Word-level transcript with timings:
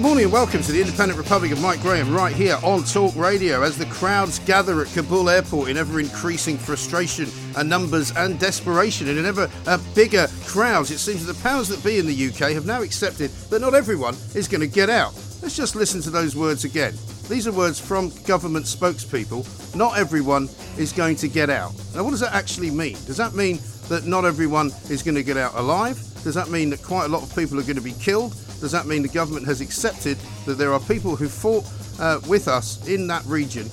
Good 0.00 0.06
morning 0.06 0.24
and 0.24 0.32
welcome 0.32 0.62
to 0.62 0.72
the 0.72 0.80
Independent 0.80 1.18
Republic 1.18 1.52
of 1.52 1.60
Mike 1.60 1.82
Graham 1.82 2.14
right 2.14 2.34
here 2.34 2.56
on 2.62 2.84
Talk 2.84 3.14
Radio 3.16 3.60
as 3.60 3.76
the 3.76 3.84
crowds 3.84 4.38
gather 4.38 4.80
at 4.80 4.90
Kabul 4.94 5.28
airport 5.28 5.68
in 5.68 5.76
ever 5.76 6.00
increasing 6.00 6.56
frustration 6.56 7.28
and 7.58 7.68
numbers 7.68 8.10
and 8.16 8.40
desperation 8.40 9.10
and 9.10 9.18
in 9.18 9.26
ever 9.26 9.50
uh, 9.66 9.76
bigger 9.94 10.26
crowds. 10.46 10.90
It 10.90 11.00
seems 11.00 11.26
that 11.26 11.34
the 11.34 11.42
powers 11.42 11.68
that 11.68 11.84
be 11.84 11.98
in 11.98 12.06
the 12.06 12.28
UK 12.28 12.52
have 12.52 12.64
now 12.64 12.80
accepted 12.80 13.30
that 13.50 13.60
not 13.60 13.74
everyone 13.74 14.14
is 14.34 14.48
going 14.48 14.62
to 14.62 14.66
get 14.66 14.88
out. 14.88 15.12
Let's 15.42 15.54
just 15.54 15.76
listen 15.76 16.00
to 16.00 16.10
those 16.10 16.34
words 16.34 16.64
again. 16.64 16.94
These 17.28 17.46
are 17.46 17.52
words 17.52 17.78
from 17.78 18.10
government 18.24 18.64
spokespeople. 18.64 19.76
Not 19.76 19.98
everyone 19.98 20.48
is 20.78 20.94
going 20.94 21.16
to 21.16 21.28
get 21.28 21.50
out. 21.50 21.74
Now, 21.94 22.04
what 22.04 22.12
does 22.12 22.20
that 22.20 22.32
actually 22.32 22.70
mean? 22.70 22.96
Does 23.04 23.18
that 23.18 23.34
mean 23.34 23.58
that 23.90 24.06
not 24.06 24.24
everyone 24.24 24.68
is 24.88 25.02
going 25.02 25.16
to 25.16 25.22
get 25.22 25.36
out 25.36 25.54
alive? 25.56 26.02
Does 26.24 26.34
that 26.36 26.48
mean 26.48 26.70
that 26.70 26.82
quite 26.82 27.04
a 27.04 27.08
lot 27.08 27.22
of 27.22 27.36
people 27.36 27.58
are 27.58 27.64
going 27.64 27.76
to 27.76 27.82
be 27.82 27.92
killed? 27.92 28.34
Does 28.60 28.72
that 28.72 28.86
mean 28.86 29.02
the 29.02 29.08
government 29.08 29.46
has 29.46 29.60
accepted 29.60 30.18
that 30.44 30.54
there 30.54 30.72
are 30.72 30.80
people 30.80 31.16
who 31.16 31.28
fought 31.28 31.64
uh, 31.98 32.20
with 32.28 32.46
us 32.46 32.86
in 32.86 33.06
that 33.06 33.24
region 33.24 33.66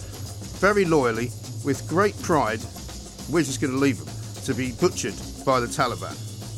very 0.59 0.85
loyally, 0.85 1.31
with 1.65 1.85
great 1.89 2.19
pride? 2.21 2.61
We're 3.29 3.43
just 3.43 3.59
going 3.59 3.73
to 3.73 3.79
leave 3.79 3.97
them 3.97 4.07
to 4.45 4.53
be 4.53 4.71
butchered 4.71 5.15
by 5.45 5.59
the 5.59 5.67
Taliban. 5.67 6.15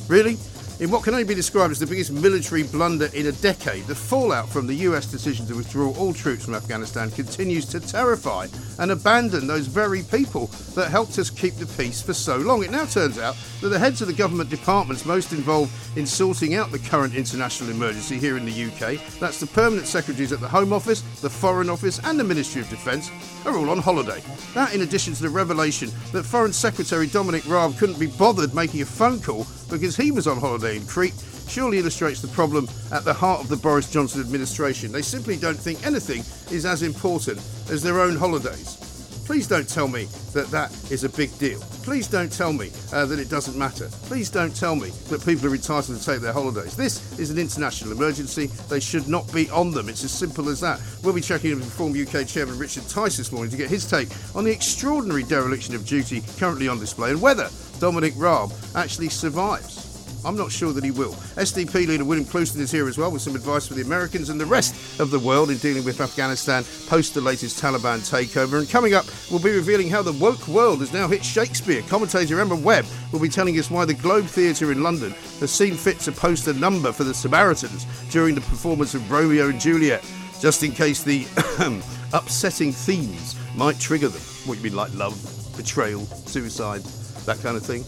Really? 0.07 0.38
In 0.80 0.89
what 0.91 1.03
can 1.03 1.13
only 1.13 1.25
be 1.25 1.35
described 1.35 1.72
as 1.72 1.80
the 1.80 1.85
biggest 1.85 2.09
military 2.09 2.63
blunder 2.63 3.09
in 3.13 3.25
a 3.25 3.33
decade, 3.33 3.85
the 3.85 3.95
fallout 3.95 4.47
from 4.47 4.66
the 4.66 4.75
US 4.75 5.05
decision 5.05 5.45
to 5.47 5.55
withdraw 5.58 5.94
all 5.97 6.13
troops 6.13 6.45
from 6.45 6.55
Afghanistan 6.55 7.11
continues 7.11 7.66
to 7.66 7.81
terrify 7.81 8.47
and 8.77 8.89
abandon 8.89 9.45
those 9.45 9.67
very 9.67 10.03
people 10.03 10.47
that 10.75 10.89
helped 10.89 11.19
us 11.19 11.30
keep 11.30 11.55
the 11.55 11.66
peace 11.66 12.02
for 12.02 12.13
so 12.13 12.38
long. 12.38 12.63
It 12.63 12.72
now 12.72 12.85
turns 12.85 13.19
out 13.19 13.35
that 13.59 13.67
the 13.67 13.77
heads 13.77 14.02
of 14.02 14.07
the 14.07 14.13
government 14.13 14.50
departments 14.50 15.05
most 15.05 15.33
involved 15.33 15.73
in 15.97 16.05
sorting 16.05 16.55
out 16.55 16.72
the 16.72 16.80
current 16.80 17.13
international 17.13 17.72
emergency 17.72 18.17
here 18.17 18.38
in 18.38 18.45
the 18.45 18.63
UK, 18.67 19.02
that's 19.19 19.41
the 19.41 19.47
permanent 19.47 19.85
secretaries 19.85 20.31
at 20.31 20.39
the 20.39 20.47
Home 20.47 20.72
Office, 20.72 21.02
the 21.19 21.30
Foreign 21.30 21.69
Office, 21.69 22.00
and 22.05 22.17
the 22.17 22.23
Ministry 22.23 22.61
of 22.61 22.69
Defence, 22.69 23.11
are 23.45 23.57
all 23.57 23.69
on 23.69 23.80
holiday. 23.80 24.23
That, 24.53 24.73
in 24.73 24.81
addition 24.83 25.13
to 25.13 25.23
the 25.23 25.30
revelation 25.30 25.91
that 26.13 26.23
Foreign 26.23 26.53
Secretary 26.53 27.07
Dominic 27.07 27.45
Raab 27.50 27.77
couldn't 27.77 28.00
be 28.00 28.07
bothered 28.07 28.55
making 28.55 28.81
a 28.81 28.85
phone 28.85 29.19
call 29.19 29.45
because 29.70 29.95
he 29.95 30.12
was 30.12 30.28
on 30.28 30.39
holiday 30.39 30.78
in 30.78 30.86
Crete, 30.86 31.14
surely 31.48 31.80
illustrates 31.80 32.22
the 32.22 32.28
problem 32.30 32.67
at 32.92 33.03
the 33.06 33.14
heart 33.14 33.42
of 33.42 33.50
the 33.50 33.58
Boris 33.58 33.89
Johnson 33.89 34.22
administration. 34.22 34.92
They 34.92 35.02
simply 35.02 35.38
don't 35.38 35.58
think 35.58 35.86
anything 35.86 36.22
is 36.53 36.66
as 36.66 36.84
important 36.84 37.38
as 37.70 37.81
their 37.81 38.00
own 38.00 38.16
holidays. 38.16 38.89
Please 39.29 39.45
don't 39.45 39.69
tell 39.69 39.88
me 39.88 40.06
that 40.34 40.47
that 40.47 40.72
is 40.91 41.03
a 41.03 41.09
big 41.09 41.29
deal. 41.38 41.59
Please 41.84 42.07
don't 42.07 42.34
tell 42.34 42.51
me 42.51 42.72
uh, 42.91 43.06
that 43.06 43.19
it 43.19 43.29
doesn't 43.29 43.56
matter. 43.56 43.88
Please 44.06 44.28
don't 44.28 44.56
tell 44.56 44.75
me 44.75 44.90
that 45.09 45.23
people 45.23 45.47
are 45.47 45.53
entitled 45.53 46.00
to 46.00 46.03
take 46.03 46.19
their 46.19 46.34
holidays. 46.34 46.75
This 46.75 47.19
is 47.19 47.29
an 47.29 47.38
international 47.38 47.91
emergency. 47.91 48.47
They 48.69 48.79
should 48.79 49.07
not 49.07 49.31
be 49.31 49.47
on 49.51 49.69
them. 49.69 49.88
It's 49.88 50.03
as 50.03 50.12
simple 50.12 50.50
as 50.50 50.59
that. 50.62 50.81
We'll 51.03 51.13
be 51.13 51.22
checking 51.22 51.51
in 51.51 51.57
with 51.57 51.66
Reform 51.66 51.91
UK 51.94 52.28
Chairman 52.28 52.57
Richard 52.57 52.89
Tice 52.89 53.18
this 53.18 53.31
morning 53.31 53.51
to 53.51 53.57
get 53.57 53.69
his 53.69 53.88
take 53.88 54.09
on 54.35 54.45
the 54.45 54.51
extraordinary 54.51 55.22
dereliction 55.22 55.75
of 55.75 55.85
duty 55.85 56.23
currently 56.39 56.68
on 56.68 56.79
display 56.79 57.12
and 57.12 57.22
whether 57.22 57.50
Dominic 57.79 58.16
Raab 58.18 58.51
actually 58.73 59.09
survives. 59.09 59.88
I'm 60.25 60.35
not 60.35 60.52
sure 60.52 60.74
that 60.74 60.84
he 60.84 60.91
will. 60.91 61.13
SDP 61.38 61.88
leader 61.88 62.03
William 62.03 62.25
Clouston 62.25 62.62
is 62.62 62.72
here 62.72 62.88
as 62.88 62.97
well 62.97 63.12
with 63.12 63.22
some 63.22 63.35
advice 63.35 63.68
for 63.68 63.74
the 63.74 63.81
Americans 63.81 64.30
and 64.30 64.40
the 64.40 64.46
rest 64.46 65.00
of 65.00 65.12
the 65.12 65.19
world 65.19 65.50
in 65.50 65.57
dealing 65.57 65.85
with 65.85 66.02
Afghanistan 66.02 66.66
post 66.88 67.13
the 67.13 67.22
latest 67.22 67.62
Taliban 67.62 68.00
takeover. 68.00 68.59
And 68.59 68.69
coming 68.69 68.94
up, 68.94 69.06
we'll 69.31 69.41
be 69.41 69.56
revealing 69.56 69.90
how 69.90 70.02
the 70.02 70.13
woke 70.13 70.47
world 70.47 70.80
has 70.80 70.91
now 70.91 71.07
hit 71.07 71.24
Shakespeare. 71.24 71.81
Commentator 71.84 72.40
Emma 72.40 72.56
Webb 72.56 72.85
will 73.12 73.19
be 73.19 73.30
telling 73.30 73.57
us 73.57 73.72
why 73.72 73.85
the 73.85 73.94
Globe 73.94 74.25
Theatre 74.25 74.72
in 74.72 74.84
London 74.84 75.12
has 75.40 75.52
seen 75.52 75.75
fit 75.75 76.00
to 76.02 76.12
post 76.12 76.47
a 76.47 76.53
number 76.53 76.91
for 76.91 77.06
the 77.06 77.13
Samaritans 77.13 77.86
during 78.09 78.36
the 78.36 78.41
performance 78.41 78.94
of 78.94 79.09
Romeo 79.09 79.50
and 79.50 79.59
Juliet, 79.59 80.03
just 80.41 80.63
in 80.63 80.72
case 80.72 81.01
the 81.03 81.25
upsetting 82.13 82.72
themes 82.74 83.36
might 83.56 83.80
trigger 83.80 84.09
them. 84.09 84.22
What 84.46 84.57
you 84.57 84.66
mean, 84.66 84.75
like 84.75 84.94
love, 84.94 85.18
betrayal, 85.56 86.06
suicide, 86.06 86.81
that 87.25 87.41
kind 87.41 87.56
of 87.56 87.66
thing? 87.66 87.86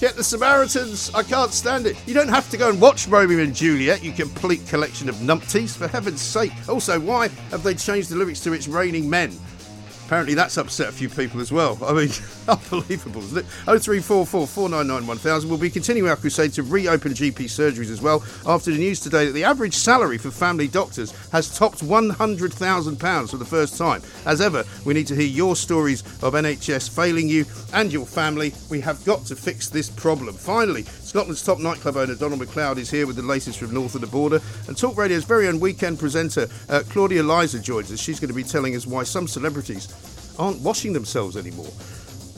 Get 0.00 0.14
the 0.14 0.22
Samaritans. 0.22 1.10
I 1.12 1.24
can't 1.24 1.52
stand 1.52 1.86
it. 1.86 1.96
You 2.06 2.14
don't 2.14 2.28
have 2.28 2.48
to 2.50 2.56
go 2.56 2.68
and 2.70 2.80
watch 2.80 3.08
Romeo 3.08 3.40
and 3.40 3.52
Juliet, 3.52 4.04
you 4.04 4.12
complete 4.12 4.64
collection 4.68 5.08
of 5.08 5.16
numpties, 5.16 5.76
for 5.76 5.88
heaven's 5.88 6.20
sake. 6.20 6.52
Also, 6.68 7.00
why 7.00 7.26
have 7.50 7.64
they 7.64 7.74
changed 7.74 8.10
the 8.10 8.16
lyrics 8.16 8.38
to 8.40 8.52
It's 8.52 8.68
Raining 8.68 9.10
Men? 9.10 9.32
Apparently, 10.08 10.32
that's 10.32 10.56
upset 10.56 10.88
a 10.88 10.92
few 10.92 11.10
people 11.10 11.38
as 11.38 11.52
well. 11.52 11.76
I 11.84 11.92
mean, 11.92 12.08
unbelievable, 12.48 13.20
isn't 13.24 13.40
it? 13.40 13.44
0344 13.66 14.46
499 14.46 15.06
1000. 15.06 15.50
We'll 15.50 15.58
be 15.58 15.68
continuing 15.68 16.08
our 16.08 16.16
crusade 16.16 16.54
to 16.54 16.62
reopen 16.62 17.12
GP 17.12 17.44
surgeries 17.44 17.90
as 17.90 18.00
well 18.00 18.24
after 18.46 18.70
the 18.70 18.78
news 18.78 19.00
today 19.00 19.26
that 19.26 19.32
the 19.32 19.44
average 19.44 19.74
salary 19.74 20.16
for 20.16 20.30
family 20.30 20.66
doctors 20.66 21.10
has 21.28 21.54
topped 21.58 21.80
£100,000 21.80 23.30
for 23.30 23.36
the 23.36 23.44
first 23.44 23.76
time. 23.76 24.00
As 24.24 24.40
ever, 24.40 24.64
we 24.86 24.94
need 24.94 25.06
to 25.08 25.14
hear 25.14 25.26
your 25.26 25.54
stories 25.54 26.00
of 26.22 26.32
NHS 26.32 26.88
failing 26.88 27.28
you 27.28 27.44
and 27.74 27.92
your 27.92 28.06
family. 28.06 28.54
We 28.70 28.80
have 28.80 29.04
got 29.04 29.26
to 29.26 29.36
fix 29.36 29.68
this 29.68 29.90
problem. 29.90 30.34
Finally, 30.34 30.84
Scotland's 30.84 31.44
top 31.44 31.58
nightclub 31.58 31.98
owner 31.98 32.14
Donald 32.14 32.40
McLeod 32.40 32.78
is 32.78 32.90
here 32.90 33.06
with 33.06 33.16
the 33.16 33.22
latest 33.22 33.58
from 33.58 33.74
north 33.74 33.94
of 33.94 34.00
the 34.00 34.06
border. 34.06 34.40
And 34.68 34.76
Talk 34.76 34.96
Radio's 34.96 35.24
very 35.24 35.48
own 35.48 35.60
weekend 35.60 35.98
presenter 35.98 36.48
uh, 36.70 36.82
Claudia 36.88 37.22
Liza 37.22 37.60
joins 37.60 37.92
us. 37.92 38.00
She's 38.00 38.18
going 38.18 38.28
to 38.28 38.34
be 38.34 38.42
telling 38.42 38.74
us 38.74 38.86
why 38.86 39.02
some 39.02 39.28
celebrities 39.28 39.97
aren't 40.38 40.60
washing 40.60 40.92
themselves 40.92 41.36
anymore. 41.36 41.70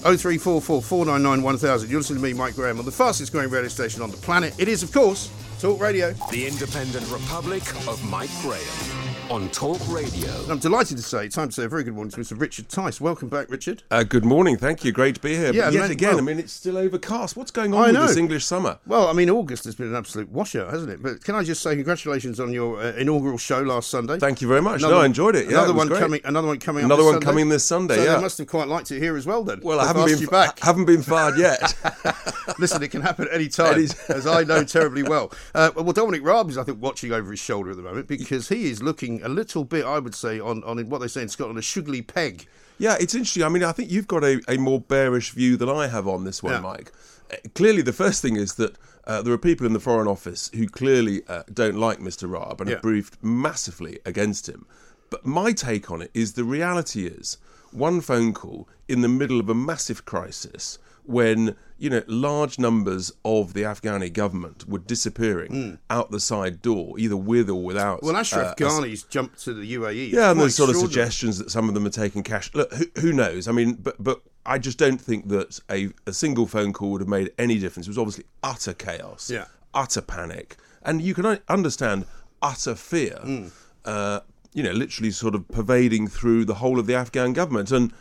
0344 0.02 0.82
499 0.82 1.42
1000. 1.42 1.90
You're 1.90 2.00
listening 2.00 2.22
to 2.22 2.22
me, 2.22 2.32
Mike 2.32 2.54
Graham, 2.54 2.78
on 2.78 2.84
the 2.84 2.92
fastest 2.92 3.32
growing 3.32 3.50
radio 3.50 3.68
station 3.68 4.02
on 4.02 4.10
the 4.10 4.16
planet. 4.16 4.54
It 4.58 4.68
is, 4.68 4.82
of 4.82 4.92
course, 4.92 5.30
Talk 5.60 5.80
Radio. 5.80 6.12
The 6.30 6.46
Independent 6.46 7.06
Republic 7.10 7.62
of 7.86 8.02
Mike 8.08 8.30
Graham 8.40 9.09
on 9.30 9.48
Talk 9.50 9.78
Radio. 9.88 10.28
I'm 10.50 10.58
delighted 10.58 10.96
to 10.96 11.02
say, 11.04 11.28
time 11.28 11.48
to 11.50 11.54
say 11.54 11.62
a 11.64 11.68
very 11.68 11.84
good 11.84 11.94
morning 11.94 12.10
to 12.10 12.20
Mr. 12.20 12.38
Richard 12.38 12.68
Tice. 12.68 13.00
Welcome 13.00 13.28
back, 13.28 13.48
Richard. 13.48 13.84
Uh, 13.88 14.02
good 14.02 14.24
morning, 14.24 14.56
thank 14.56 14.84
you. 14.84 14.90
Great 14.90 15.14
to 15.14 15.20
be 15.20 15.36
here. 15.36 15.52
Yeah, 15.52 15.66
but 15.66 15.72
yet 15.74 15.80
man, 15.82 15.90
again, 15.92 16.08
well- 16.10 16.18
I 16.18 16.22
mean, 16.22 16.38
it's 16.40 16.52
still 16.52 16.76
overcast. 16.76 17.36
What's 17.36 17.52
going 17.52 17.72
I 17.72 17.76
on 17.76 17.82
with 17.86 17.94
know. 17.94 18.06
this 18.08 18.16
English 18.16 18.44
summer? 18.44 18.80
Well, 18.86 19.06
I 19.06 19.12
mean, 19.12 19.30
August 19.30 19.64
has 19.66 19.76
been 19.76 19.86
an 19.86 19.94
absolute 19.94 20.30
washout, 20.32 20.72
hasn't 20.72 20.90
it? 20.90 21.00
But 21.00 21.22
can 21.22 21.36
I 21.36 21.44
just 21.44 21.62
say 21.62 21.76
congratulations 21.76 22.40
on 22.40 22.52
your 22.52 22.80
uh, 22.82 22.92
inaugural 22.96 23.38
show 23.38 23.62
last 23.62 23.88
Sunday? 23.88 24.18
Thank 24.18 24.40
you 24.42 24.48
very 24.48 24.62
much. 24.62 24.80
no, 24.80 24.98
I 24.98 25.06
enjoyed 25.06 25.36
it. 25.36 25.44
Yeah, 25.44 25.58
another 25.58 25.70
it 25.70 25.76
one 25.76 25.88
great. 25.88 26.00
coming. 26.00 26.20
Another 26.24 26.48
one 26.48 26.58
coming. 26.58 26.84
Another 26.84 27.02
up 27.02 27.06
one 27.06 27.14
this 27.14 27.22
Sunday. 27.24 27.26
coming 27.30 27.48
this 27.50 27.64
Sunday, 27.64 27.96
So 27.96 28.02
yeah. 28.04 28.16
they 28.16 28.20
must 28.22 28.38
have 28.38 28.46
quite 28.48 28.66
liked 28.66 28.90
it 28.90 28.98
here 28.98 29.16
as 29.16 29.26
well. 29.26 29.44
Then. 29.44 29.60
Well, 29.62 29.78
I 29.78 29.84
They've 29.86 29.96
haven't 29.96 30.12
been 30.12 30.18
you 30.22 30.28
back. 30.28 30.58
haven't 30.62 30.86
been 30.86 31.02
fired 31.02 31.38
yet. 31.38 31.72
Listen, 32.58 32.82
it 32.82 32.90
can 32.90 33.00
happen 33.00 33.28
at 33.28 33.34
any 33.34 33.48
time, 33.48 33.78
as 34.08 34.26
I 34.26 34.42
know 34.42 34.64
terribly 34.64 35.04
well. 35.04 35.32
Uh, 35.54 35.70
well, 35.76 35.92
Dominic 35.92 36.24
Raab 36.24 36.50
is, 36.50 36.58
I 36.58 36.64
think, 36.64 36.82
watching 36.82 37.12
over 37.12 37.30
his 37.30 37.38
shoulder 37.38 37.70
at 37.70 37.76
the 37.76 37.82
moment 37.82 38.08
because 38.08 38.48
he 38.48 38.68
is 38.68 38.82
looking 38.82 39.19
a 39.22 39.28
little 39.28 39.64
bit, 39.64 39.84
I 39.84 39.98
would 39.98 40.14
say, 40.14 40.40
on, 40.40 40.62
on 40.64 40.88
what 40.88 40.98
they 41.00 41.08
say 41.08 41.22
in 41.22 41.28
Scotland, 41.28 41.58
a 41.58 41.62
sugary 41.62 42.02
peg. 42.02 42.46
yeah, 42.78 42.96
it's 43.00 43.14
interesting. 43.14 43.42
I 43.42 43.48
mean, 43.48 43.62
I 43.64 43.72
think 43.72 43.90
you've 43.90 44.08
got 44.08 44.24
a, 44.24 44.40
a 44.48 44.56
more 44.56 44.80
bearish 44.80 45.30
view 45.32 45.56
than 45.56 45.68
I 45.68 45.86
have 45.88 46.06
on 46.08 46.24
this 46.24 46.42
one, 46.42 46.54
Yeah. 46.54 46.60
Mike. 46.60 46.92
Uh, 47.32 47.36
clearly, 47.54 47.82
the 47.82 47.92
first 47.92 48.22
thing 48.22 48.36
is 48.36 48.54
that 48.54 48.76
uh, 49.06 49.22
there 49.22 49.32
are 49.32 49.38
people 49.38 49.66
in 49.66 49.72
the 49.72 49.80
Foreign 49.80 50.08
Office 50.08 50.50
who 50.54 50.66
clearly 50.68 51.22
uh, 51.28 51.42
don't 51.52 51.76
like 51.78 51.98
Mr. 51.98 52.30
Raab 52.30 52.60
and 52.60 52.68
Yeah. 52.70 52.76
have 52.76 52.82
briefed 52.82 53.22
massively 53.22 53.98
against 54.04 54.48
him. 54.48 54.66
But 55.10 55.24
my 55.26 55.52
take 55.52 55.90
on 55.90 56.02
it 56.02 56.10
is 56.14 56.32
the 56.34 56.44
reality 56.44 57.06
is 57.06 57.36
one 57.72 58.00
phone 58.00 58.32
call 58.32 58.68
in 58.88 59.00
the 59.00 59.08
middle 59.08 59.40
of 59.40 59.48
a 59.48 59.54
massive 59.54 60.04
crisis 60.04 60.78
when 61.04 61.56
you 61.78 61.88
know 61.90 62.02
large 62.06 62.58
numbers 62.58 63.12
of 63.24 63.54
the 63.54 63.62
Afghani 63.62 64.12
government 64.12 64.68
were 64.68 64.78
disappearing 64.78 65.78
out 65.88 66.10
the 66.10 66.20
side 66.20 66.60
door, 66.62 66.98
either 66.98 67.16
with 67.16 67.48
or 67.48 67.62
without. 67.62 68.02
Well, 68.02 68.16
Ashraf 68.16 68.48
uh, 68.48 68.54
Ghani's 68.54 69.02
jumped 69.04 69.42
to 69.44 69.54
the 69.54 69.74
UAE. 69.74 70.12
Yeah, 70.12 70.30
and 70.30 70.40
there's 70.40 70.54
sort 70.54 70.70
of 70.70 70.76
suggestions 70.76 71.38
that 71.38 71.50
some 71.50 71.68
of 71.68 71.74
them 71.74 71.86
are 71.86 71.90
taking 71.90 72.22
cash. 72.22 72.50
Look, 72.54 72.72
who, 72.74 72.84
who 73.00 73.12
knows? 73.12 73.48
I 73.48 73.52
mean, 73.52 73.74
but 73.74 73.96
but 74.02 74.20
I 74.44 74.58
just 74.58 74.78
don't 74.78 75.00
think 75.00 75.28
that 75.28 75.58
a, 75.70 75.90
a 76.06 76.12
single 76.12 76.46
phone 76.46 76.72
call 76.72 76.90
would 76.92 77.00
have 77.00 77.08
made 77.08 77.30
any 77.38 77.58
difference. 77.58 77.86
It 77.86 77.90
was 77.90 77.98
obviously 77.98 78.24
utter 78.42 78.74
chaos. 78.74 79.30
Yeah. 79.30 79.46
utter 79.74 80.02
panic, 80.02 80.56
and 80.82 81.00
you 81.00 81.14
can 81.14 81.40
understand 81.48 82.04
utter 82.42 82.74
fear. 82.74 83.20
Mm. 83.24 83.52
Uh, 83.84 84.20
you 84.52 84.62
know, 84.62 84.72
literally 84.72 85.10
sort 85.12 85.34
of 85.34 85.46
pervading 85.48 86.08
through 86.08 86.44
the 86.44 86.54
whole 86.54 86.78
of 86.78 86.86
the 86.86 86.94
Afghan 86.94 87.32
government, 87.32 87.70
and 87.70 87.92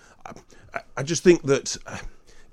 I, 0.74 0.82
I 0.98 1.04
just 1.04 1.24
think 1.24 1.44
that. 1.44 1.78
uh, 1.88 1.98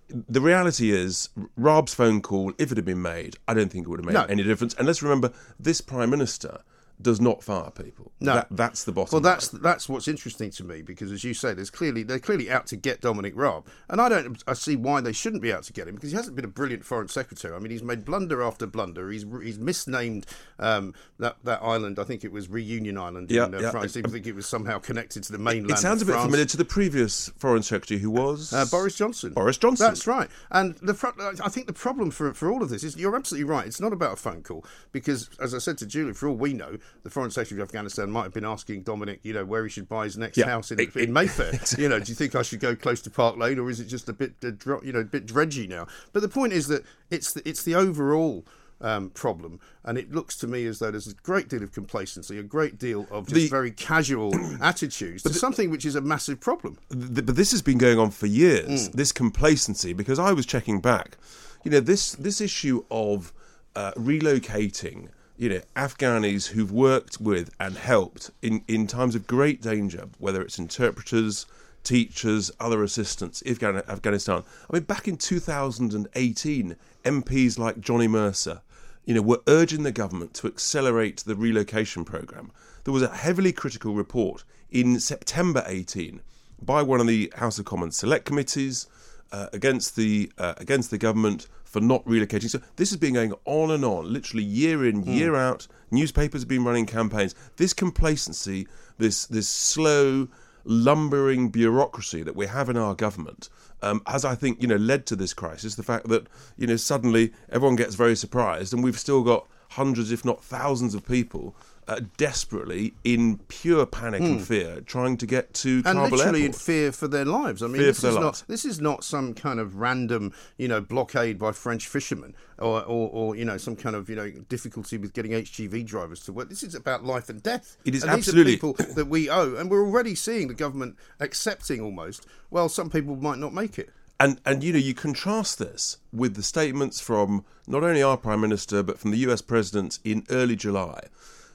The 0.09 0.41
reality 0.41 0.91
is, 0.93 1.31
Raab's 1.59 1.95
phone 1.95 2.21
call, 2.23 2.53
if 2.59 2.71
it 2.71 2.77
had 2.79 2.85
been 2.85 3.03
made, 3.03 3.37
I 3.49 3.55
don't 3.55 3.71
think 3.71 3.87
it 3.87 3.89
would 3.89 3.99
have 3.99 4.07
made 4.07 4.13
No. 4.15 4.25
any 4.25 4.43
difference. 4.45 4.75
And 4.75 4.87
let's 4.87 5.03
remember, 5.03 5.33
this 5.59 5.81
Prime 5.81 6.11
Minister 6.11 6.61
does 7.01 7.21
not 7.21 7.43
fire 7.43 7.71
people. 7.71 8.13
No. 8.21 8.35
That, 8.35 8.49
that's 8.51 8.85
the 8.85 8.93
bottom 8.93 9.11
Well, 9.13 9.21
that's 9.21 9.53
line. 9.53 9.63
that's 9.63 9.89
what's 9.89 10.09
interesting 10.09 10.51
to 10.53 10.65
me 10.65 10.83
because, 10.83 11.13
as 11.13 11.25
you 11.25 11.35
say, 11.35 11.53
there's 11.55 11.71
clearly 11.71 12.03
they're 12.03 12.19
clearly 12.19 12.51
out 12.51 12.67
to 12.69 12.77
get 12.77 13.01
Dominic 13.01 13.35
Raab, 13.37 13.67
and 13.89 14.01
I 14.01 14.09
don't 14.09 14.43
I 14.47 14.55
see 14.55 14.77
why 14.77 15.01
they 15.01 15.13
shouldn't 15.13 15.43
be 15.43 15.53
out 15.53 15.65
to 15.65 15.73
get 15.73 15.89
him 15.89 15.95
because 15.95 16.11
he 16.11 16.17
hasn't 16.17 16.37
been 16.37 16.45
a 16.45 16.49
brilliant 16.49 16.85
foreign 16.85 17.09
secretary. 17.09 17.55
I 17.55 17.59
mean, 17.59 17.71
he's 17.71 17.83
made 17.83 18.05
blunder 18.05 18.43
after 18.43 18.67
blunder. 18.67 19.11
He's 19.11 19.25
he's 19.43 19.59
misnamed 19.59 20.27
um, 20.59 20.95
that 21.19 21.37
that 21.45 21.63
island. 21.63 21.99
I 21.99 22.05
think 22.05 22.25
it 22.25 22.33
was 22.33 22.49
Reunion 22.49 22.97
Island 22.99 23.31
Yeah, 23.31 23.47
in 23.47 23.55
uh, 23.55 23.61
yeah. 23.61 23.71
France. 23.71 23.97
I 23.97 24.03
think 24.03 24.27
it 24.27 24.35
was 24.35 24.47
somehow 24.47 24.79
connected 24.79 25.23
to 25.25 25.33
the 25.33 25.39
mainland. 25.39 25.71
It 25.73 25.79
sounds 25.79 26.03
a 26.03 26.07
bit 26.07 26.13
France. 26.13 26.25
familiar 26.27 26.47
to 26.47 26.57
the 26.57 26.65
previous 26.65 27.29
Foreign 27.37 27.63
Secretary 27.63 28.01
who 28.01 28.11
was. 28.11 28.53
Uh, 28.53 28.65
Boris 28.71 28.97
Johnson. 28.97 29.33
Boris 29.33 29.59
Johnson. 29.59 29.87
That's 29.87 30.07
right. 30.07 30.29
And 30.51 30.75
the 30.77 30.97
I 31.45 31.49
think 31.49 31.67
the 31.67 31.73
problem 31.73 32.11
for 32.11 32.33
for 32.35 32.51
all 32.51 32.63
of 32.63 32.69
this 32.71 32.83
is 32.83 32.97
you're 32.97 33.15
absolutely 33.17 33.45
right. 33.45 33.67
It's 33.67 33.81
not 33.81 33.93
about 33.93 34.15
a 34.15 34.17
phone 34.17 34.43
call 34.43 34.65
because, 34.93 35.29
as 35.41 35.55
I 35.55 35.59
said 35.59 35.79
to 35.79 35.87
Julie, 35.87 36.13
for 36.15 36.29
all 36.29 36.37
we 36.37 36.53
know, 36.53 36.79
the 37.03 37.11
Foreign 37.11 37.31
Secretary 37.31 37.61
of 37.61 37.69
Afghanistan 37.69 38.11
might 38.11 38.25
have 38.25 38.33
been 38.35 38.45
asking 38.45 38.83
Dominic, 38.83 39.21
you 39.23 39.33
know, 39.33 39.45
where 39.45 39.63
he 39.65 39.71
should 39.71 39.89
buy 39.89 40.05
his 40.05 40.17
next 40.17 40.37
Yeah. 40.39 40.47
house 40.47 40.71
in, 40.73 40.81
It- 40.81 40.97
in 40.97 41.13
Mayfair. 41.13 41.53
You 41.79 41.89
know, 41.89 41.99
do 42.01 42.11
you 42.11 42.15
think 42.17 42.35
I 42.35 42.43
should 42.43 42.61
go 42.61 42.75
close 42.77 43.01
to 43.03 43.11
Park 43.11 43.37
Lane 43.37 43.59
or 43.59 43.69
is 43.71 43.81
it 43.81 43.87
just 43.87 44.09
a 44.09 44.13
bit, 44.13 44.35
uh, 44.45 44.81
you 44.83 44.93
know, 44.93 45.01
a 45.01 45.05
bit 45.05 45.27
dredgy 45.27 45.69
now? 45.69 45.87
But 46.13 46.23
the 46.23 46.29
point 46.29 46.53
is 46.53 46.67
that 46.69 46.85
it's 47.11 47.33
the, 47.33 47.49
it's 47.49 47.63
the 47.63 47.75
overall. 47.75 48.45
Um, 48.79 49.09
problem, 49.09 49.59
and 49.85 49.97
it 49.97 50.13
looks 50.13 50.37
to 50.37 50.47
me 50.47 50.67
as 50.67 50.81
though 50.81 50.91
there's 50.91 51.07
a 51.07 51.15
great 51.15 51.49
deal 51.49 51.63
of 51.63 51.73
complacency, 51.73 52.39
a 52.39 52.43
great 52.43 52.79
deal 52.79 53.07
of 53.11 53.25
just 53.27 53.35
The- 53.35 53.49
very 53.49 53.71
casual 53.71 54.35
attitudes 54.61 55.23
to 55.23 55.33
something 55.33 55.71
which 55.71 55.87
is 55.87 55.95
a 55.95 56.03
massive 56.03 56.41
problem. 56.41 56.77
Th- 56.91 57.25
but 57.25 57.37
this 57.37 57.53
has 57.53 57.63
been 57.63 57.79
going 57.79 57.99
on 57.99 58.11
for 58.11 58.27
years. 58.27 58.91
Mm. 58.91 58.93
This 58.93 59.13
complacency, 59.13 59.95
because 59.95 60.19
I 60.19 60.35
was 60.35 60.45
checking 60.45 60.83
back, 60.83 61.17
you 61.65 61.71
know, 61.71 61.81
this 61.81 62.13
this 62.17 62.39
issue 62.39 62.85
of 62.91 63.33
uh, 63.77 63.93
relocating, 63.93 65.09
you 65.37 65.49
know, 65.49 65.61
Afghanis 65.75 66.49
who've 66.49 66.73
worked 66.73 67.21
with 67.21 67.55
and 67.61 67.77
helped 67.77 68.31
in 68.43 68.63
in 68.67 68.87
times 68.87 69.15
of 69.15 69.27
great 69.27 69.61
danger, 69.61 70.09
whether 70.19 70.43
it's 70.43 70.59
interpreters, 70.59 71.47
teachers, 71.85 72.51
other 72.59 72.83
assistants, 72.83 73.43
Afghan- 73.47 73.83
Afghanistan. 73.89 74.43
I 74.69 74.73
mean, 74.73 74.83
back 74.85 75.07
in 75.07 75.17
2018, 75.17 76.77
MPs 77.05 77.59
like 77.59 77.81
Johnny 77.81 78.09
Mercer, 78.09 78.63
you 79.05 79.15
know, 79.15 79.23
were 79.23 79.43
urging 79.47 79.85
the 79.85 79.93
government 79.93 80.35
to 80.35 80.47
accelerate 80.49 81.19
the 81.19 81.37
relocation 81.37 82.05
program. 82.05 82.51
There 82.85 82.95
was 82.95 83.03
a 83.03 83.15
heavily 83.15 83.53
critical 83.53 83.95
report 83.95 84.43
in 84.71 84.99
September 84.99 85.63
18 85.67 86.21
by 86.61 86.83
one 86.83 87.01
of 87.01 87.07
the 87.07 87.33
House 87.37 87.59
of 87.59 87.67
Commons 87.67 87.97
select 87.97 88.25
committees 88.25 88.87
uh, 89.33 89.49
against 89.53 89.97
the 89.97 90.31
uh, 90.39 90.55
against 90.57 90.91
the 90.91 90.99
government 90.99 91.47
for 91.77 91.83
not 91.83 92.03
relocating. 92.07 92.49
So 92.49 92.59
this 92.77 92.89
has 92.89 92.97
been 92.97 93.13
going 93.13 93.35
on 93.45 93.71
and 93.71 93.85
on, 93.85 94.11
literally 94.11 94.43
year 94.43 94.87
in, 94.89 95.03
year 95.03 95.37
out. 95.37 95.69
Newspapers 95.91 96.41
have 96.41 96.49
been 96.49 96.65
running 96.65 96.87
campaigns. 96.87 97.35
This 97.59 97.75
complacency, 97.75 98.67
this 98.97 99.27
this 99.27 99.47
slow, 99.47 100.29
lumbering 100.65 101.51
bureaucracy 101.51 102.23
that 102.23 102.35
we 102.35 102.47
have 102.47 102.71
in 102.71 102.79
our 102.79 102.95
government, 102.95 103.51
um, 103.83 104.01
has 104.07 104.25
I 104.25 104.35
think 104.35 104.63
you 104.63 104.69
know 104.69 104.77
led 104.77 105.05
to 105.09 105.17
this 105.17 105.35
crisis. 105.35 105.75
The 105.75 105.83
fact 105.83 106.09
that 106.09 106.29
you 106.57 106.67
know 106.67 106.77
suddenly 106.77 107.35
everyone 107.51 107.77
gets 107.77 107.95
very 107.95 108.17
surprised, 108.17 108.73
and 108.73 108.83
we've 108.83 108.99
still 108.99 109.23
got 109.23 109.47
hundreds, 109.73 110.11
if 110.11 110.25
not 110.25 110.43
thousands, 110.43 110.95
of 110.95 111.07
people. 111.07 111.55
Uh, 111.89 112.01
desperately 112.17 112.95
in 113.05 113.39
pure 113.47 113.87
panic 113.87 114.21
and 114.21 114.43
fear, 114.43 114.81
trying 114.81 115.17
to 115.17 115.25
get 115.25 115.55
to 115.55 115.83
Hmm. 115.83 115.87
and 115.87 115.99
Kabul 116.01 116.19
literally 116.19 116.45
in 116.45 116.53
fear 116.53 116.91
for 116.91 117.07
their 117.07 117.25
lives. 117.25 117.63
I 117.63 117.69
mean, 117.69 117.77
Fear 117.77 117.87
this 117.87 117.99
is 118.03 118.15
not 118.17 118.23
lives. 118.25 118.45
this 118.49 118.65
is 118.65 118.81
not 118.81 119.05
some 119.05 119.35
kind 119.35 119.61
of 119.61 119.77
random, 119.77 120.33
you 120.59 120.67
know, 120.67 120.81
blockade 120.81 121.39
by 121.39 121.53
French 121.53 121.87
fishermen, 121.87 122.35
or, 122.59 122.83
or, 122.83 123.09
or 123.13 123.37
you 123.37 123.45
know, 123.45 123.57
some 123.57 123.77
kind 123.77 123.95
of 123.95 124.11
you 124.11 124.17
know 124.17 124.29
difficulty 124.49 124.99
with 124.99 125.13
getting 125.13 125.31
HGV 125.31 125.87
drivers 125.87 126.25
to 126.25 126.33
work. 126.33 126.49
This 126.49 126.65
is 126.65 126.75
about 126.75 127.05
life 127.05 127.29
and 127.29 127.41
death. 127.41 127.77
It 127.85 127.95
is 127.95 128.03
and 128.03 128.11
absolutely- 128.11 128.57
these 128.57 128.65
are 128.65 128.73
people 128.75 128.95
that 128.97 129.07
we 129.07 129.31
owe, 129.31 129.55
and 129.55 129.71
we're 129.71 129.87
already 129.87 130.17
seeing 130.17 130.49
the 130.49 130.55
government 130.55 130.97
accepting 131.21 131.81
almost. 131.81 132.27
Well, 132.51 132.69
some 132.69 132.91
people 132.91 133.15
might 133.15 133.39
not 133.39 133.55
make 133.55 133.79
it. 133.79 133.91
And 134.19 134.41
and 134.45 134.65
you 134.65 134.73
know 134.73 134.81
you 134.81 134.93
contrast 134.95 135.61
this 135.61 135.99
with 136.13 136.35
the 136.35 136.43
statements 136.43 136.99
from 137.01 137.45
not 137.69 137.85
only 137.85 138.03
our 138.03 138.17
prime 138.17 138.41
minister 138.41 138.83
but 138.83 138.99
from 138.99 139.13
the 139.13 139.19
U.S. 139.19 139.41
president 139.41 140.01
in 140.03 140.25
early 140.31 140.57
July. 140.57 141.01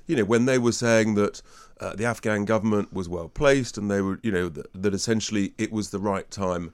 You 0.07 0.15
know 0.17 0.25
when 0.25 0.45
they 0.45 0.57
were 0.57 0.71
saying 0.71 1.15
that 1.15 1.41
uh, 1.79 1.95
the 1.95 2.05
Afghan 2.05 2.45
government 2.45 2.93
was 2.93 3.07
well 3.09 3.29
placed 3.29 3.77
and 3.77 3.89
they 3.89 4.01
were 4.01 4.19
you 4.23 4.31
know 4.31 4.49
that, 4.49 4.67
that 4.73 4.93
essentially 4.93 5.53
it 5.57 5.71
was 5.71 5.89
the 5.89 5.99
right 5.99 6.29
time 6.29 6.73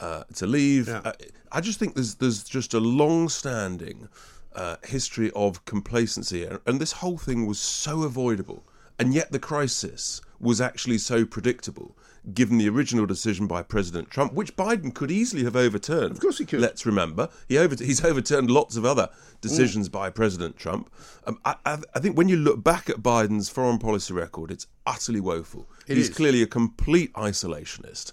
uh, 0.00 0.24
to 0.34 0.46
leave. 0.46 0.88
Uh, 0.88 1.12
I 1.52 1.60
just 1.60 1.78
think 1.78 1.94
there's 1.94 2.16
there's 2.16 2.44
just 2.44 2.74
a 2.74 2.80
long-standing 2.80 4.08
uh, 4.54 4.76
history 4.84 5.30
of 5.34 5.64
complacency, 5.64 6.44
and, 6.44 6.58
and 6.66 6.80
this 6.80 6.92
whole 6.92 7.18
thing 7.18 7.46
was 7.46 7.58
so 7.58 8.02
avoidable, 8.02 8.64
and 8.98 9.14
yet 9.14 9.32
the 9.32 9.38
crisis 9.38 10.20
was 10.40 10.60
actually 10.60 10.98
so 10.98 11.24
predictable. 11.24 11.96
Given 12.34 12.58
the 12.58 12.68
original 12.68 13.06
decision 13.06 13.46
by 13.46 13.62
President 13.62 14.10
Trump, 14.10 14.34
which 14.34 14.54
Biden 14.54 14.94
could 14.94 15.10
easily 15.10 15.44
have 15.44 15.56
overturned. 15.56 16.10
Of 16.12 16.20
course 16.20 16.38
he 16.38 16.44
could. 16.44 16.60
Let's 16.60 16.84
remember 16.84 17.28
he 17.48 17.56
over, 17.56 17.74
he's 17.82 18.04
overturned 18.04 18.50
lots 18.50 18.76
of 18.76 18.84
other 18.84 19.08
decisions 19.40 19.88
by 19.88 20.10
President 20.10 20.56
Trump. 20.56 20.92
Um, 21.26 21.38
I, 21.44 21.56
I, 21.64 22.00
think 22.00 22.18
when 22.18 22.28
you 22.28 22.36
look 22.36 22.62
back 22.62 22.90
at 22.90 22.96
Biden's 22.96 23.48
foreign 23.48 23.78
policy 23.78 24.12
record, 24.12 24.50
it's 24.50 24.66
utterly 24.86 25.20
woeful. 25.20 25.68
he's 25.86 26.10
is. 26.10 26.16
clearly 26.16 26.42
a 26.42 26.46
complete 26.46 27.12
isolationist, 27.14 28.12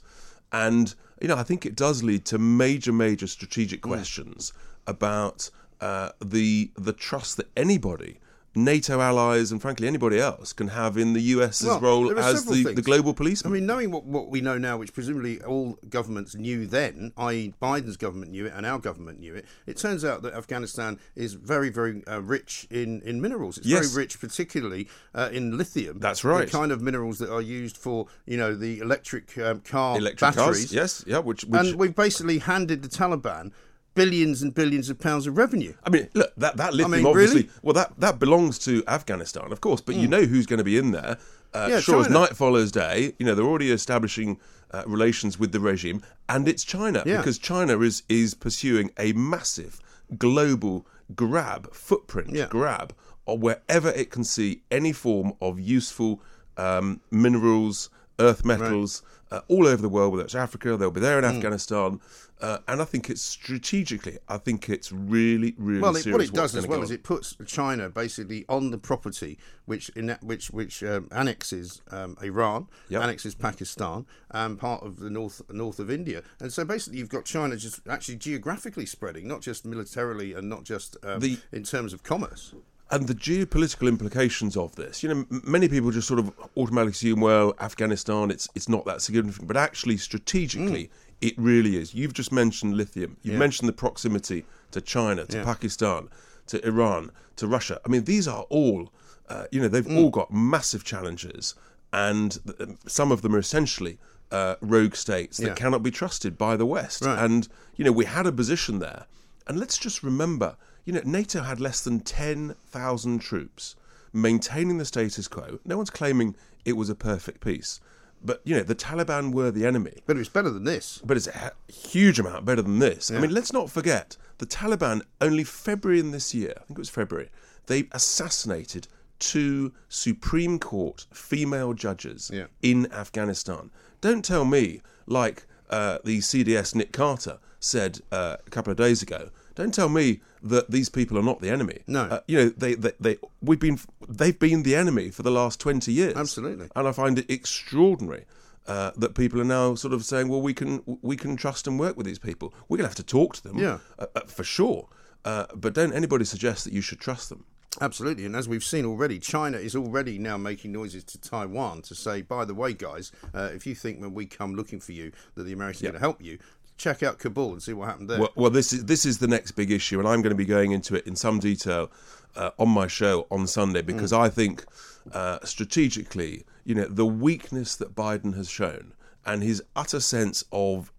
and 0.51 0.95
you 1.19 1.28
know 1.28 1.36
I 1.36 1.44
think 1.44 1.66
it 1.66 1.75
does 1.75 2.04
lead 2.04 2.25
to 2.25 2.38
major, 2.38 2.94
major 2.94 3.28
strategic 3.28 3.81
Mm. 3.81 3.89
questions 3.89 4.54
about 4.88 5.50
uh, 5.81 6.12
the 6.24 6.71
the 6.78 6.94
trust 6.94 7.38
that 7.38 7.50
anybody. 7.57 8.19
NATO 8.56 9.02
allies 9.02 9.52
and 9.52 9.62
frankly 9.62 9.88
anybody 9.88 10.19
else 10.19 10.54
can 10.54 10.69
have 10.69 10.98
in 10.98 11.13
the 11.13 11.22
US's 11.22 11.68
Well, 11.68 11.80
role 11.81 12.19
as 12.19 12.46
the, 12.46 12.63
the 12.74 12.81
global 12.81 13.13
policeman. 13.13 13.52
I 13.52 13.56
mean, 13.56 13.66
knowing 13.66 13.92
what, 13.92 14.06
what 14.06 14.30
we 14.30 14.40
know 14.42 14.57
now, 14.57 14.78
which 14.78 14.94
presumably 14.94 15.42
all 15.42 15.78
governments 15.90 16.36
knew 16.36 16.66
then, 16.66 17.12
i.e., 17.18 17.54
Biden's 17.62 17.98
government 17.98 18.31
knew 18.31 18.46
it 18.46 18.54
and 18.56 18.66
our 18.66 18.80
government 18.80 19.19
knew 19.19 19.36
it, 19.36 19.46
it 19.66 19.78
turns 19.78 20.06
out 20.06 20.22
that 20.22 20.34
Afghanistan 20.34 21.00
is 21.16 21.34
very, 21.34 21.69
very 21.69 22.02
uh, 22.07 22.22
rich 22.22 22.66
in, 22.72 23.02
in 23.02 23.22
minerals. 23.22 23.57
It's 23.57 23.68
Yes. 23.68 23.88
very 23.92 24.04
rich, 24.04 24.19
particularly 24.19 24.88
uh, 25.14 25.30
in 25.33 25.57
lithium. 25.57 26.00
That's 26.00 26.24
right. 26.24 26.45
The 26.45 26.52
kind 26.57 26.71
of 26.71 26.81
minerals 26.81 27.19
that 27.19 27.31
are 27.31 27.42
used 27.42 27.76
for, 27.78 28.07
you 28.26 28.38
know, 28.38 28.56
the 28.56 28.80
electric 28.80 29.38
um, 29.38 29.59
car 29.62 29.97
Electric 29.97 30.19
batteries. 30.35 30.66
cars, 30.68 30.74
yes, 30.74 31.04
yeah, 31.06 31.19
which, 31.19 31.44
which 31.44 31.59
And 31.62 31.76
we've 31.76 31.95
basically 31.95 32.38
handed 32.40 32.81
the 32.83 32.90
Taliban 32.90 33.52
billions 33.95 34.42
and 34.44 34.54
billions 34.54 34.90
of 34.90 34.99
pounds 34.99 35.25
of 35.25 35.37
revenue. 35.37 35.73
I 35.83 35.90
mean, 35.90 36.09
look, 36.14 36.31
that, 36.37 36.57
that 36.57 36.73
lithium 36.73 36.92
mean, 36.92 37.06
obviously, 37.06 37.42
really? 37.44 37.49
well, 37.64 37.73
that, 37.73 37.99
that 37.99 38.19
belongs 38.19 38.59
to 38.59 38.83
Afghanistan, 38.87 39.52
of 39.52 39.61
course, 39.61 39.81
but 39.81 39.95
you 39.95 40.07
know 40.07 40.23
who's 40.23 40.45
going 40.45 40.59
to 40.59 40.64
be 40.64 40.78
in 40.78 40.92
there. 40.92 41.18
Uh, 41.54 41.68
Yeah, 41.71 41.80
sure 41.80 42.02
as 42.02 42.09
night 42.09 42.35
follows 42.35 42.71
day, 42.71 43.14
you 43.18 43.25
know, 43.25 43.33
they're 43.33 43.45
already 43.45 43.71
establishing 43.71 44.37
uh, 44.71 44.83
relations 44.85 45.40
with 45.40 45.52
the 45.54 45.59
regime, 45.59 46.02
and 46.28 46.47
it's 46.47 46.64
China, 46.64 47.02
Yeah. 47.06 47.18
because 47.18 47.37
China 47.40 47.80
is, 47.80 48.04
is 48.09 48.33
pursuing 48.33 48.92
a 48.99 49.14
massive 49.14 49.80
global 50.18 50.85
grab, 51.16 51.73
footprint 51.73 52.31
Yeah. 52.31 52.47
grab, 52.47 52.94
or 53.25 53.37
wherever 53.37 53.90
it 53.90 54.11
can 54.11 54.23
see 54.23 54.61
any 54.69 54.92
form 54.92 55.33
of 55.42 55.59
useful 55.59 56.21
um, 56.57 57.02
minerals, 57.11 57.90
earth 58.19 58.45
metals, 58.45 59.02
uh, 59.31 59.42
all 59.48 59.68
over 59.68 59.81
the 59.81 59.90
world, 59.90 60.12
whether 60.14 60.24
it's 60.24 60.36
Africa, 60.36 60.78
they'll 60.78 60.92
be 60.92 61.02
there 61.02 61.18
in 61.19 61.26
Mm. 61.26 61.36
Afghanistan. 61.36 62.00
Uh, 62.42 62.57
and 62.68 62.81
I 62.81 62.86
think 62.86 63.10
it's 63.10 63.22
strategically, 63.22 64.18
I 64.28 64.38
think 64.38 64.69
it's 64.69 64.92
really, 64.92 65.56
really 65.57 65.80
Well, 65.81 65.95
it, 65.95 66.04
serious. 66.04 66.18
what 66.18 66.26
it 66.28 66.34
does 66.34 66.54
as 66.56 66.68
well 66.68 66.84
is 66.84 66.92
it 66.92 67.02
puts 67.02 67.36
China 67.45 67.90
basically 67.90 68.44
on 68.50 68.72
the 68.72 68.78
property 68.78 69.38
which 69.64 69.88
in 69.95 70.07
that, 70.07 70.22
which 70.22 70.52
which 70.52 70.84
um, 70.84 71.07
annexes 71.12 71.81
um, 71.92 72.18
Iran, 72.22 72.68
Yep. 72.90 73.02
annexes 73.04 73.36
Pakistan, 73.36 74.06
and 74.31 74.60
part 74.60 74.84
of 74.84 75.00
the 75.00 75.10
north 75.10 75.42
north 75.50 75.80
of 75.80 75.90
India. 75.90 76.24
And 76.42 76.52
so 76.52 76.66
basically, 76.66 77.00
you've 77.00 77.10
got 77.10 77.24
China 77.24 77.56
just 77.56 77.80
actually 77.88 78.18
geographically 78.18 78.86
spreading, 78.86 79.28
not 79.30 79.42
just 79.42 79.66
militarily 79.66 80.34
and 80.34 80.50
not 80.50 80.66
just 80.66 80.98
um, 81.04 81.22
The- 81.22 81.40
in 81.54 81.64
terms 81.64 81.94
of 81.94 82.04
commerce. 82.04 82.54
And 82.92 83.07
the 83.07 83.15
geopolitical 83.15 83.87
implications 83.87 84.56
of 84.56 84.75
this. 84.75 85.01
You 85.01 85.09
know, 85.09 85.25
many 85.44 85.68
people 85.68 85.92
just 85.92 86.07
sort 86.07 86.19
of 86.19 86.31
automatically 86.56 86.92
assume, 86.92 87.21
well, 87.21 87.54
Afghanistan, 87.59 88.30
it's 88.31 88.47
it's 88.56 88.69
not 88.69 88.85
that 88.85 89.01
significant, 89.01 89.47
but 89.47 89.57
actually, 89.57 89.97
strategically, 89.97 90.92
it 91.21 91.33
really 91.37 91.77
is. 91.77 91.94
You've 91.95 92.13
just 92.13 92.31
mentioned 92.31 92.75
lithium. 92.77 93.18
You've 93.23 93.33
Yeah. 93.33 93.39
mentioned 93.39 93.68
the 93.69 93.73
proximity 93.73 94.45
to 94.71 94.81
China, 94.81 95.25
to 95.25 95.37
Yeah. 95.37 95.44
Pakistan, 95.44 96.09
to 96.47 96.65
Iran, 96.68 97.11
to 97.37 97.47
Russia. 97.47 97.80
I 97.85 97.89
mean, 97.89 98.04
these 98.04 98.27
are 98.27 98.44
all, 98.49 98.94
uh, 99.30 99.45
you 99.51 99.59
know, 99.61 99.68
they've 99.68 99.87
all 99.97 100.09
got 100.11 100.31
massive 100.31 100.83
challenges, 100.83 101.56
and 101.92 102.37
th- 102.45 102.69
some 102.87 103.11
of 103.11 103.21
them 103.21 103.35
are 103.35 103.39
essentially. 103.39 103.97
Uh, 104.31 104.56
rogue 104.59 104.95
states 104.95 105.37
that 105.37 105.47
Yeah. 105.49 105.54
cannot 105.54 105.83
be 105.83 105.92
trusted 105.92 106.35
by 106.35 106.57
the 106.57 106.65
West, 106.65 107.06
Right. 107.06 107.23
and 107.23 107.47
you 107.77 107.85
know 107.85 107.92
we 107.92 108.06
had 108.06 108.25
a 108.25 108.31
position 108.31 108.80
there, 108.80 109.06
and 109.45 109.59
let's 109.59 109.77
just 109.77 110.01
remember, 110.01 110.57
You 110.85 110.94
know, 110.94 111.01
NATO 111.04 111.42
had 111.42 111.59
less 111.59 111.81
than 111.83 111.99
10,000 112.01 113.19
troops 113.19 113.75
maintaining 114.13 114.77
the 114.77 114.85
status 114.85 115.27
quo. 115.27 115.59
No 115.65 115.77
one's 115.77 115.89
claiming 115.89 116.35
it 116.63 116.73
was 116.73 116.89
a 116.89 116.95
perfect 116.95 117.44
peace. 117.44 117.80
But, 118.23 118.42
you 118.44 118.56
know, 118.56 118.63
the 118.63 118.75
Taliban 118.75 119.33
were 119.33 119.51
the 119.51 119.65
enemy. 119.65 119.99
But 120.06 120.18
it's 120.18 120.30
better 120.30 120.49
than 120.49 120.63
this. 120.63 121.01
But 121.04 121.18
it's 121.18 121.27
a 121.27 121.51
huge 121.71 122.18
amount 122.19 122.45
better 122.45 122.61
than 122.61 122.80
this. 122.80 123.11
I 123.11 123.19
mean, 123.19 123.31
let's 123.33 123.51
not 123.54 123.69
forget 123.69 124.15
the 124.37 124.45
Taliban, 124.45 125.01
only 125.21 125.44
February 125.44 125.99
in 125.99 126.11
this 126.11 126.33
year, 126.33 126.54
I 126.57 126.59
think 126.65 126.77
it 126.77 126.80
was 126.80 126.89
February, 126.89 127.30
they 127.68 127.87
assassinated 127.92 128.87
two 129.19 129.73
Supreme 129.89 130.59
Court 130.59 131.06
female 131.13 131.73
judges 131.73 132.30
Yeah. 132.33 132.45
in 132.61 132.92
Afghanistan. 132.92 133.71
Don't 134.01 134.25
tell 134.25 134.44
me, 134.45 134.81
like 135.07 135.45
uh, 135.69 135.99
the 136.04 136.19
CDS 136.19 136.75
Nick 136.75 136.92
Carter 136.92 137.39
said 137.59 137.99
uh, 138.11 138.37
a 138.45 138.49
couple 138.49 138.71
of 138.71 138.77
days 138.77 139.01
ago, 139.01 139.30
don't 139.56 139.74
tell 139.74 139.90
me 139.90 140.21
that 140.44 140.69
these 140.69 140.90
people 140.90 141.18
are 141.18 141.24
not 141.24 141.42
the 141.42 141.50
enemy. 141.50 141.80
No. 141.88 142.04
Uh, 142.04 142.19
you 142.28 142.38
know 142.38 142.50
they, 142.50 142.76
they 142.76 142.92
they 143.00 143.18
we've 143.42 143.59
been 143.59 143.80
they've 144.07 144.38
been 144.38 144.64
the 144.64 144.76
enemy 144.76 145.09
for 145.09 145.24
the 145.24 145.31
last 145.31 145.59
twenty 145.59 145.92
years. 145.94 146.16
Absolutely. 146.16 146.68
and 146.76 146.88
I 146.88 146.92
find 146.92 147.18
it 147.19 147.30
extraordinary 147.30 148.26
uh, 148.68 148.92
that 148.97 149.16
people 149.16 149.40
are 149.40 149.45
now 149.45 149.76
sort 149.76 149.94
of 149.94 150.04
saying, 150.06 150.28
"Well, 150.28 150.42
we 150.42 150.54
can 150.54 150.81
we 151.02 151.16
can 151.18 151.35
trust 151.35 151.68
and 151.68 151.80
work 151.80 151.95
with 151.97 152.06
these 152.06 152.19
people. 152.19 152.54
We're 152.68 152.78
going 152.78 152.85
to 152.85 152.90
have 152.90 152.95
to 152.95 153.04
talk 153.04 153.35
to 153.38 153.44
them, 153.44 153.57
Yeah. 153.57 153.80
uh, 154.00 154.07
uh, 154.16 154.21
for 154.28 154.44
sure. 154.44 154.88
Uh, 155.24 155.45
but 155.56 155.74
don't 155.74 155.94
anybody 155.94 156.26
suggest 156.26 156.64
that 156.66 156.74
you 156.74 156.81
should 156.81 157.00
trust 157.00 157.30
them." 157.30 157.45
Absolutely, 157.81 158.26
and 158.26 158.35
as 158.38 158.47
we've 158.47 158.64
seen 158.64 158.85
already, 158.85 159.19
China 159.19 159.57
is 159.57 159.76
already 159.76 160.18
now 160.18 160.38
making 160.38 160.71
noises 160.71 161.04
to 161.04 161.19
Taiwan 161.19 161.81
to 161.81 161.94
say, 161.94 162.21
by 162.21 162.45
the 162.45 162.54
way, 162.54 162.71
guys, 162.74 163.12
uh, 163.33 163.50
if 163.54 163.68
you 163.68 163.76
think 163.76 164.00
when 164.00 164.14
we 164.14 164.26
come 164.26 164.56
looking 164.56 164.80
for 164.80 164.94
you 164.94 165.12
that 165.35 165.44
the 165.44 165.52
Americans 165.52 165.81
are 165.81 165.88
going 165.88 165.94
to 165.95 166.00
help 166.00 166.24
you, 166.24 166.40
check 166.77 167.03
out 167.03 167.19
Kabul 167.19 167.53
and 167.53 167.63
see 167.63 167.73
what 167.73 167.87
happened 167.87 168.09
there. 168.09 168.19
Well, 168.19 168.31
well, 168.35 168.49
this 168.51 168.73
is 168.73 168.85
this 168.85 169.05
is 169.05 169.17
the 169.19 169.27
next 169.27 169.51
big 169.51 169.71
issue, 169.71 169.99
and 169.99 170.07
I'm 170.07 170.21
going 170.21 170.31
to 170.31 170.37
be 170.37 170.45
going 170.45 170.71
into 170.71 170.95
it 170.95 171.05
in 171.07 171.15
some 171.15 171.39
detail 171.39 171.91
uh, 172.35 172.51
on 172.59 172.69
my 172.69 172.87
show 172.87 173.27
on 173.31 173.47
Sunday 173.47 173.81
because 173.81 174.11
I 174.13 174.29
think 174.29 174.65
uh, 175.13 175.39
strategically, 175.44 176.45
you 176.65 176.75
know, 176.75 176.85
the 176.85 177.05
weakness 177.05 177.75
that 177.77 177.95
Biden 177.95 178.35
has 178.35 178.49
shown 178.49 178.94
and 179.25 179.41
his 179.41 179.63
utter 179.75 179.99
sense 179.99 180.44
of 180.51 180.91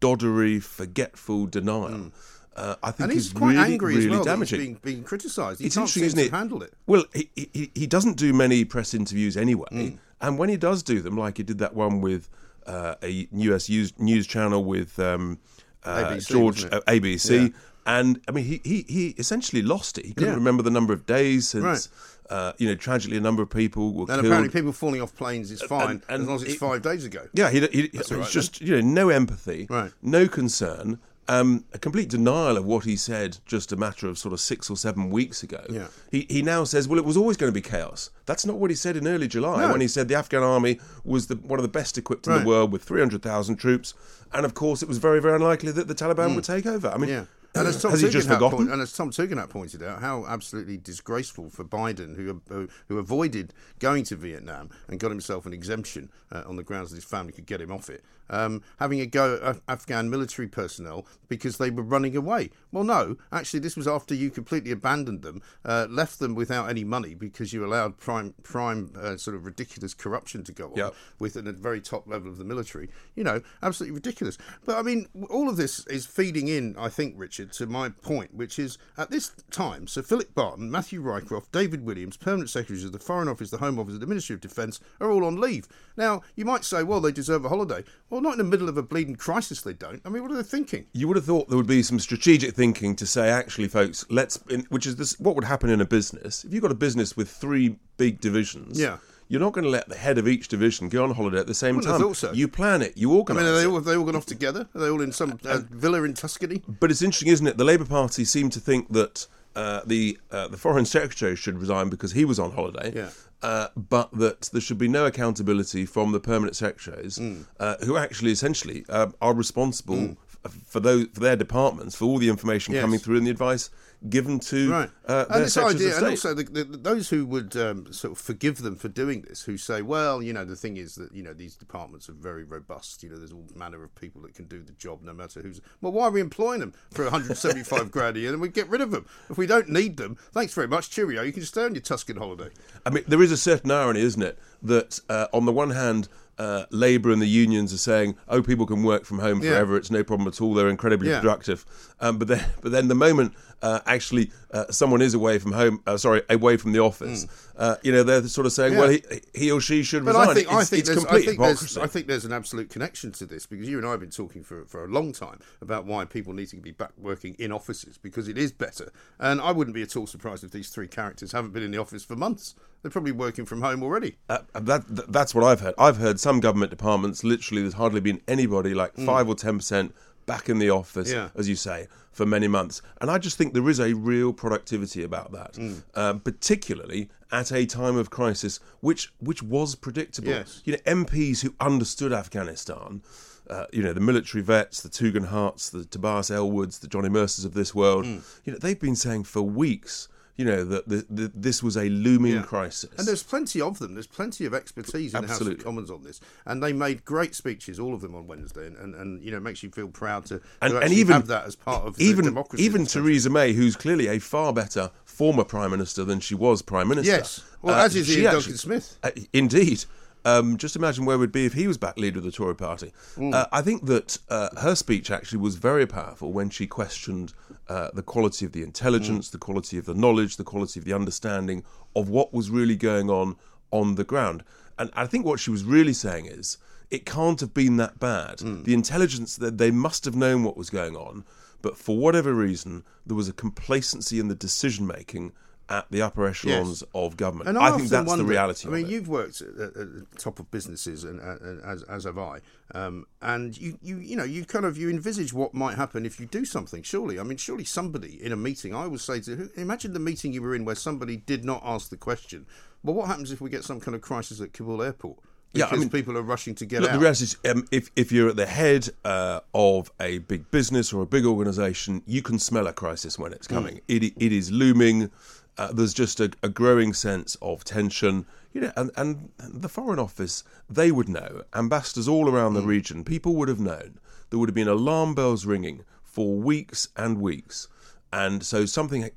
doddery, 0.00 0.62
forgetful 0.62 1.46
denial. 1.46 2.12
Uh, 2.54 2.74
I 2.82 2.90
think 2.90 3.04
and 3.04 3.12
he's 3.12 3.26
is 3.28 3.32
quite 3.32 3.54
really, 3.56 3.72
angry 3.72 3.94
really 3.94 4.06
as 4.08 4.10
well. 4.12 4.24
damaging. 4.24 4.60
Being, 4.60 4.78
being 4.82 5.02
criticised. 5.04 5.60
He 5.60 5.66
it's 5.66 5.74
can't 5.76 5.84
interesting, 5.88 6.00
seem 6.02 6.06
isn't 6.08 6.18
to 6.18 6.26
it? 6.26 6.38
handle 6.38 6.62
it. 6.62 6.74
Well, 6.86 7.04
he, 7.14 7.30
he 7.34 7.70
he 7.74 7.86
doesn't 7.86 8.18
do 8.18 8.34
many 8.34 8.64
press 8.66 8.92
interviews 8.92 9.38
anyway, 9.38 9.68
Mm. 9.72 9.98
and 10.20 10.38
when 10.38 10.50
he 10.50 10.58
does 10.58 10.82
do 10.82 11.00
them, 11.00 11.16
like 11.16 11.38
he 11.38 11.42
did 11.44 11.56
that 11.58 11.74
one 11.74 12.02
with 12.02 12.28
uh, 12.66 12.94
a 13.02 13.28
US 13.32 13.68
news, 13.68 13.92
news 13.98 14.26
channel 14.26 14.64
with 14.64 14.98
um, 14.98 15.38
uh, 15.84 16.04
ABC, 16.12 16.28
George 16.28 16.64
uh, 16.64 16.80
ABC, 16.86 17.30
Yeah. 17.42 17.48
and 17.86 18.20
I 18.28 18.32
mean 18.32 18.44
he, 18.44 18.60
he 18.64 18.84
he 18.88 19.08
essentially 19.18 19.62
lost 19.62 19.98
it. 19.98 20.06
He 20.06 20.12
couldn't 20.14 20.30
Yeah. 20.30 20.36
remember 20.36 20.62
the 20.62 20.70
number 20.70 20.92
of 20.92 21.06
days 21.06 21.48
since. 21.48 21.64
Right. 21.64 21.88
Uh, 22.30 22.52
you 22.56 22.66
know, 22.66 22.74
tragically, 22.74 23.18
a 23.18 23.20
number 23.20 23.42
of 23.42 23.50
people 23.50 23.92
were 23.92 24.02
And 24.02 24.08
killed. 24.08 24.24
apparently, 24.26 24.48
people 24.48 24.72
falling 24.72 25.02
off 25.02 25.14
planes 25.14 25.50
is 25.50 25.60
fine 25.60 25.90
and- 25.90 26.02
and 26.08 26.22
as 26.22 26.28
long 26.28 26.36
as 26.36 26.42
it's 26.44 26.54
it- 26.54 26.58
five 26.58 26.80
days 26.80 27.04
ago. 27.04 27.26
Yeah, 27.34 27.50
he, 27.50 27.60
he, 27.66 27.90
all 28.10 28.18
right 28.20 28.30
just 28.30 28.60
you 28.62 28.74
know 28.76 28.80
no 28.80 29.10
empathy, 29.10 29.66
Right. 29.68 29.92
no 30.00 30.28
concern, 30.28 30.98
um, 31.28 31.64
a 31.72 31.78
complete 31.78 32.08
denial 32.08 32.56
of 32.56 32.64
what 32.64 32.84
he 32.84 32.96
said 32.96 33.38
just 33.46 33.70
a 33.72 33.76
matter 33.76 34.08
of 34.08 34.18
sort 34.18 34.32
of 34.34 34.40
six 34.40 34.68
or 34.68 34.76
seven 34.76 35.08
weeks 35.10 35.42
ago. 35.42 35.64
Yeah. 35.70 35.88
He 36.10 36.26
he 36.28 36.42
now 36.42 36.64
says, 36.64 36.88
well, 36.88 36.98
it 36.98 37.04
was 37.04 37.16
always 37.16 37.36
going 37.36 37.50
to 37.50 37.54
be 37.54 37.60
chaos. 37.66 38.10
That's 38.26 38.44
not 38.44 38.56
what 38.56 38.70
he 38.70 38.76
said 38.76 38.96
in 38.96 39.06
early 39.06 39.28
July 39.28 39.62
No. 39.62 39.70
when 39.72 39.80
he 39.80 39.88
said 39.88 40.08
the 40.08 40.14
Afghan 40.16 40.42
army 40.42 40.80
was 41.04 41.28
the, 41.28 41.36
one 41.36 41.58
of 41.58 41.62
the 41.62 41.68
best 41.68 41.96
equipped 41.96 42.26
in 42.26 42.32
Right. 42.32 42.42
the 42.42 42.48
world 42.48 42.72
with 42.72 42.82
three 42.82 43.00
hundred 43.00 43.22
thousand 43.22 43.56
troops, 43.56 43.94
and 44.32 44.44
of 44.44 44.54
course 44.54 44.82
it 44.82 44.88
was 44.88 44.98
very 44.98 45.20
very 45.20 45.36
unlikely 45.36 45.70
that 45.72 45.86
the 45.88 45.94
Taliban 45.94 46.34
would 46.34 46.44
take 46.44 46.66
over. 46.66 46.88
I 46.88 46.98
mean, 46.98 47.10
Mm. 47.10 47.12
Yeah. 47.12 47.24
And 47.54 47.68
as 47.68 47.76
Tom 47.82 47.90
has 47.90 48.00
he 48.00 48.08
just 48.08 48.28
forgotten? 48.28 48.58
point- 48.58 48.70
and 48.72 48.80
as 48.80 48.92
Tom 48.94 49.10
Tugendhat 49.10 49.50
pointed 49.50 49.82
out, 49.82 50.00
how 50.00 50.24
absolutely 50.26 50.78
disgraceful 50.78 51.50
for 51.50 51.64
Biden, 51.64 52.16
who 52.16 52.40
who, 52.48 52.66
who 52.88 52.98
avoided 52.98 53.52
going 53.78 54.04
to 54.04 54.16
Vietnam 54.16 54.70
and 54.88 54.98
got 54.98 55.10
himself 55.10 55.44
an 55.46 55.52
exemption 55.52 56.10
uh, 56.32 56.42
on 56.46 56.56
the 56.56 56.62
grounds 56.62 56.90
that 56.90 56.96
his 56.96 57.04
family 57.04 57.30
could 57.32 57.44
get 57.46 57.60
him 57.60 57.70
off 57.70 57.90
it, 57.90 58.02
um, 58.32 58.62
having 58.80 59.00
a 59.00 59.06
go 59.06 59.38
at 59.44 59.60
Afghan 59.68 60.10
military 60.10 60.48
personnel 60.48 61.06
because 61.28 61.58
they 61.58 61.70
were 61.70 61.82
running 61.82 62.16
away. 62.16 62.50
Well, 62.72 62.84
no, 62.84 63.16
actually, 63.30 63.60
this 63.60 63.76
was 63.76 63.86
after 63.86 64.14
you 64.14 64.30
completely 64.30 64.72
abandoned 64.72 65.22
them, 65.22 65.42
uh, 65.64 65.86
left 65.88 66.18
them 66.18 66.34
without 66.34 66.68
any 66.68 66.82
money 66.82 67.14
because 67.14 67.52
you 67.52 67.64
allowed 67.64 67.98
prime 67.98 68.34
prime 68.42 68.92
uh, 68.98 69.16
sort 69.16 69.36
of 69.36 69.44
ridiculous 69.44 69.94
corruption 69.94 70.42
to 70.44 70.52
go 70.52 70.66
on 70.66 70.76
Yep. 70.76 70.94
with 71.20 71.36
at 71.36 71.44
the 71.44 71.52
very 71.52 71.80
top 71.80 72.08
level 72.08 72.28
of 72.30 72.38
the 72.38 72.44
military. 72.44 72.88
You 73.14 73.24
know, 73.24 73.42
absolutely 73.62 73.94
ridiculous. 73.94 74.38
But 74.64 74.78
I 74.78 74.82
mean, 74.82 75.06
all 75.30 75.48
of 75.48 75.56
this 75.56 75.86
is 75.86 76.06
feeding 76.06 76.48
in, 76.48 76.74
I 76.78 76.88
think, 76.88 77.14
Richard, 77.18 77.52
to 77.54 77.66
my 77.66 77.90
point, 77.90 78.34
which 78.34 78.58
is 78.58 78.78
at 78.96 79.10
this 79.10 79.32
time, 79.50 79.86
Sir 79.86 80.02
Philip 80.02 80.34
Barton, 80.34 80.70
Matthew 80.70 81.02
Rycroft, 81.02 81.52
David 81.52 81.84
Williams, 81.84 82.16
permanent 82.16 82.48
secretaries 82.48 82.84
of 82.84 82.92
the 82.92 82.98
Foreign 82.98 83.28
Office, 83.28 83.50
the 83.50 83.58
Home 83.58 83.78
Office, 83.78 83.92
and 83.94 84.02
the 84.02 84.06
Ministry 84.06 84.34
of 84.34 84.40
Defence 84.40 84.80
are 85.00 85.10
all 85.10 85.24
on 85.24 85.38
leave. 85.40 85.68
Now, 85.96 86.22
you 86.36 86.44
might 86.46 86.64
say, 86.64 86.82
well, 86.82 87.00
they 87.00 87.12
deserve 87.12 87.44
a 87.44 87.48
holiday. 87.50 87.84
Well, 88.08 88.21
not 88.22 88.32
in 88.32 88.38
the 88.38 88.44
middle 88.44 88.68
of 88.68 88.76
a 88.76 88.82
bleeding 88.82 89.16
crisis, 89.16 89.60
they 89.62 89.72
don't. 89.72 90.00
I 90.04 90.08
mean, 90.08 90.22
what 90.22 90.30
are 90.30 90.36
they 90.36 90.42
thinking? 90.42 90.86
You 90.92 91.08
would 91.08 91.16
have 91.16 91.26
thought 91.26 91.48
there 91.48 91.56
would 91.56 91.66
be 91.66 91.82
some 91.82 91.98
strategic 91.98 92.54
thinking 92.54 92.96
to 92.96 93.06
say, 93.06 93.28
actually, 93.28 93.68
folks, 93.68 94.04
let's. 94.08 94.36
In, 94.48 94.62
which 94.70 94.86
is 94.86 94.96
this? 94.96 95.18
What 95.20 95.34
would 95.34 95.44
happen 95.44 95.70
in 95.70 95.80
a 95.80 95.84
business 95.84 96.44
if 96.44 96.52
you've 96.52 96.62
got 96.62 96.72
a 96.72 96.76
business 96.76 97.16
with 97.16 97.30
three 97.30 97.76
big 97.96 98.20
divisions? 98.20 98.80
Yeah. 98.80 98.98
You're 99.28 99.40
not 99.40 99.54
going 99.54 99.64
to 99.64 99.70
let 99.70 99.88
the 99.88 99.96
head 99.96 100.18
of 100.18 100.28
each 100.28 100.48
division 100.48 100.90
go 100.90 101.04
on 101.04 101.14
holiday 101.14 101.38
at 101.38 101.46
the 101.46 101.54
same 101.54 101.80
time. 101.80 102.12
so. 102.12 102.32
You 102.32 102.48
plan 102.48 102.82
it. 102.82 102.98
You 102.98 103.14
organise. 103.14 103.42
I 103.42 103.46
mean, 103.46 103.54
are 103.54 103.58
they 103.58 103.66
all, 103.66 103.74
have 103.76 103.84
they 103.84 103.96
all 103.96 104.04
gone 104.04 104.16
off 104.16 104.26
together? 104.26 104.68
Are 104.74 104.80
they 104.80 104.90
all 104.90 105.00
in 105.00 105.10
some 105.10 105.38
uh, 105.46 105.60
villa 105.70 106.02
in 106.02 106.12
Tuscany? 106.12 106.62
But 106.68 106.90
it's 106.90 107.00
interesting, 107.00 107.32
isn't 107.32 107.46
it? 107.46 107.56
The 107.56 107.64
Labour 107.64 107.86
Party 107.86 108.26
seem 108.26 108.50
to 108.50 108.60
think 108.60 108.92
that 108.92 109.26
uh, 109.56 109.80
the 109.86 110.18
uh, 110.30 110.48
the 110.48 110.58
foreign 110.58 110.84
secretary 110.84 111.34
should 111.36 111.58
resign 111.58 111.88
because 111.88 112.12
he 112.12 112.26
was 112.26 112.38
on 112.38 112.52
holiday. 112.52 112.92
Yeah. 112.94 113.08
Uh, 113.42 113.68
but 113.76 114.08
that 114.12 114.42
there 114.52 114.60
should 114.60 114.78
be 114.78 114.86
no 114.88 115.04
accountability 115.06 115.84
from 115.84 116.12
the 116.12 116.20
permanent 116.20 116.54
secretaries, 116.56 117.16
Hmm. 117.16 117.40
uh, 117.58 117.74
who 117.84 117.96
actually 117.96 118.30
essentially 118.30 118.84
uh, 118.88 119.08
are 119.20 119.34
responsible 119.34 120.10
f- 120.12 120.31
for 120.66 120.80
those 120.80 121.06
for 121.12 121.20
their 121.20 121.36
departments 121.36 121.94
for 121.94 122.04
all 122.04 122.18
the 122.18 122.28
information 122.28 122.74
Yes. 122.74 122.82
coming 122.82 122.98
through 122.98 123.18
and 123.18 123.26
the 123.26 123.30
advice 123.30 123.70
given 124.08 124.40
to 124.40 124.70
right. 124.70 124.90
uh, 125.06 125.26
and 125.30 125.44
this 125.44 125.56
idea, 125.56 125.96
and 125.96 126.06
also 126.06 126.34
the, 126.34 126.42
the, 126.44 126.64
those 126.64 127.08
who 127.08 127.24
would 127.26 127.56
um, 127.56 127.92
sort 127.92 128.12
of 128.12 128.18
forgive 128.18 128.58
them 128.58 128.76
for 128.76 128.88
doing 128.88 129.22
this, 129.22 129.42
who 129.42 129.56
say, 129.56 129.82
well, 129.82 130.22
you 130.22 130.32
know, 130.32 130.44
the 130.44 130.56
thing 130.56 130.76
is 130.76 130.96
that 130.96 131.12
you 131.12 131.22
know 131.22 131.32
these 131.32 131.54
departments 131.54 132.08
are 132.08 132.14
very 132.14 132.44
robust. 132.44 133.02
You 133.02 133.10
know, 133.10 133.16
there's 133.16 133.32
all 133.32 133.46
manner 133.54 133.82
of 133.84 133.94
people 133.94 134.22
that 134.22 134.34
can 134.34 134.46
do 134.46 134.62
the 134.62 134.72
job, 134.72 135.02
no 135.02 135.12
matter 135.12 135.40
who's. 135.40 135.60
Well, 135.80 135.92
why 135.92 136.04
are 136.04 136.10
we 136.10 136.20
employing 136.20 136.60
them 136.60 136.72
for 136.90 137.04
175 137.04 137.90
grand 137.92 138.16
a 138.16 138.20
year? 138.20 138.30
Then 138.30 138.40
we 138.40 138.48
get 138.48 138.68
rid 138.68 138.80
of 138.80 138.90
them 138.90 139.06
if 139.30 139.38
we 139.38 139.46
don't 139.46 139.68
need 139.68 139.96
them. 139.96 140.16
Thanks 140.32 140.54
very 140.54 140.68
much, 140.68 140.90
cheerio. 140.90 141.22
You 141.22 141.32
can 141.32 141.44
stay 141.44 141.64
on 141.64 141.74
your 141.74 141.82
Tuscan 141.82 142.16
holiday. 142.16 142.50
I 142.84 142.90
mean, 142.90 143.04
there 143.06 143.22
is 143.22 143.32
a 143.32 143.36
certain 143.36 143.70
irony, 143.70 144.00
isn't 144.00 144.22
it, 144.22 144.38
that 144.62 145.00
uh, 145.08 145.28
on 145.32 145.44
the 145.44 145.52
one 145.52 145.70
hand, 145.70 146.08
uh, 146.42 146.66
Labour 146.70 147.10
and 147.12 147.22
the 147.22 147.28
unions 147.44 147.72
are 147.72 147.78
saying, 147.90 148.16
"Oh, 148.28 148.42
people 148.42 148.66
can 148.66 148.82
work 148.82 149.04
from 149.04 149.18
home 149.20 149.38
Yeah. 149.42 149.50
forever; 149.50 149.76
it's 149.76 149.90
no 149.98 150.02
problem 150.02 150.26
at 150.28 150.40
all. 150.40 150.52
They're 150.54 150.68
incredibly 150.68 151.08
Yeah. 151.10 151.20
productive." 151.20 151.64
Um, 152.00 152.18
but 152.18 152.28
then, 152.28 152.44
but 152.62 152.72
then 152.72 152.88
the 152.88 152.94
moment 152.94 153.32
uh, 153.62 153.80
actually 153.86 154.30
uh, 154.50 154.70
someone 154.70 155.00
is 155.00 155.14
away 155.14 155.38
from 155.38 155.52
home, 155.52 155.82
uh, 155.86 155.96
sorry, 155.96 156.22
away 156.28 156.56
from 156.56 156.72
the 156.72 156.80
office, 156.80 157.26
uh, 157.56 157.76
you 157.82 157.92
know, 157.92 158.02
they're 158.02 158.22
sort 158.24 158.46
of 158.46 158.52
saying. 158.52 158.74
Yeah. 158.74 158.78
"Well, 158.80 158.88
he, 158.90 159.02
he 159.34 159.50
or 159.50 159.60
she 159.60 159.82
should 159.82 160.04
But 160.04 160.16
resign." 160.16 160.28
I 160.28 160.34
think 160.34 160.46
it's, 160.46 160.54
I 160.54 160.64
think 160.64 160.80
it's 160.80 160.88
there's 160.88 160.98
I 160.98 161.00
complete 161.00 161.24
think 161.24 161.38
there's 161.38 161.60
hypocrisy. 161.60 161.80
I 161.80 161.86
think 161.86 162.06
there's 162.06 162.24
an 162.24 162.32
absolute 162.32 162.70
connection 162.70 163.12
to 163.12 163.26
this 163.26 163.46
because 163.46 163.68
you 163.68 163.78
and 163.78 163.86
I 163.86 163.92
have 163.92 164.00
been 164.00 164.10
talking 164.10 164.42
for 164.42 164.64
for 164.66 164.84
a 164.84 164.88
long 164.88 165.12
time 165.12 165.38
about 165.60 165.86
why 165.86 166.04
people 166.04 166.32
need 166.32 166.48
to 166.48 166.56
be 166.56 166.72
back 166.72 166.92
working 166.98 167.34
in 167.38 167.52
offices 167.52 167.98
because 167.98 168.28
it 168.28 168.36
is 168.36 168.52
better. 168.52 168.92
And 169.18 169.40
I 169.40 169.52
wouldn't 169.52 169.74
be 169.74 169.82
at 169.82 169.96
all 169.96 170.06
surprised 170.06 170.44
if 170.44 170.50
these 170.50 170.68
three 170.68 170.88
characters 170.88 171.32
haven't 171.32 171.52
been 171.52 171.62
in 171.62 171.70
the 171.70 171.78
office 171.78 172.04
for 172.04 172.16
months. 172.16 172.54
They're 172.82 172.90
probably 172.90 173.12
working 173.12 173.44
from 173.44 173.62
home 173.62 173.84
already. 173.84 174.16
Uh, 174.28 174.38
that, 174.54 174.82
that's 175.12 175.36
what 175.36 175.44
I've 175.44 175.60
heard. 175.60 175.74
I've 175.78 175.98
heard 175.98 176.18
some 176.18 176.40
government 176.40 176.70
departments 176.70 177.22
literally 177.22 177.62
there's 177.62 177.74
hardly 177.74 178.00
been 178.00 178.20
anybody 178.26 178.74
like 178.74 178.96
five 178.96 179.28
or 179.28 179.36
ten 179.36 179.58
percent 179.58 179.94
back 180.26 180.48
in 180.48 180.58
the 180.58 180.70
office. 180.70 181.10
Yeah. 181.12 181.28
as 181.34 181.48
you 181.48 181.56
say, 181.56 181.88
for 182.12 182.26
many 182.26 182.46
months. 182.48 182.82
And 183.00 183.10
I 183.10 183.18
just 183.18 183.38
think 183.38 183.54
there 183.54 183.68
is 183.70 183.80
a 183.80 183.94
real 183.94 184.32
productivity 184.32 185.02
about 185.02 185.32
that, 185.32 185.54
Mm. 185.54 185.82
um, 185.94 186.20
particularly 186.20 187.08
at 187.30 187.50
a 187.52 187.64
time 187.64 187.96
of 187.96 188.10
crisis, 188.10 188.60
which 188.80 189.12
which 189.18 189.42
was 189.42 189.74
predictable. 189.74 190.28
Yes. 190.30 190.60
You 190.64 190.72
know, 190.74 190.78
MPs 190.86 191.40
who 191.42 191.54
understood 191.60 192.12
Afghanistan. 192.12 193.02
Uh, 193.50 193.66
you 193.72 193.82
know 193.82 193.92
the 193.92 194.00
military 194.00 194.42
vets, 194.42 194.80
the 194.82 194.88
Tugendhats, 194.88 195.70
the 195.70 195.84
Tobias 195.84 196.30
Elwoods, 196.30 196.78
the 196.78 196.86
Johnny 196.86 197.08
Mercers 197.08 197.44
of 197.44 197.54
this 197.54 197.74
world. 197.74 198.04
Mm. 198.04 198.22
You 198.44 198.52
know 198.52 198.58
they've 198.58 198.78
been 198.78 198.96
saying 198.96 199.24
for 199.24 199.42
weeks, 199.42 200.08
you 200.36 200.44
know 200.44 200.64
that 200.64 200.88
the, 200.88 201.06
the, 201.10 201.30
this 201.34 201.62
was 201.62 201.76
a 201.76 201.88
looming 201.90 202.34
Yeah. 202.34 202.42
crisis. 202.42 202.90
And 202.96 203.06
there's 203.06 203.22
plenty 203.22 203.60
of 203.60 203.78
them. 203.78 203.94
There's 203.94 204.06
plenty 204.06 204.46
of 204.46 204.54
expertise 204.54 205.14
in 205.14 205.22
the 205.22 205.28
House 205.28 205.40
of 205.40 205.62
Commons 205.62 205.90
on 205.90 206.02
this, 206.02 206.20
and 206.46 206.62
they 206.62 206.72
made 206.72 207.04
great 207.04 207.34
speeches, 207.34 207.78
all 207.78 207.94
of 207.94 208.00
them 208.00 208.14
on 208.14 208.26
Wednesday, 208.26 208.66
and, 208.66 208.76
and, 208.76 208.94
and 208.94 209.22
you 209.22 209.30
know 209.30 209.36
it 209.36 209.42
makes 209.42 209.62
you 209.62 209.70
feel 209.70 209.88
proud 209.88 210.24
to, 210.26 210.38
to 210.38 210.44
and, 210.62 210.74
and 210.74 210.92
even 210.92 211.12
have 211.14 211.26
that 211.26 211.44
as 211.44 211.54
part 211.56 211.84
of 211.86 211.96
the 211.96 212.04
even 212.04 212.24
democracy. 212.24 212.64
even 212.64 212.80
of 212.82 212.86
this 212.86 212.94
country. 212.94 213.10
Theresa 213.12 213.30
May, 213.30 213.52
who's 213.52 213.76
clearly 213.76 214.08
a 214.08 214.18
far 214.18 214.52
better 214.52 214.90
former 215.04 215.44
prime 215.44 215.70
minister 215.70 216.04
than 216.04 216.20
she 216.20 216.34
was 216.34 216.62
prime 216.62 216.88
minister. 216.88 217.12
Yes. 217.12 217.42
Well, 217.60 217.78
uh, 217.78 217.84
as 217.84 217.94
is 217.94 218.10
Iain 218.10 218.24
Duncan 218.32 218.56
Smith. 218.56 218.98
Uh, 219.02 219.10
indeed. 219.32 219.84
Um, 220.24 220.56
just 220.56 220.76
imagine 220.76 221.04
where 221.04 221.18
we'd 221.18 221.32
be 221.32 221.46
if 221.46 221.52
he 221.54 221.66
was 221.66 221.78
back 221.78 221.98
leader 221.98 222.18
of 222.18 222.24
the 222.24 222.30
Tory 222.30 222.54
party. 222.54 222.92
Uh, 223.34 223.46
I 223.52 223.60
think 223.62 223.86
that 223.86 224.18
uh, 224.28 224.48
her 224.60 224.74
speech 224.74 225.10
actually 225.10 225.38
was 225.40 225.56
very 225.56 225.86
powerful 225.86 226.32
when 226.32 226.48
she 226.50 226.66
questioned 226.66 227.32
uh, 227.68 227.88
the 227.92 228.02
quality 228.02 228.46
of 228.46 228.52
the 228.52 228.62
intelligence, 228.62 229.30
the 229.30 229.38
quality 229.38 229.78
of 229.78 229.84
the 229.84 229.94
knowledge, 229.94 230.36
the 230.36 230.44
quality 230.44 230.78
of 230.78 230.84
the 230.84 230.92
understanding 230.92 231.64
of 231.96 232.08
what 232.08 232.32
was 232.32 232.50
really 232.50 232.76
going 232.76 233.10
on 233.10 233.36
on 233.72 233.96
the 233.96 234.04
ground. 234.04 234.44
And 234.78 234.90
I 234.94 235.06
think 235.06 235.26
what 235.26 235.40
she 235.40 235.50
was 235.50 235.64
really 235.64 235.92
saying 235.92 236.26
is 236.26 236.58
it 236.90 237.04
can't 237.06 237.40
have 237.40 237.54
been 237.54 237.76
that 237.78 237.98
bad. 237.98 238.38
The 238.64 238.74
intelligence 238.74 239.36
that 239.36 239.58
they 239.58 239.70
must 239.70 240.04
have 240.04 240.14
known 240.14 240.44
what 240.44 240.56
was 240.56 240.70
going 240.70 240.96
on, 240.96 241.24
but 241.62 241.76
for 241.76 241.96
whatever 241.96 242.34
reason, 242.34 242.84
there 243.06 243.16
was 243.16 243.28
a 243.28 243.32
complacency 243.32 244.18
in 244.20 244.28
the 244.28 244.34
decision 244.34 244.86
making 244.86 245.32
at 245.68 245.90
the 245.90 246.02
upper 246.02 246.26
echelons 246.26 246.82
of 246.94 247.16
government. 247.16 247.48
And 247.48 247.58
I, 247.58 247.68
often 247.68 247.80
think 247.80 247.90
that's 247.90 248.06
wonder, 248.06 248.24
the 248.24 248.30
reality. 248.30 248.68
I 248.68 248.70
mean, 248.70 248.88
you've 248.88 249.08
worked 249.08 249.40
at, 249.40 249.48
at, 249.48 249.74
the 249.74 250.06
top 250.18 250.38
of 250.38 250.50
businesses, 250.50 251.04
and, 251.04 251.20
uh, 251.20 251.66
as, 251.66 251.82
as 251.84 252.04
have 252.04 252.18
I. 252.18 252.40
Um, 252.74 253.06
and 253.20 253.56
you, 253.56 253.78
you, 253.82 253.98
you 253.98 254.16
know, 254.16 254.24
you 254.24 254.44
kind 254.44 254.64
of 254.64 254.76
you 254.76 254.90
envisage 254.90 255.32
what 255.32 255.54
might 255.54 255.76
happen 255.76 256.06
if 256.06 256.18
you 256.18 256.26
do 256.26 256.44
something. 256.44 256.82
Surely, 256.82 257.18
I 257.18 257.22
mean, 257.22 257.38
surely 257.38 257.64
somebody 257.64 258.22
in 258.22 258.32
a 258.32 258.36
meeting. 258.36 258.74
I 258.74 258.86
would 258.86 259.00
say 259.00 259.20
to 259.20 259.50
imagine 259.56 259.92
the 259.92 260.00
meeting 260.00 260.32
you 260.32 260.42
were 260.42 260.54
in 260.54 260.64
where 260.64 260.74
somebody 260.74 261.16
did 261.16 261.44
not 261.44 261.62
ask 261.64 261.90
the 261.90 261.96
question. 261.96 262.46
Well, 262.82 262.94
what 262.94 263.08
happens 263.08 263.30
if 263.30 263.40
we 263.40 263.50
get 263.50 263.64
some 263.64 263.80
kind 263.80 263.94
of 263.94 264.00
crisis 264.00 264.40
at 264.40 264.52
Kabul 264.52 264.82
airport? 264.82 265.18
Yeah, 265.54 265.64
I 265.64 265.68
Because 265.68 265.80
mean, 265.80 265.90
people 265.90 266.16
are 266.16 266.22
rushing 266.22 266.54
to 266.56 266.66
get 266.66 266.80
Look, 266.80 266.90
out. 266.90 266.94
the 266.94 267.00
reality 267.00 267.24
is, 267.24 267.36
um, 267.50 267.66
if 267.70 267.90
if 267.94 268.10
you're 268.10 268.30
at 268.30 268.36
the 268.36 268.46
head 268.46 268.88
uh, 269.04 269.40
of 269.54 269.92
a 270.00 270.18
big 270.18 270.50
business 270.50 270.92
or 270.92 271.02
a 271.02 271.06
big 271.06 271.26
organisation, 271.26 272.02
you 272.06 272.22
can 272.22 272.38
smell 272.38 272.66
a 272.66 272.72
crisis 272.72 273.18
when 273.18 273.32
it's 273.32 273.46
coming. 273.46 273.80
It 273.86 274.02
it 274.16 274.32
is 274.32 274.50
looming. 274.50 275.10
Uh, 275.58 275.72
there's 275.72 275.94
just 275.94 276.20
a, 276.20 276.30
a 276.42 276.48
growing 276.48 276.92
sense 276.92 277.36
of 277.42 277.64
tension. 277.64 278.26
You 278.52 278.62
know, 278.62 278.72
and, 278.76 278.90
and 278.96 279.30
the 279.38 279.68
Foreign 279.68 279.98
Office 279.98 280.44
they 280.68 280.92
would 280.92 281.08
know. 281.08 281.42
Ambassadors 281.54 282.08
all 282.08 282.28
around 282.28 282.54
the 282.54 282.62
region, 282.62 283.04
people 283.04 283.34
would 283.36 283.48
have 283.48 283.60
known. 283.60 283.98
There 284.30 284.38
would 284.38 284.48
have 284.48 284.54
been 284.54 284.68
alarm 284.68 285.14
bells 285.14 285.46
ringing 285.46 285.84
for 286.02 286.36
weeks 286.36 286.88
and 286.96 287.20
weeks, 287.20 287.68
and 288.12 288.42
so 288.42 288.66
something 288.66 289.10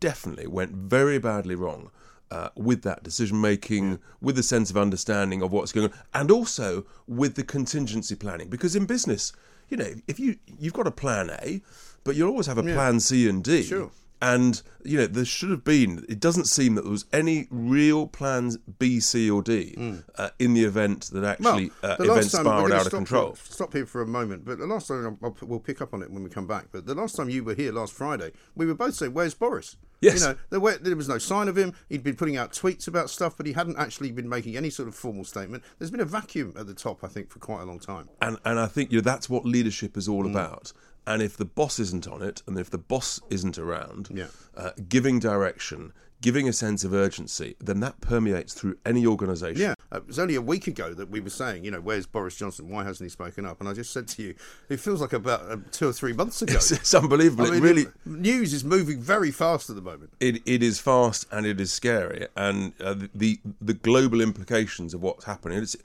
definitely 0.00 0.46
went 0.46 0.72
very 0.72 1.18
badly 1.18 1.54
wrong 1.54 1.90
uh, 2.30 2.48
with 2.56 2.82
that 2.82 3.02
decision 3.02 3.40
making, 3.40 3.98
with 4.20 4.36
the 4.36 4.42
sense 4.42 4.70
of 4.70 4.76
understanding 4.76 5.42
of 5.42 5.52
what's 5.52 5.72
going 5.72 5.88
on, 5.88 5.98
and 6.14 6.30
also 6.30 6.86
with 7.06 7.34
the 7.34 7.44
contingency 7.44 8.14
planning. 8.14 8.48
Because 8.48 8.74
in 8.74 8.86
business, 8.86 9.32
you 9.68 9.76
know, 9.76 9.94
if 10.08 10.18
you 10.18 10.36
you've 10.58 10.72
got 10.72 10.86
a 10.86 10.92
plan 10.92 11.30
A, 11.42 11.60
but 12.04 12.16
you'll 12.16 12.30
always 12.30 12.46
have 12.46 12.58
a 12.58 12.62
plan 12.62 13.00
C 13.00 13.28
and 13.28 13.44
D. 13.44 13.62
Sure. 13.62 13.90
And 14.24 14.62
you 14.84 14.98
know 14.98 15.06
there 15.06 15.24
should 15.24 15.50
have 15.50 15.64
been. 15.64 16.06
It 16.08 16.20
doesn't 16.20 16.44
seem 16.44 16.76
that 16.76 16.82
there 16.82 16.90
was 16.92 17.06
any 17.12 17.48
real 17.50 18.06
plans 18.06 18.56
B, 18.56 19.00
C, 19.00 19.28
or 19.28 19.42
D 19.42 19.76
uh, 20.16 20.30
in 20.38 20.54
the 20.54 20.62
event 20.64 21.10
that 21.12 21.24
actually 21.24 21.72
uh, 21.82 21.96
the 21.96 22.04
last 22.04 22.32
events 22.32 22.32
spiraled 22.38 22.70
out 22.72 22.80
of 22.82 22.86
stop 22.86 22.92
control. 22.92 23.26
Here, 23.26 23.36
stop 23.42 23.72
here 23.72 23.84
for 23.86 24.00
a 24.00 24.06
moment, 24.06 24.44
but 24.44 24.58
the 24.58 24.66
last 24.66 24.86
time 24.86 25.18
I'll, 25.22 25.28
I'll- 25.28 25.36
we'll 25.48 25.58
pick 25.58 25.82
up 25.82 25.92
on 25.92 26.02
it 26.02 26.10
when 26.12 26.22
we 26.22 26.30
come 26.30 26.46
back. 26.46 26.66
But 26.70 26.86
the 26.86 26.94
last 26.94 27.16
time 27.16 27.30
you 27.30 27.42
were 27.42 27.54
here 27.54 27.72
last 27.72 27.92
Friday, 27.94 28.30
we 28.54 28.64
were 28.64 28.74
both 28.76 28.94
saying, 28.94 29.12
"Where's 29.12 29.34
Boris?" 29.34 29.76
Yes. 30.00 30.20
you 30.20 30.26
know 30.28 30.36
there, 30.50 30.58
were, 30.60 30.76
there 30.78 30.96
was 30.96 31.08
no 31.08 31.18
sign 31.18 31.46
of 31.48 31.56
him. 31.56 31.74
He'd 31.88 32.02
been 32.02 32.16
putting 32.16 32.36
out 32.36 32.52
tweets 32.52 32.88
about 32.88 33.08
stuff, 33.10 33.36
but 33.36 33.46
he 33.46 33.52
hadn't 33.52 33.78
actually 33.78 34.10
been 34.10 34.28
making 34.28 34.56
any 34.56 34.68
sort 34.70 34.88
of 34.88 34.96
formal 34.96 35.24
statement. 35.24 35.62
There's 35.78 35.92
been 35.92 36.00
a 36.00 36.04
vacuum 36.04 36.54
at 36.56 36.66
the 36.66 36.74
top, 36.74 37.04
I 37.04 37.08
think, 37.08 37.30
for 37.30 37.38
quite 37.40 37.62
a 37.62 37.64
long 37.64 37.78
time. 37.80 38.08
and 38.20 38.36
and 38.44 38.58
I 38.60 38.66
think 38.66 38.92
you 38.92 38.98
know 38.98 39.02
that's 39.02 39.28
what 39.28 39.44
leadership 39.44 39.96
is 39.96 40.06
Mm. 40.08 40.12
all 40.12 40.26
about. 40.26 40.72
And 41.06 41.20
if 41.22 41.36
the 41.36 41.44
boss 41.44 41.78
isn't 41.78 42.06
on 42.06 42.22
it, 42.22 42.42
and 42.46 42.58
if 42.58 42.70
the 42.70 42.78
boss 42.78 43.20
isn't 43.30 43.58
around, 43.58 44.08
Yeah. 44.14 44.28
uh, 44.56 44.70
giving 44.88 45.18
direction, 45.18 45.92
giving 46.20 46.48
a 46.48 46.52
sense 46.52 46.84
of 46.84 46.94
urgency, 46.94 47.56
then 47.58 47.80
that 47.80 48.00
permeates 48.00 48.54
through 48.54 48.76
any 48.86 49.04
organisation. 49.04 49.60
Yeah, 49.60 49.74
uh, 49.92 49.96
it 49.96 50.06
was 50.06 50.20
only 50.20 50.36
a 50.36 50.40
week 50.40 50.68
ago 50.68 50.94
that 50.94 51.10
we 51.10 51.18
were 51.18 51.30
saying, 51.30 51.64
you 51.64 51.72
know, 51.72 51.80
where's 51.80 52.06
Boris 52.06 52.36
Johnson? 52.36 52.68
Why 52.68 52.84
hasn't 52.84 53.04
he 53.04 53.10
spoken 53.10 53.44
up? 53.44 53.58
And 53.58 53.68
I 53.68 53.72
just 53.72 53.92
said 53.92 54.06
to 54.08 54.22
you, 54.22 54.34
it 54.68 54.78
feels 54.78 55.00
like 55.00 55.12
about 55.12 55.40
uh, 55.50 55.56
two 55.72 55.88
or 55.88 55.92
three 55.92 56.12
months 56.12 56.40
ago. 56.40 56.54
It's, 56.56 56.70
it's 56.70 56.94
unbelievable. 56.94 57.46
I 57.46 57.50
mean, 57.50 57.58
it 57.58 57.62
really, 57.62 57.86
news 58.04 58.52
is 58.52 58.62
moving 58.62 59.00
very 59.00 59.32
fast 59.32 59.68
at 59.70 59.74
the 59.74 59.82
moment. 59.82 60.10
it, 60.20 60.40
it 60.46 60.62
is 60.62 60.78
fast 60.78 61.26
and 61.32 61.44
it 61.44 61.60
is 61.60 61.72
scary, 61.72 62.28
and 62.36 62.74
uh, 62.80 62.94
the 63.12 63.40
the 63.60 63.74
global 63.74 64.20
implications 64.20 64.94
of 64.94 65.02
what's 65.02 65.24
happening. 65.24 65.58
It's 65.58 65.76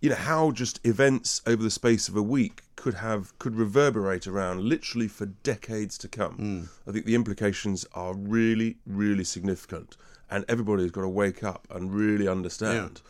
you 0.00 0.08
know 0.08 0.16
how 0.16 0.52
just 0.52 0.80
events 0.86 1.42
over 1.46 1.62
the 1.62 1.70
space 1.70 2.08
of 2.08 2.16
a 2.16 2.22
week 2.22 2.62
could 2.82 2.94
have 2.94 3.22
could 3.42 3.54
reverberate 3.56 4.26
around 4.32 4.56
literally 4.74 5.08
for 5.08 5.26
decades 5.52 5.94
to 5.98 6.08
come. 6.08 6.34
I 6.86 6.92
think 6.92 7.04
the 7.10 7.14
implications 7.20 7.78
are 7.94 8.14
really 8.14 8.70
really 8.86 9.24
significant, 9.24 9.96
and 10.30 10.44
everybody's 10.48 10.92
got 10.96 11.02
to 11.02 11.08
wake 11.22 11.42
up 11.52 11.62
and 11.74 11.92
really 12.02 12.26
understand 12.36 13.02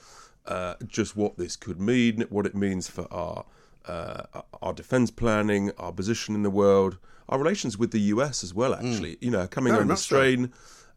uh, 0.47 0.75
just 0.99 1.17
what 1.17 1.33
this 1.37 1.55
could 1.65 1.79
mean, 1.81 2.25
what 2.31 2.47
it 2.51 2.55
means 2.67 2.89
for 2.89 3.07
our 3.13 3.45
uh, 3.87 4.23
our 4.63 4.73
defence 4.83 5.11
planning, 5.11 5.71
our 5.79 5.93
position 5.93 6.35
in 6.35 6.43
the 6.43 6.51
world, 6.65 6.93
our 7.29 7.39
relations 7.39 7.79
with 7.79 7.91
the 7.91 8.01
US 8.15 8.43
as 8.47 8.53
well. 8.55 8.73
Actually, 8.75 9.15
you 9.21 9.31
know, 9.31 9.47
coming 9.47 9.73
Very 9.73 9.83
under 9.83 9.93
much 9.95 10.01
so. 10.01 10.17
strain, 10.17 10.53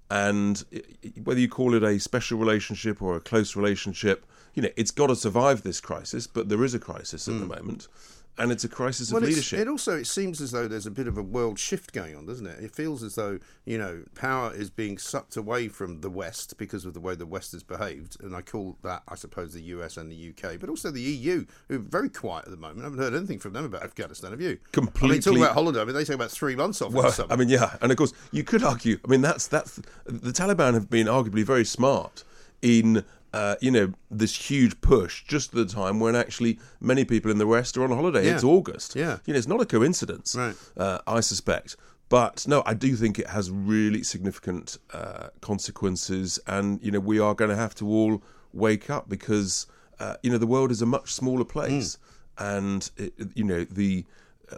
and 0.09 0.63
i- 0.73 0.81
i- 1.05 1.13
whether 1.23 1.39
you 1.39 1.49
call 1.49 1.73
it 1.73 1.83
a 1.83 1.99
special 1.99 2.37
relationship 2.45 3.01
or 3.01 3.15
a 3.15 3.21
close 3.31 3.55
relationship, 3.55 4.25
you 4.55 4.61
know, 4.63 4.69
it's 4.75 4.91
got 4.91 5.07
to 5.07 5.15
survive 5.15 5.63
this 5.63 5.79
crisis. 5.79 6.27
But 6.27 6.49
there 6.49 6.63
is 6.65 6.73
a 6.73 6.79
crisis 6.79 7.27
at 7.29 7.39
the 7.39 7.45
moment, 7.45 7.87
and 8.41 8.51
it's 8.51 8.63
a 8.63 8.69
crisis 8.69 9.09
of. 9.09 9.13
Well, 9.13 9.23
it's- 9.23 9.35
leadership. 9.35 9.59
it 9.59 9.67
also 9.67 9.97
it 9.97 10.07
seems 10.07 10.41
as 10.41 10.51
though 10.51 10.67
there's 10.67 10.85
a 10.85 10.91
bit 10.91 11.07
of 11.07 11.17
a 11.17 11.23
world 11.23 11.59
shift 11.59 11.93
going 11.93 12.15
on, 12.15 12.25
doesn't 12.25 12.45
it? 12.47 12.63
It 12.63 12.75
feels 12.75 13.03
as 13.03 13.15
though 13.15 13.39
you 13.65 13.77
know 13.77 14.03
power 14.15 14.53
is 14.53 14.69
being 14.69 14.97
sucked 14.97 15.37
away 15.37 15.67
from 15.67 16.01
the 16.01 16.09
West 16.09 16.57
because 16.57 16.85
of 16.85 16.93
the 16.93 16.99
way 16.99 17.15
the 17.15 17.25
West 17.25 17.51
has 17.53 17.63
behaved, 17.63 18.17
and 18.21 18.35
I 18.35 18.41
call 18.41 18.77
that, 18.83 19.03
I 19.07 19.15
suppose, 19.15 19.53
the 19.53 19.61
US 19.63 19.97
and 19.97 20.11
the 20.11 20.29
UK, 20.29 20.59
but 20.59 20.69
also 20.69 20.91
the 20.91 21.01
EU, 21.01 21.45
who 21.69 21.75
are 21.75 21.79
very 21.79 22.09
quiet 22.09 22.45
at 22.45 22.51
the 22.51 22.57
moment. 22.57 22.81
I 22.81 22.83
haven't 22.83 22.99
heard 22.99 23.13
anything 23.13 23.39
from 23.39 23.53
them 23.53 23.65
about 23.65 23.83
Afghanistan. 23.83 24.31
Have 24.31 24.41
you? 24.41 24.47
I 24.49 24.51
mean, 24.51 24.59
Completely- 24.71 25.19
talk 25.19 25.37
about 25.37 25.53
holiday. 25.53 25.81
I 25.81 25.85
mean, 25.85 25.95
they 25.95 26.03
take 26.03 26.15
about 26.15 26.31
three 26.31 26.55
months 26.55 26.81
off. 26.81 26.91
Well. 26.93 27.13
I 27.29 27.35
mean, 27.35 27.49
yeah, 27.49 27.77
and 27.81 27.91
of 27.91 27.97
course, 27.97 28.13
you 28.31 28.43
could 28.43 28.63
argue. 28.63 28.99
I 29.05 29.07
mean, 29.07 29.21
that's 29.21 29.47
that's 29.47 29.75
the 30.05 30.31
Taliban 30.31 30.73
have 30.73 30.89
been 30.89 31.07
arguably 31.07 31.43
very 31.43 31.65
smart 31.65 32.23
in. 32.61 33.03
Uh, 33.33 33.55
you 33.61 33.71
know 33.71 33.93
this 34.09 34.35
huge 34.35 34.81
push 34.81 35.23
just 35.23 35.53
at 35.53 35.55
the 35.55 35.73
time 35.73 36.01
when 36.01 36.15
actually 36.17 36.59
many 36.81 37.05
people 37.05 37.31
in 37.31 37.37
the 37.37 37.47
West 37.47 37.77
are 37.77 37.83
on 37.83 37.91
holiday. 37.91 38.25
Yeah. 38.25 38.33
It's 38.35 38.43
August. 38.43 38.95
Yeah. 38.95 39.19
you 39.25 39.33
know 39.33 39.37
it's 39.37 39.47
not 39.47 39.61
a 39.61 39.65
coincidence. 39.65 40.35
Right. 40.35 40.55
Uh, 40.75 40.99
I 41.07 41.21
suspect, 41.21 41.77
but 42.09 42.45
no, 42.45 42.61
I 42.65 42.73
do 42.73 42.93
think 42.97 43.17
it 43.19 43.27
has 43.27 43.49
really 43.49 44.03
significant 44.03 44.77
uh, 44.93 45.29
consequences, 45.39 46.39
and 46.45 46.83
you 46.83 46.91
know 46.91 46.99
we 46.99 47.19
are 47.19 47.33
going 47.33 47.51
to 47.51 47.55
have 47.55 47.73
to 47.75 47.87
all 47.87 48.21
wake 48.51 48.89
up 48.89 49.07
because 49.07 49.65
uh, 49.97 50.15
you 50.21 50.29
know 50.29 50.37
the 50.37 50.47
world 50.47 50.71
is 50.71 50.81
a 50.81 50.85
much 50.85 51.13
smaller 51.13 51.45
place, 51.45 51.97
and 52.37 52.91
it, 52.97 53.13
you 53.33 53.45
know 53.45 53.63
the 53.63 54.03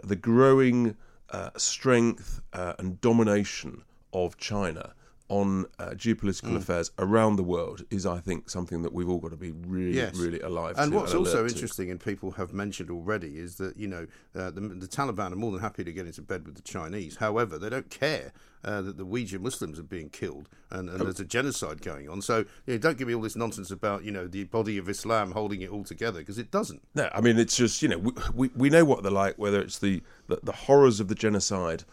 the 0.02 0.16
growing 0.16 0.96
uh, 1.30 1.50
strength 1.56 2.40
uh, 2.52 2.74
and 2.78 3.00
domination 3.00 3.82
of 4.12 4.36
China 4.36 4.94
on 5.30 5.64
uh, 5.78 5.90
geopolitical 5.90 6.54
affairs 6.54 6.90
around 6.98 7.36
the 7.36 7.42
world 7.42 7.82
is, 7.90 8.04
I 8.04 8.18
think, 8.20 8.50
something 8.50 8.82
that 8.82 8.92
we've 8.92 9.08
all 9.08 9.18
got 9.18 9.30
to 9.30 9.38
be 9.38 9.52
really, 9.52 9.96
Yes. 9.96 10.16
really 10.16 10.40
alive 10.40 10.74
And 10.78 10.92
to. 10.92 10.98
what's 10.98 11.14
also 11.14 11.40
alert 11.40 11.48
to. 11.48 11.54
interesting, 11.54 11.90
and 11.90 11.98
people 11.98 12.32
have 12.32 12.52
mentioned 12.52 12.90
already, 12.90 13.38
is 13.38 13.56
that 13.56 13.76
you 13.78 13.88
know 13.88 14.06
uh, 14.34 14.50
the, 14.50 14.60
the 14.60 14.86
Taliban 14.86 15.32
are 15.32 15.36
more 15.36 15.50
than 15.50 15.60
happy 15.60 15.82
to 15.82 15.92
get 15.92 16.06
into 16.06 16.20
bed 16.20 16.44
with 16.44 16.56
the 16.56 16.62
Chinese. 16.62 17.16
However, 17.16 17.58
they 17.58 17.70
don't 17.70 17.88
care 17.88 18.32
uh, 18.64 18.82
that 18.82 18.98
the 18.98 19.06
Uyghur 19.06 19.40
Muslims 19.40 19.78
are 19.78 19.82
being 19.82 20.08
killed 20.10 20.48
and, 20.70 20.88
and 20.90 21.00
there's 21.00 21.20
a 21.20 21.24
genocide 21.24 21.80
going 21.82 22.08
on. 22.08 22.20
So 22.22 22.38
you 22.66 22.74
know, 22.74 22.78
don't 22.78 22.98
give 22.98 23.08
me 23.08 23.14
all 23.14 23.22
this 23.22 23.36
nonsense 23.36 23.70
about 23.70 24.04
you 24.04 24.10
know 24.12 24.26
the 24.26 24.44
body 24.44 24.76
of 24.76 24.88
Islam 24.90 25.32
holding 25.32 25.62
it 25.62 25.70
all 25.70 25.84
together 25.84 26.18
because 26.20 26.38
it 26.38 26.50
doesn't. 26.50 26.82
No, 26.94 27.08
I 27.14 27.22
mean 27.22 27.38
it's 27.38 27.56
just 27.56 27.80
you 27.82 27.88
know 27.88 27.98
we, 27.98 28.12
we, 28.34 28.50
we 28.56 28.68
know 28.70 28.84
what 28.84 29.02
they're 29.02 29.10
like. 29.12 29.36
Whether 29.38 29.60
it's 29.62 29.78
the, 29.78 30.02
the, 30.28 30.38
the 30.42 30.52
horrors 30.52 31.00
of 31.00 31.08
the 31.08 31.14
genocide 31.14 31.84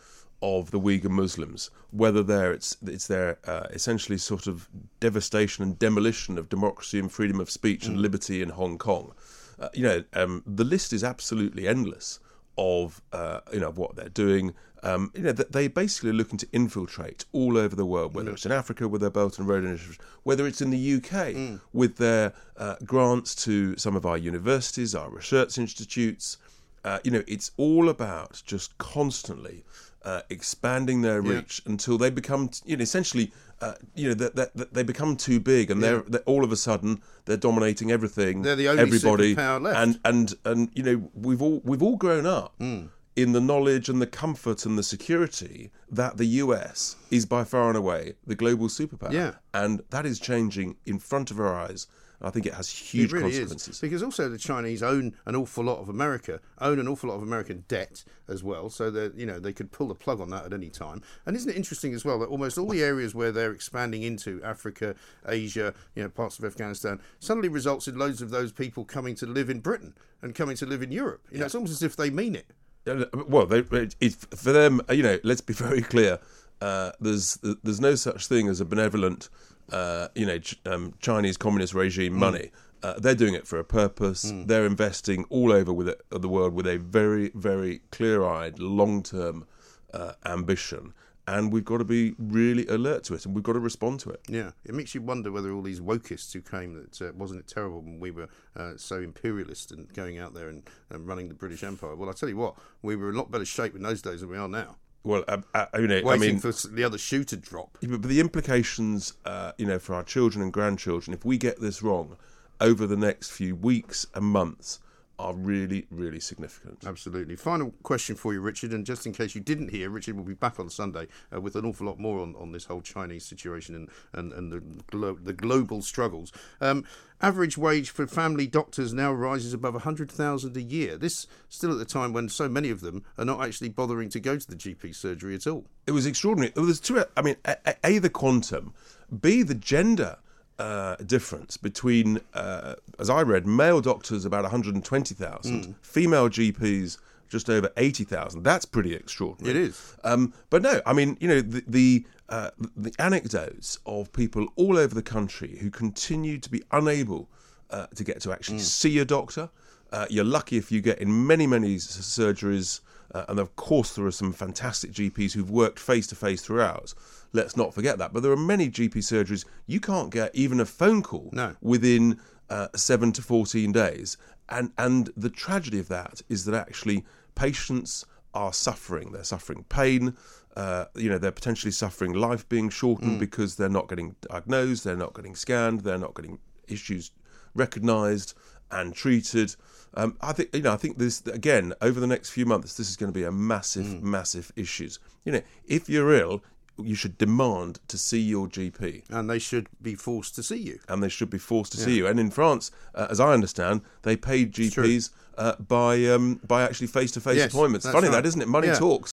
of 0.41 0.71
the 0.71 0.79
Uyghur 0.79 1.09
Muslims, 1.09 1.69
whether 1.91 2.23
there 2.23 2.51
it's 2.51 2.77
it's 2.85 3.07
their 3.07 3.37
uh, 3.45 3.67
essentially 3.71 4.17
sort 4.17 4.47
of 4.47 4.67
devastation 4.99 5.63
and 5.63 5.77
demolition 5.77 6.37
of 6.37 6.49
democracy 6.49 6.99
and 6.99 7.11
freedom 7.11 7.39
of 7.39 7.49
speech 7.49 7.85
and 7.85 8.01
liberty 8.01 8.41
in 8.41 8.49
Hong 8.49 8.77
Kong. 8.77 9.13
Uh, 9.59 9.69
you 9.73 9.83
know, 9.83 10.03
um, 10.13 10.43
the 10.47 10.63
list 10.63 10.91
is 10.93 11.03
absolutely 11.03 11.67
endless 11.67 12.19
of 12.57 13.01
uh, 13.13 13.41
you 13.53 13.59
know 13.59 13.69
of 13.69 13.77
what 13.77 13.95
they're 13.95 14.09
doing. 14.09 14.53
Um, 14.83 15.11
you 15.13 15.21
know, 15.21 15.31
they 15.31 15.67
basically 15.67 16.09
are 16.09 16.13
looking 16.13 16.39
to 16.39 16.47
infiltrate 16.51 17.25
all 17.33 17.55
over 17.55 17.75
the 17.75 17.85
world, 17.85 18.15
whether 18.15 18.31
it's 18.31 18.47
in 18.47 18.51
Africa 18.51 18.87
with 18.87 19.01
their 19.01 19.11
Belt 19.11 19.37
and 19.37 19.47
Road 19.47 19.63
Initiative, 19.63 19.99
whether 20.23 20.47
it's 20.47 20.59
in 20.59 20.71
the 20.71 20.95
UK 20.95 21.59
with 21.71 21.97
their 21.97 22.33
uh, 22.57 22.77
grants 22.83 23.35
to 23.45 23.77
some 23.77 23.95
of 23.95 24.07
our 24.07 24.17
universities, 24.17 24.95
our 24.95 25.09
research 25.09 25.59
institutes. 25.59 26.37
Uh, 26.83 26.97
you 27.03 27.11
know, 27.11 27.21
it's 27.27 27.51
all 27.57 27.89
about 27.89 28.41
just 28.43 28.75
constantly 28.79 29.63
uh, 30.03 30.21
expanding 30.29 31.01
their 31.01 31.21
reach 31.21 31.61
until 31.65 31.97
they 31.97 32.09
become, 32.09 32.49
you 32.65 32.77
know, 32.77 32.81
essentially, 32.81 33.31
uh, 33.61 33.73
you 33.95 34.09
know, 34.09 34.13
that, 34.15 34.35
that, 34.35 34.55
that 34.55 34.73
they 34.73 34.83
become 34.83 35.15
too 35.15 35.39
big, 35.39 35.69
and 35.69 35.81
they're, 35.83 36.01
they're 36.07 36.21
all 36.21 36.43
of 36.43 36.51
a 36.51 36.55
sudden 36.55 37.01
they're 37.25 37.37
dominating 37.37 37.91
everything. 37.91 38.41
They're 38.41 38.55
the 38.55 38.69
only 38.69 38.81
everybody, 38.81 39.35
superpower 39.35 39.61
left. 39.61 39.77
and 39.77 39.99
and 40.03 40.33
and 40.45 40.69
you 40.73 40.83
know, 40.83 41.09
we've 41.13 41.41
all 41.41 41.61
we've 41.63 41.83
all 41.83 41.97
grown 41.97 42.25
up. 42.25 42.53
Hmm. 42.57 42.85
In 43.13 43.33
the 43.33 43.41
knowledge 43.41 43.89
and 43.89 44.01
the 44.01 44.07
comfort 44.07 44.65
and 44.65 44.77
the 44.77 44.83
security 44.83 45.69
that 45.89 46.15
the 46.15 46.25
US 46.25 46.95
is 47.11 47.25
by 47.25 47.43
far 47.43 47.67
and 47.67 47.77
away 47.77 48.13
the 48.25 48.35
global 48.35 48.67
superpower. 48.67 49.11
Yeah. 49.11 49.33
And 49.53 49.81
that 49.89 50.05
is 50.05 50.17
changing 50.17 50.77
in 50.85 50.97
front 50.97 51.29
of 51.29 51.37
our 51.37 51.53
eyes 51.53 51.87
I 52.23 52.29
think 52.29 52.45
it 52.45 52.53
has 52.53 52.69
huge 52.69 53.11
it 53.11 53.15
really 53.15 53.31
consequences. 53.31 53.75
Is. 53.75 53.81
Because 53.81 54.03
also 54.03 54.29
the 54.29 54.37
Chinese 54.37 54.83
own 54.83 55.15
an 55.25 55.35
awful 55.35 55.63
lot 55.63 55.79
of 55.79 55.89
America, 55.89 56.39
own 56.59 56.79
an 56.79 56.87
awful 56.87 57.09
lot 57.09 57.15
of 57.15 57.23
American 57.23 57.63
debt 57.67 58.03
as 58.27 58.43
well. 58.43 58.69
So 58.69 58.91
that 58.91 59.15
you 59.15 59.25
know 59.25 59.39
they 59.39 59.53
could 59.53 59.71
pull 59.71 59.87
the 59.87 59.95
plug 59.95 60.21
on 60.21 60.29
that 60.29 60.45
at 60.45 60.53
any 60.53 60.69
time. 60.69 61.01
And 61.25 61.35
isn't 61.35 61.49
it 61.49 61.55
interesting 61.55 61.93
as 61.93 62.05
well 62.05 62.19
that 62.19 62.27
almost 62.27 62.57
all 62.57 62.67
the 62.67 62.83
areas 62.83 63.15
where 63.15 63.31
they're 63.31 63.51
expanding 63.51 64.03
into 64.03 64.41
Africa, 64.43 64.95
Asia, 65.27 65.73
you 65.95 66.03
know, 66.03 66.09
parts 66.09 66.39
of 66.39 66.45
Afghanistan, 66.45 66.99
suddenly 67.19 67.49
results 67.49 67.87
in 67.87 67.97
loads 67.97 68.21
of 68.21 68.29
those 68.29 68.51
people 68.51 68.85
coming 68.85 69.15
to 69.15 69.25
live 69.25 69.49
in 69.49 69.59
Britain 69.59 69.95
and 70.21 70.35
coming 70.35 70.55
to 70.57 70.65
live 70.65 70.83
in 70.83 70.91
Europe. 70.91 71.21
You 71.31 71.39
know, 71.39 71.45
it's 71.45 71.55
almost 71.55 71.73
as 71.73 71.83
if 71.83 71.95
they 71.95 72.09
mean 72.09 72.35
it. 72.35 72.45
Uh, 72.87 73.05
Well, 73.27 73.45
they, 73.45 73.59
it, 73.99 74.13
for 74.13 74.51
them, 74.51 74.81
you 74.89 75.03
know, 75.03 75.19
let's 75.23 75.41
be 75.41 75.53
very 75.67 75.81
clear. 75.81 76.19
Uh, 76.61 76.91
there's 76.99 77.39
there's 77.63 77.81
no 77.81 77.95
such 77.95 78.27
thing 78.27 78.47
as 78.47 78.61
a 78.61 78.65
benevolent, 78.65 79.29
uh, 79.71 80.07
you 80.15 80.25
know, 80.25 80.39
ch- 80.39 80.59
um, 80.65 80.93
Chinese 80.99 81.37
communist 81.37 81.73
regime 81.73 82.13
money. 82.13 82.51
Uh, 82.83 82.95
they're 82.97 83.13
doing 83.15 83.35
it 83.35 83.45
for 83.45 83.59
a 83.59 83.63
purpose. 83.63 84.33
They're 84.45 84.65
investing 84.65 85.25
all 85.29 85.51
over 85.51 85.71
with 85.71 85.87
it, 85.87 86.01
the 86.09 86.27
world 86.27 86.53
with 86.55 86.65
a 86.65 86.77
very, 86.77 87.29
very 87.35 87.81
clear-eyed, 87.91 88.57
long-term 88.57 89.45
uh, 89.93 90.13
ambition, 90.25 90.93
and 91.27 91.53
we've 91.53 91.63
got 91.63 91.77
to 91.77 91.83
be 91.83 92.15
really 92.17 92.65
alert 92.65 93.03
to 93.03 93.13
it, 93.13 93.25
and 93.25 93.35
we've 93.35 93.43
got 93.43 93.53
to 93.53 93.59
respond 93.59 93.99
to 93.99 94.09
it. 94.09 94.21
Yeah, 94.27 94.51
it 94.65 94.73
makes 94.73 94.95
you 94.95 95.01
wonder 95.01 95.31
whether 95.31 95.53
all 95.53 95.61
these 95.61 95.79
wokists 95.79 96.33
who 96.33 96.41
came 96.41 96.73
that 96.73 97.01
uh, 97.01 97.11
wasn't 97.13 97.41
it 97.41 97.47
terrible 97.47 97.81
when 97.81 97.99
we 97.99 98.09
were 98.09 98.27
uh, 98.55 98.73
so 98.77 98.95
imperialist 98.97 99.71
and 99.71 99.93
going 99.93 100.17
out 100.17 100.33
there 100.33 100.49
and, 100.49 100.63
and 100.89 101.07
running 101.07 101.27
the 101.27 101.35
British 101.35 101.63
Empire. 101.63 101.95
Well, 101.95 102.09
I 102.09 102.13
tell 102.13 102.29
you 102.29 102.37
what, 102.37 102.55
we 102.81 102.95
were 102.95 103.09
in 103.09 103.15
a 103.15 103.17
lot 103.19 103.29
better 103.29 103.45
shape 103.45 103.75
in 103.75 103.83
those 103.83 104.01
days 104.01 104.21
than 104.21 104.29
we 104.29 104.37
are 104.37 104.49
now. 104.49 104.77
Well, 105.03 105.23
uh, 105.27 105.37
uh, 105.53 105.65
you 105.75 105.87
know, 105.87 105.97
I 105.99 106.03
Waiting 106.03 106.35
mean, 106.35 106.39
for 106.39 106.51
the 106.51 106.83
other 106.83 106.97
shoe 106.97 107.23
to 107.23 107.35
drop. 107.35 107.77
But 107.81 108.03
the 108.03 108.19
implications, 108.19 109.13
uh, 109.25 109.53
you 109.57 109.65
know, 109.65 109.79
for 109.79 109.95
our 109.95 110.03
children 110.03 110.43
and 110.43 110.53
grandchildren, 110.53 111.13
if 111.13 111.25
we 111.25 111.37
get 111.37 111.59
this 111.59 111.81
wrong 111.81 112.17
over 112.59 112.85
the 112.85 112.95
next 112.95 113.31
few 113.31 113.55
weeks 113.55 114.05
and 114.13 114.25
months, 114.25 114.79
are 115.21 115.33
really, 115.33 115.85
really 115.91 116.19
significant. 116.19 116.83
Absolutely. 116.85 117.35
Final 117.35 117.73
question 117.83 118.15
for 118.15 118.33
you, 118.33 118.41
Richard, 118.41 118.71
and 118.73 118.85
just 118.85 119.05
in 119.05 119.13
case 119.13 119.35
you 119.35 119.41
didn't 119.41 119.69
hear, 119.69 119.89
Richard 119.89 120.15
will 120.17 120.23
be 120.23 120.33
back 120.33 120.59
on 120.59 120.69
Sunday 120.69 121.07
uh, 121.33 121.39
with 121.39 121.55
an 121.55 121.65
awful 121.65 121.87
lot 121.87 121.99
more 121.99 122.19
on, 122.19 122.35
on 122.37 122.51
this 122.51 122.65
whole 122.65 122.81
Chinese 122.81 123.25
situation 123.25 123.75
and, 123.75 123.89
and, 124.13 124.33
and 124.33 124.51
the, 124.51 124.59
glo- 124.89 125.17
the 125.21 125.33
global 125.33 125.81
struggles. 125.81 126.31
Um, 126.59 126.83
average 127.21 127.57
wage 127.57 127.91
for 127.91 128.07
family 128.07 128.47
doctors 128.47 128.93
now 128.93 129.13
rises 129.13 129.53
above 129.53 129.73
100000 129.73 130.57
a 130.57 130.61
year. 130.61 130.97
This 130.97 131.27
still 131.49 131.71
at 131.71 131.77
the 131.77 131.85
time 131.85 132.13
when 132.13 132.27
so 132.29 132.49
many 132.49 132.69
of 132.71 132.81
them 132.81 133.03
are 133.17 133.25
not 133.25 133.41
actually 133.43 133.69
bothering 133.69 134.09
to 134.09 134.19
go 134.19 134.37
to 134.37 134.47
the 134.47 134.55
GP 134.55 134.95
surgery 134.95 135.35
at 135.35 135.45
all. 135.45 135.65
It 135.85 135.91
was 135.91 136.05
extraordinary. 136.05 136.51
Well, 136.55 136.65
There's 136.65 136.79
two. 136.79 137.03
I 137.15 137.21
mean, 137.21 137.35
a, 137.45 137.57
a- 137.65 137.75
a 137.83 137.97
the 137.99 138.09
quantum, 138.09 138.73
b 139.21 139.43
the 139.43 139.55
gender 139.55 140.17
uh, 140.61 140.95
difference 141.07 141.57
between, 141.57 142.21
uh, 142.35 142.75
as 142.99 143.09
I 143.09 143.23
read, 143.23 143.47
male 143.47 143.81
doctors 143.81 144.25
about 144.25 144.43
120,000, 144.43 145.75
female 145.81 146.29
GPs 146.29 146.99
just 147.29 147.49
over 147.49 147.71
80,000. 147.77 148.43
That's 148.43 148.65
pretty 148.65 148.93
extraordinary. 148.93 149.57
It 149.57 149.69
is. 149.69 149.95
Um, 150.03 150.33
but 150.51 150.61
no, 150.61 150.79
I 150.85 150.93
mean, 150.93 151.17
you 151.19 151.27
know, 151.27 151.41
the 151.41 151.63
the, 151.67 152.05
uh, 152.29 152.51
the 152.77 152.93
anecdotes 152.99 153.79
of 153.87 154.13
people 154.13 154.47
all 154.55 154.77
over 154.77 154.93
the 154.93 155.01
country 155.01 155.57
who 155.61 155.71
continue 155.71 156.37
to 156.37 156.49
be 156.49 156.61
unable 156.71 157.27
uh, 157.71 157.87
to 157.95 158.03
get 158.03 158.21
to 158.21 158.31
actually 158.31 158.59
see 158.59 158.99
a 158.99 159.05
doctor. 159.05 159.49
Uh, 159.91 160.05
you're 160.09 160.23
lucky 160.23 160.57
if 160.57 160.71
you 160.71 160.79
get 160.79 160.99
in 160.99 161.27
many, 161.27 161.47
many 161.47 161.77
surgeries, 161.77 162.81
uh, 163.13 163.25
and 163.29 163.39
of 163.39 163.55
course 163.55 163.95
there 163.95 164.05
are 164.05 164.11
some 164.11 164.33
fantastic 164.33 164.91
GPs 164.91 165.33
who've 165.33 165.49
worked 165.51 165.79
face 165.79 166.07
to 166.07 166.15
face 166.15 166.41
throughout. 166.41 166.93
Let's 167.33 167.55
not 167.55 167.73
forget 167.73 167.97
that. 167.97 168.13
But 168.13 168.23
there 168.23 168.31
are 168.31 168.37
many 168.37 168.69
GP 168.69 168.97
surgeries 168.97 169.45
you 169.67 169.79
can't 169.79 170.11
get 170.11 170.33
even 170.35 170.59
a 170.59 170.65
phone 170.65 171.01
call 171.01 171.29
No. 171.31 171.55
within 171.61 172.19
uh, 172.49 172.67
seven 172.75 173.11
to 173.13 173.21
14 173.21 173.71
days. 173.71 174.17
And, 174.49 174.71
and 174.77 175.09
the 175.15 175.29
tragedy 175.29 175.79
of 175.79 175.87
that 175.87 176.21
is 176.27 176.43
that 176.45 176.55
actually 176.55 177.05
patients 177.35 178.05
are 178.33 178.51
suffering. 178.51 179.11
They're 179.13 179.23
suffering 179.23 179.65
pain. 179.69 180.15
Uh, 180.57 180.85
you 180.95 181.09
know, 181.09 181.17
they're 181.17 181.31
potentially 181.31 181.71
suffering 181.71 182.11
life 182.11 182.47
being 182.49 182.69
shortened 182.69 183.19
because 183.21 183.55
they're 183.55 183.69
not 183.69 183.87
getting 183.87 184.15
diagnosed, 184.29 184.83
they're 184.83 184.97
not 184.97 185.13
getting 185.13 185.33
scanned, 185.35 185.81
they're 185.81 185.97
not 185.97 186.13
getting 186.13 186.39
issues 186.67 187.11
recognised 187.55 188.33
and 188.71 188.93
treated. 188.95 189.55
Um, 189.93 190.15
I 190.21 190.31
think 190.33 190.55
you 190.55 190.61
know. 190.61 190.73
I 190.73 190.77
think 190.77 190.97
this 190.97 191.21
again 191.27 191.73
over 191.81 191.99
the 191.99 192.07
next 192.07 192.29
few 192.29 192.45
months. 192.45 192.75
This 192.75 192.89
is 192.89 192.95
going 192.97 193.11
to 193.11 193.17
be 193.17 193.25
a 193.25 193.31
massive, 193.31 194.01
massive 194.01 194.51
issue. 194.55 194.89
You 195.25 195.33
know, 195.33 195.41
if 195.67 195.89
you're 195.89 196.13
ill, 196.13 196.43
you 196.77 196.95
should 196.95 197.17
demand 197.17 197.79
to 197.89 197.97
see 197.97 198.19
your 198.21 198.47
GP 198.47 199.03
And 199.09 199.29
they 199.29 199.37
should 199.37 199.67
be 199.81 199.93
forced 199.93 200.33
to 200.35 200.43
see 200.43 200.57
you. 200.57 200.79
and 200.87 201.03
they 201.03 201.09
should 201.09 201.29
be 201.29 201.37
forced 201.37 201.73
to 201.73 201.77
see 201.77 201.95
you. 201.97 202.07
And 202.07 202.19
in 202.19 202.31
France, 202.31 202.71
uh, 202.95 203.07
as 203.09 203.19
I 203.19 203.33
understand, 203.33 203.81
they 204.03 204.15
paid. 204.15 204.53
GPs 204.53 205.09
uh, 205.37 205.55
by 205.57 206.05
um, 206.05 206.39
by 206.47 206.63
actually 206.63 206.87
face 206.87 207.11
to 207.11 207.21
face 207.21 207.43
appointments. 207.45 207.83
that's 207.85 207.93
Funny 207.93 208.07
right. 208.07 208.13
that, 208.23 208.25
isn't 208.25 208.41
it? 208.41 208.47
Money 208.47 208.67
Yeah. 208.67 208.75
talks. 208.75 209.11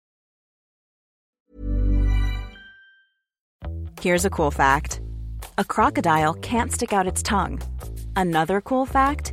Here's 4.01 4.25
a 4.25 4.31
cool 4.31 4.51
fact 4.51 5.01
a 5.57 5.64
crocodile 5.64 6.35
can't 6.35 6.73
stick 6.73 6.93
out 6.93 7.07
its 7.07 7.23
tongue. 7.23 7.61
Another 8.17 8.61
cool 8.61 8.87
fact 8.87 9.33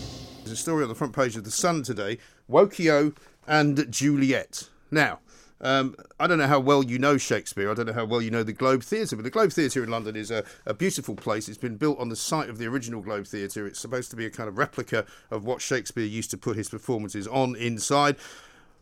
There's 0.43 0.53
a 0.53 0.55
story 0.55 0.81
on 0.81 0.89
the 0.89 0.95
front 0.95 1.15
page 1.15 1.35
of 1.35 1.43
The 1.43 1.51
Sun 1.51 1.83
today 1.83 2.17
Wokio 2.49 3.15
and 3.47 3.85
Juliet. 3.91 4.69
Now, 4.89 5.19
um, 5.61 5.95
I 6.19 6.25
don't 6.25 6.39
know 6.39 6.47
how 6.47 6.59
well 6.59 6.83
you 6.83 6.97
know 6.97 7.17
Shakespeare. 7.17 7.69
I 7.69 7.75
don't 7.75 7.85
know 7.85 7.93
how 7.93 8.05
well 8.05 8.23
you 8.23 8.31
know 8.31 8.41
the 8.41 8.51
Globe 8.51 8.81
Theatre, 8.81 9.15
but 9.15 9.21
the 9.21 9.29
Globe 9.29 9.51
Theatre 9.51 9.83
in 9.83 9.91
London 9.91 10.15
is 10.15 10.31
a, 10.31 10.43
a 10.65 10.73
beautiful 10.73 11.15
place. 11.15 11.47
It's 11.47 11.59
been 11.59 11.77
built 11.77 11.99
on 11.99 12.09
the 12.09 12.15
site 12.15 12.49
of 12.49 12.57
the 12.57 12.65
original 12.65 13.01
Globe 13.01 13.27
Theatre. 13.27 13.67
It's 13.67 13.79
supposed 13.79 14.09
to 14.09 14.15
be 14.15 14.25
a 14.25 14.31
kind 14.31 14.49
of 14.49 14.57
replica 14.57 15.05
of 15.29 15.45
what 15.45 15.61
Shakespeare 15.61 16.05
used 16.05 16.31
to 16.31 16.37
put 16.37 16.57
his 16.57 16.69
performances 16.69 17.27
on 17.27 17.55
inside. 17.55 18.15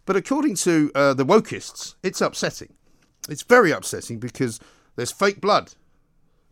But 0.06 0.16
according 0.16 0.56
to 0.56 0.92
uh, 0.96 1.14
the 1.14 1.26
wokists, 1.26 1.96
it's 2.04 2.22
upsetting. 2.22 2.74
It's 3.28 3.44
very 3.44 3.72
upsetting 3.72 4.18
because 4.18 4.62
there's 4.96 5.12
fake 5.12 5.42
blood. 5.42 5.74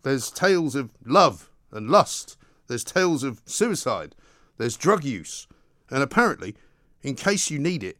There's 0.03 0.29
tales 0.29 0.75
of 0.75 0.91
love 1.05 1.49
and 1.71 1.89
lust. 1.89 2.37
There's 2.67 2.83
tales 2.83 3.23
of 3.23 3.41
suicide. 3.45 4.13
There's 4.57 4.77
drug 4.77 5.03
use. 5.03 5.47
And 5.89 6.03
apparently, 6.03 6.55
in 7.01 7.15
case 7.15 7.49
you 7.49 7.59
need 7.59 7.83
it, 7.83 7.97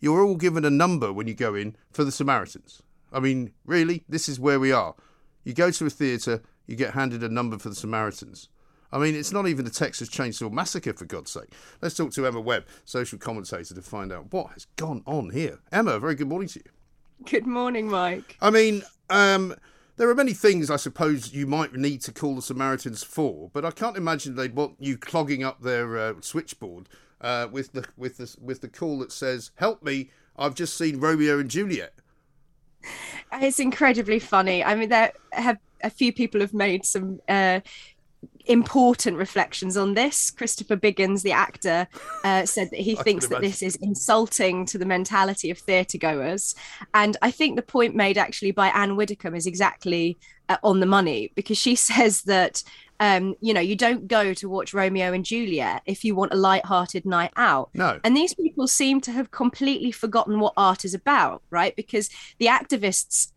you're 0.00 0.22
all 0.22 0.36
given 0.36 0.64
a 0.64 0.70
number 0.70 1.12
when 1.12 1.26
you 1.26 1.34
go 1.34 1.54
in 1.54 1.76
for 1.90 2.04
the 2.04 2.12
Samaritans. 2.12 2.82
I 3.12 3.20
mean, 3.20 3.52
really, 3.64 4.04
this 4.08 4.28
is 4.28 4.38
where 4.38 4.60
we 4.60 4.72
are. 4.72 4.94
You 5.44 5.54
go 5.54 5.70
to 5.70 5.86
a 5.86 5.90
theatre, 5.90 6.42
you 6.66 6.76
get 6.76 6.94
handed 6.94 7.22
a 7.22 7.28
number 7.28 7.58
for 7.58 7.68
the 7.68 7.74
Samaritans. 7.74 8.48
I 8.90 8.98
mean, 8.98 9.14
it's 9.14 9.32
not 9.32 9.46
even 9.46 9.64
the 9.64 9.70
Texas 9.70 10.08
Chainsaw 10.08 10.50
Massacre, 10.50 10.94
for 10.94 11.04
God's 11.04 11.30
sake. 11.30 11.52
Let's 11.82 11.94
talk 11.94 12.12
to 12.12 12.26
Emma 12.26 12.40
Webb, 12.40 12.66
social 12.84 13.18
commentator, 13.18 13.74
to 13.74 13.82
find 13.82 14.12
out 14.12 14.32
what 14.32 14.52
has 14.52 14.66
gone 14.76 15.02
on 15.06 15.30
here. 15.30 15.58
Emma, 15.70 15.98
very 15.98 16.14
good 16.14 16.28
morning 16.28 16.48
to 16.48 16.60
you. 16.60 16.70
Good 17.24 17.46
morning, 17.46 17.88
Mike. 17.88 18.36
I 18.40 18.50
mean, 18.50 18.82
um, 19.10 19.54
there 19.98 20.08
are 20.08 20.14
many 20.14 20.32
things 20.32 20.70
I 20.70 20.76
suppose 20.76 21.32
you 21.34 21.46
might 21.46 21.74
need 21.74 22.00
to 22.02 22.12
call 22.12 22.36
the 22.36 22.42
Samaritans 22.42 23.02
for, 23.02 23.50
but 23.52 23.64
I 23.64 23.72
can't 23.72 23.96
imagine 23.96 24.36
they'd 24.36 24.54
want 24.54 24.76
you 24.78 24.96
clogging 24.96 25.42
up 25.42 25.60
their 25.60 25.98
uh, 25.98 26.14
switchboard 26.20 26.88
uh, 27.20 27.48
with 27.50 27.72
the 27.72 27.84
with 27.96 28.16
the 28.16 28.34
with 28.40 28.60
the 28.60 28.68
call 28.68 29.00
that 29.00 29.12
says, 29.12 29.50
"Help 29.56 29.82
me! 29.82 30.10
I've 30.38 30.54
just 30.54 30.78
seen 30.78 31.00
Romeo 31.00 31.38
and 31.38 31.50
Juliet." 31.50 31.94
It's 33.32 33.60
incredibly 33.60 34.20
funny. 34.20 34.64
I 34.64 34.74
mean, 34.76 34.88
there 34.88 35.12
have 35.32 35.58
a 35.82 35.90
few 35.90 36.12
people 36.12 36.40
have 36.40 36.54
made 36.54 36.84
some 36.84 37.20
uh, 37.28 37.60
important 38.48 39.16
reflections 39.16 39.76
on 39.76 39.94
this. 39.94 40.30
Christopher 40.30 40.76
Biggins, 40.76 41.22
the 41.22 41.32
actor, 41.32 41.86
uh, 42.24 42.46
said 42.46 42.70
that 42.70 42.80
he 42.80 42.94
thinks 43.04 43.28
that 43.28 43.40
this 43.40 43.62
is 43.62 43.76
insulting 43.76 44.64
to 44.66 44.78
the 44.78 44.86
mentality 44.86 45.50
of 45.50 45.58
theatre 45.58 45.98
goers. 45.98 46.54
And 46.94 47.16
I 47.22 47.30
think 47.30 47.56
the 47.56 47.62
point 47.62 47.94
made 47.94 48.18
actually 48.18 48.50
by 48.50 48.68
Anne 48.68 48.96
Widdecombe 48.96 49.34
is 49.34 49.46
exactly 49.46 50.18
uh, 50.48 50.56
on 50.62 50.80
the 50.80 50.86
money 50.86 51.32
because 51.34 51.58
she 51.58 51.74
says 51.76 52.22
that. 52.22 52.62
Um, 53.00 53.36
you 53.40 53.54
know, 53.54 53.60
you 53.60 53.76
don't 53.76 54.08
go 54.08 54.34
to 54.34 54.48
watch 54.48 54.74
Romeo 54.74 55.12
and 55.12 55.24
Juliet 55.24 55.82
if 55.86 56.04
you 56.04 56.16
want 56.16 56.32
a 56.32 56.36
light-hearted 56.36 57.06
night 57.06 57.30
out. 57.36 57.70
No. 57.72 58.00
And 58.02 58.16
these 58.16 58.34
people 58.34 58.66
seem 58.66 59.00
to 59.02 59.12
have 59.12 59.30
completely 59.30 59.92
forgotten 59.92 60.40
what 60.40 60.52
art 60.56 60.84
is 60.84 60.94
about, 60.94 61.40
right? 61.48 61.76
Because 61.76 62.10
the 62.38 62.46
activists 62.46 63.30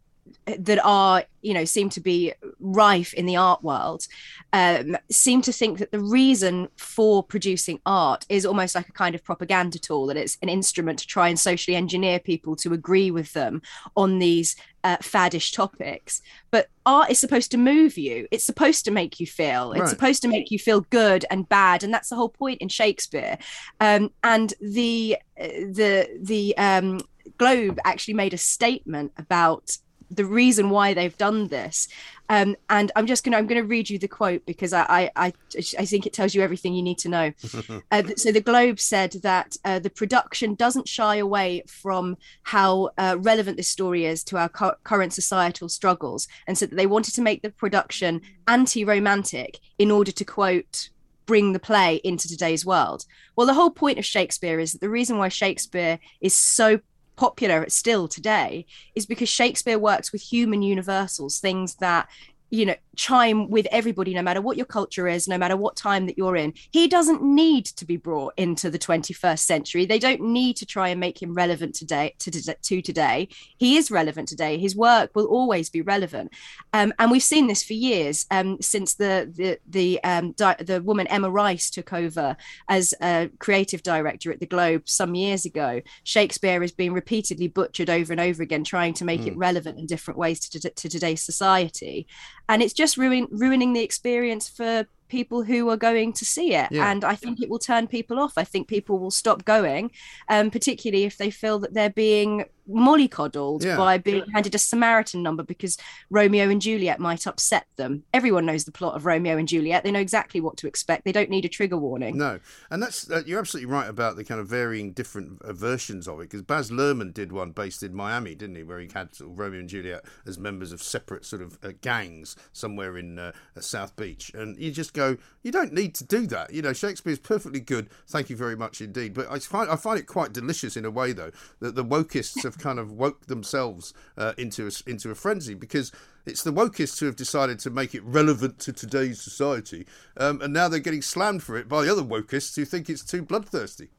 that 0.57 0.79
are 0.83 1.23
you 1.41 1.53
know 1.53 1.65
seem 1.65 1.89
to 1.89 1.99
be 1.99 2.33
rife 2.59 3.13
in 3.13 3.25
the 3.25 3.35
art 3.35 3.63
world 3.63 4.07
um, 4.53 4.97
seem 5.09 5.41
to 5.41 5.51
think 5.51 5.77
that 5.77 5.91
the 5.91 5.99
reason 5.99 6.67
for 6.77 7.23
producing 7.23 7.79
art 7.85 8.25
is 8.27 8.45
almost 8.45 8.75
like 8.75 8.89
a 8.89 8.93
kind 8.93 9.15
of 9.15 9.23
propaganda 9.23 9.79
tool 9.79 10.07
that 10.07 10.17
it's 10.17 10.37
an 10.41 10.49
instrument 10.49 10.99
to 10.99 11.07
try 11.07 11.29
and 11.29 11.39
socially 11.39 11.75
engineer 11.75 12.19
people 12.19 12.55
to 12.55 12.73
agree 12.73 13.11
with 13.11 13.31
them 13.33 13.61
on 13.95 14.19
these 14.19 14.55
uh, 14.83 14.97
faddish 14.97 15.53
topics. 15.53 16.21
But 16.49 16.67
art 16.85 17.11
is 17.11 17.19
supposed 17.19 17.51
to 17.51 17.57
move 17.57 17.97
you. 17.97 18.27
It's 18.31 18.43
supposed 18.43 18.83
to 18.85 18.91
make 18.91 19.19
you 19.19 19.27
feel. 19.27 19.71
It's 19.73 19.81
Right. 19.81 19.89
supposed 19.89 20.21
to 20.23 20.27
make 20.27 20.51
you 20.51 20.59
feel 20.59 20.81
good 20.89 21.23
and 21.29 21.47
bad 21.47 21.83
and 21.83 21.93
that's 21.93 22.09
the 22.09 22.15
whole 22.15 22.29
point 22.29 22.61
in 22.61 22.67
shakespeare. 22.67 23.37
Um, 23.79 24.11
and 24.23 24.53
the 24.59 25.17
uh, 25.39 25.47
the 25.47 26.19
the 26.21 26.57
um, 26.57 26.99
globe 27.37 27.79
actually 27.85 28.15
made 28.15 28.33
a 28.33 28.37
statement 28.37 29.13
about 29.17 29.77
the 30.11 30.25
reason 30.25 30.69
why 30.69 30.93
they've 30.93 31.17
done 31.17 31.47
this. 31.47 31.87
Um, 32.29 32.55
and 32.69 32.91
I'm 32.95 33.07
just 33.07 33.23
gonna 33.23 33.37
I'm 33.37 33.47
gonna 33.47 33.63
read 33.63 33.89
you 33.89 33.97
the 33.97 34.07
quote 34.07 34.45
because 34.45 34.71
I 34.73 34.83
I 34.89 35.11
I, 35.27 35.33
I 35.79 35.85
think 35.85 36.05
it 36.05 36.13
tells 36.13 36.33
you 36.33 36.41
everything 36.41 36.73
you 36.73 36.83
need 36.83 36.97
to 36.99 37.09
know. 37.09 37.33
uh, 37.91 38.03
so 38.15 38.31
the 38.31 38.41
Globe 38.41 38.79
said 38.79 39.11
that 39.23 39.57
uh, 39.65 39.79
the 39.79 39.89
production 39.89 40.55
doesn't 40.55 40.87
shy 40.87 41.15
away 41.17 41.63
from 41.67 42.17
how 42.43 42.91
uh, 42.97 43.17
relevant 43.19 43.57
this 43.57 43.67
story 43.67 44.05
is 44.05 44.23
to 44.25 44.37
our 44.37 44.49
cu- 44.49 44.77
current 44.83 45.13
societal 45.13 45.67
struggles, 45.67 46.27
and 46.47 46.57
said 46.57 46.69
that 46.69 46.77
they 46.77 46.87
wanted 46.87 47.13
to 47.15 47.21
make 47.21 47.41
the 47.41 47.49
production 47.49 48.21
anti-romantic 48.47 49.59
in 49.77 49.91
order 49.91 50.11
to 50.11 50.23
quote 50.23 50.89
bring 51.25 51.53
the 51.53 51.59
play 51.59 52.01
into 52.03 52.27
today's 52.27 52.65
world. 52.65 53.05
Well, 53.35 53.47
the 53.47 53.53
whole 53.53 53.69
point 53.69 53.99
of 53.99 54.05
Shakespeare 54.05 54.59
is 54.59 54.73
that 54.73 54.81
the 54.81 54.89
reason 54.89 55.17
why 55.17 55.29
Shakespeare 55.29 55.99
is 56.19 56.33
so 56.33 56.79
popular 57.21 57.69
still 57.69 58.07
today 58.07 58.65
is 58.95 59.05
because 59.05 59.29
Shakespeare 59.29 59.77
works 59.77 60.11
with 60.11 60.23
human 60.23 60.63
universals, 60.63 61.37
things 61.37 61.75
that 61.75 62.09
you 62.49 62.65
know 62.65 62.75
chime 63.01 63.49
with 63.49 63.65
everybody 63.71 64.13
no 64.13 64.21
matter 64.21 64.41
what 64.41 64.57
your 64.57 64.65
culture 64.67 65.07
is 65.07 65.27
no 65.27 65.37
matter 65.37 65.57
what 65.57 65.75
time 65.75 66.05
that 66.05 66.19
you're 66.19 66.35
in. 66.35 66.53
He 66.69 66.87
doesn't 66.87 67.23
need 67.23 67.65
to 67.65 67.83
be 67.83 67.97
brought 67.97 68.33
into 68.37 68.69
the 68.69 68.77
21st 68.77 69.39
century. 69.39 69.85
They 69.85 69.97
don't 69.97 70.21
need 70.21 70.55
to 70.57 70.67
try 70.67 70.89
and 70.89 70.99
make 70.99 71.19
him 71.19 71.33
relevant 71.33 71.73
today 71.73 72.13
to, 72.19 72.29
to, 72.29 72.53
to 72.53 72.81
today. 72.81 73.27
He 73.57 73.75
is 73.75 73.89
relevant 73.89 74.27
today. 74.27 74.59
His 74.59 74.75
work 74.75 75.15
will 75.15 75.25
always 75.25 75.67
be 75.71 75.81
relevant. 75.81 76.31
Um, 76.73 76.93
and 76.99 77.09
we've 77.09 77.23
seen 77.23 77.47
this 77.47 77.63
for 77.63 77.73
years 77.73 78.27
um, 78.29 78.61
since 78.61 78.93
the 78.93 79.31
the 79.35 79.57
the 79.67 80.03
um, 80.03 80.33
di- 80.33 80.61
the 80.63 80.83
woman 80.83 81.07
Emma 81.07 81.31
Rice 81.31 81.71
took 81.71 81.93
over 81.93 82.37
as 82.69 82.93
a 83.01 83.31
creative 83.39 83.81
director 83.81 84.31
at 84.31 84.39
the 84.39 84.45
Globe 84.45 84.87
some 84.87 85.15
years 85.15 85.45
ago. 85.45 85.81
Shakespeare 86.03 86.61
has 86.61 86.71
been 86.71 86.93
repeatedly 86.93 87.47
butchered 87.47 87.89
over 87.89 88.13
and 88.13 88.21
over 88.21 88.43
again, 88.43 88.63
trying 88.63 88.93
to 88.95 89.05
make 89.05 89.25
it 89.25 89.35
relevant 89.35 89.79
in 89.79 89.87
different 89.87 90.19
ways 90.19 90.39
to, 90.41 90.59
to, 90.59 90.69
to 90.69 90.89
today's 90.89 91.23
society, 91.23 92.07
and 92.51 92.61
it's 92.61 92.73
just 92.73 92.97
ruin, 92.97 93.27
ruining 93.31 93.71
the 93.73 93.81
experience 93.81 94.49
for 94.49 94.85
people 95.07 95.43
who 95.43 95.69
are 95.69 95.77
going 95.77 96.13
to 96.13 96.25
see 96.25 96.53
it 96.53 96.69
Yeah. 96.71 96.89
and 96.89 97.03
i 97.03 97.15
think 97.15 97.41
it 97.41 97.49
will 97.49 97.59
turn 97.59 97.85
people 97.87 98.17
off 98.17 98.33
i 98.37 98.45
think 98.45 98.69
people 98.69 98.97
will 98.97 99.11
stop 99.11 99.43
going 99.43 99.91
um, 100.29 100.49
particularly 100.49 101.03
if 101.03 101.17
they 101.17 101.29
feel 101.29 101.59
that 101.59 101.73
they're 101.73 101.89
being 102.07 102.45
mollycoddled 102.69 103.63
Yeah. 103.63 103.77
by 103.77 103.97
being 103.97 104.23
handed 104.33 104.55
a 104.55 104.57
samaritan 104.57 105.23
number 105.23 105.43
because 105.43 105.77
romeo 106.09 106.49
and 106.49 106.61
juliet 106.61 106.99
might 106.99 107.25
upset 107.27 107.65
them 107.75 108.03
everyone 108.13 108.45
knows 108.45 108.65
the 108.65 108.71
plot 108.71 108.95
of 108.95 109.05
romeo 109.05 109.37
and 109.37 109.47
juliet 109.47 109.83
they 109.83 109.91
know 109.91 109.99
exactly 109.99 110.39
what 110.41 110.57
to 110.57 110.67
expect 110.67 111.03
they 111.05 111.11
don't 111.11 111.29
need 111.29 111.45
a 111.45 111.49
trigger 111.49 111.77
warning 111.77 112.17
No, 112.17 112.39
and 112.69 112.81
that's 112.81 113.09
uh, 113.09 113.23
you're 113.25 113.39
absolutely 113.39 113.71
right 113.71 113.87
about 113.89 114.15
the 114.15 114.23
kind 114.23 114.39
of 114.39 114.47
varying 114.47 114.91
different 114.93 115.41
uh, 115.41 115.53
versions 115.53 116.07
of 116.07 116.19
it. 116.19 116.23
Because 116.29 116.41
Baz 116.41 116.69
Luhrmann 116.71 117.13
did 117.13 117.31
one 117.31 117.51
based 117.51 117.83
in 117.83 117.93
Miami, 117.93 118.35
didn't 118.35 118.55
he, 118.55 118.63
where 118.63 118.79
he 118.79 118.89
had 118.93 119.15
sort 119.15 119.31
of 119.31 119.39
Romeo 119.39 119.59
and 119.59 119.69
Juliet 119.69 120.03
as 120.25 120.37
members 120.37 120.71
of 120.71 120.81
separate 120.81 121.25
sort 121.25 121.41
of 121.41 121.57
uh, 121.63 121.71
gangs 121.81 122.35
somewhere 122.53 122.97
in 122.97 123.17
uh, 123.19 123.31
uh, 123.57 123.61
South 123.61 123.95
Beach, 123.95 124.31
and 124.33 124.57
you 124.57 124.71
just 124.71 124.93
go, 124.93 125.17
you 125.43 125.51
don't 125.51 125.73
need 125.73 125.95
to 125.95 126.03
do 126.03 126.27
that. 126.27 126.53
You 126.53 126.61
know, 126.61 126.73
Shakespeare's 126.73 127.19
perfectly 127.19 127.59
good. 127.59 127.89
Thank 128.07 128.29
you 128.29 128.35
very 128.35 128.55
much 128.55 128.81
indeed. 128.81 129.13
But 129.13 129.31
I 129.31 129.39
find 129.39 129.69
I 129.69 129.75
find 129.75 129.99
it 129.99 130.07
quite 130.07 130.33
delicious 130.33 130.75
in 130.77 130.85
a 130.85 130.91
way 130.91 131.11
though 131.13 131.31
that 131.59 131.75
the 131.75 131.85
wokeists 131.85 132.43
have 132.51 132.61
kind 132.61 132.79
of 132.79 132.91
woke 132.91 133.27
themselves 133.27 133.93
uh, 134.17 134.33
into 134.37 134.67
a, 134.67 134.89
into 134.89 135.09
a 135.11 135.15
frenzy 135.15 135.53
because 135.53 135.91
it's 136.25 136.43
the 136.43 136.53
wokists 136.53 136.99
who 136.99 137.05
have 137.05 137.15
decided 137.15 137.59
to 137.59 137.69
make 137.69 137.95
it 137.95 138.03
relevant 138.03 138.59
to 138.59 138.73
today's 138.73 139.21
society, 139.21 139.85
um, 140.17 140.41
and 140.41 140.53
now 140.53 140.67
they're 140.67 140.79
getting 140.79 141.01
slammed 141.01 141.43
for 141.43 141.57
it 141.57 141.67
by 141.67 141.83
the 141.83 141.91
other 141.91 142.03
wokists 142.03 142.55
who 142.55 142.65
think 142.65 142.89
it's 142.89 143.03
too 143.03 143.21
bloodthirsty. 143.21 143.89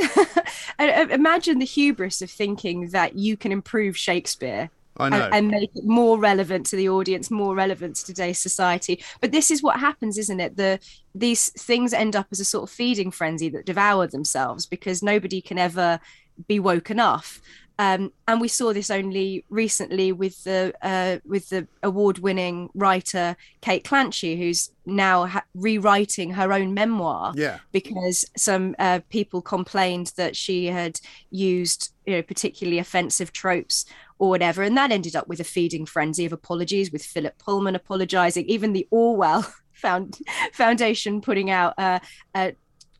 uh, 0.78 1.06
imagine 1.10 1.58
the 1.58 1.64
hubris 1.64 2.22
of 2.22 2.30
thinking 2.30 2.88
that 2.88 3.16
you 3.16 3.36
can 3.36 3.52
improve 3.52 3.96
shakespeare 3.96 4.70
and, 4.98 5.14
and 5.14 5.48
make 5.48 5.70
it 5.74 5.84
more 5.84 6.18
relevant 6.18 6.66
to 6.66 6.76
the 6.76 6.88
audience, 6.88 7.30
more 7.30 7.54
relevant 7.54 7.96
to 7.96 8.04
today's 8.04 8.38
society. 8.38 9.02
But 9.20 9.32
this 9.32 9.50
is 9.50 9.62
what 9.62 9.80
happens, 9.80 10.18
isn't 10.18 10.40
it? 10.40 10.56
The 10.56 10.78
these 11.14 11.50
things 11.50 11.92
end 11.92 12.14
up 12.14 12.26
as 12.30 12.40
a 12.40 12.44
sort 12.44 12.64
of 12.64 12.70
feeding 12.70 13.10
frenzy 13.10 13.48
that 13.50 13.66
devour 13.66 14.06
themselves 14.06 14.66
because 14.66 15.02
nobody 15.02 15.40
can 15.40 15.58
ever 15.58 16.00
be 16.46 16.58
woke 16.58 16.90
enough. 16.90 17.40
Um, 17.78 18.12
and 18.28 18.40
we 18.40 18.48
saw 18.48 18.72
this 18.72 18.90
only 18.90 19.44
recently 19.48 20.12
with 20.12 20.42
the 20.44 20.72
uh, 20.82 21.18
with 21.24 21.48
the 21.48 21.66
award-winning 21.82 22.68
writer 22.74 23.36
Kate 23.60 23.84
Clanchy, 23.84 24.36
who's 24.38 24.70
now 24.84 25.26
ha- 25.26 25.44
rewriting 25.54 26.32
her 26.32 26.52
own 26.52 26.74
memoir 26.74 27.32
Yeah. 27.36 27.58
because 27.72 28.24
some 28.36 28.74
uh, 28.78 29.00
people 29.08 29.40
complained 29.42 30.12
that 30.16 30.36
she 30.36 30.66
had 30.66 31.00
used 31.30 31.92
you 32.06 32.14
know 32.14 32.22
particularly 32.22 32.78
offensive 32.78 33.32
tropes 33.32 33.84
or 34.18 34.28
whatever 34.28 34.62
and 34.62 34.76
that 34.76 34.90
ended 34.92 35.14
up 35.16 35.28
with 35.28 35.38
a 35.40 35.44
feeding 35.44 35.86
frenzy 35.86 36.24
of 36.24 36.32
apologies 36.32 36.90
with 36.90 37.04
philip 37.04 37.38
pullman 37.38 37.76
apologizing 37.76 38.44
even 38.46 38.72
the 38.72 38.86
orwell 38.90 39.46
found 39.72 40.18
foundation 40.52 41.20
putting 41.20 41.48
out 41.50 41.74
a, 41.78 42.00
a 42.34 42.52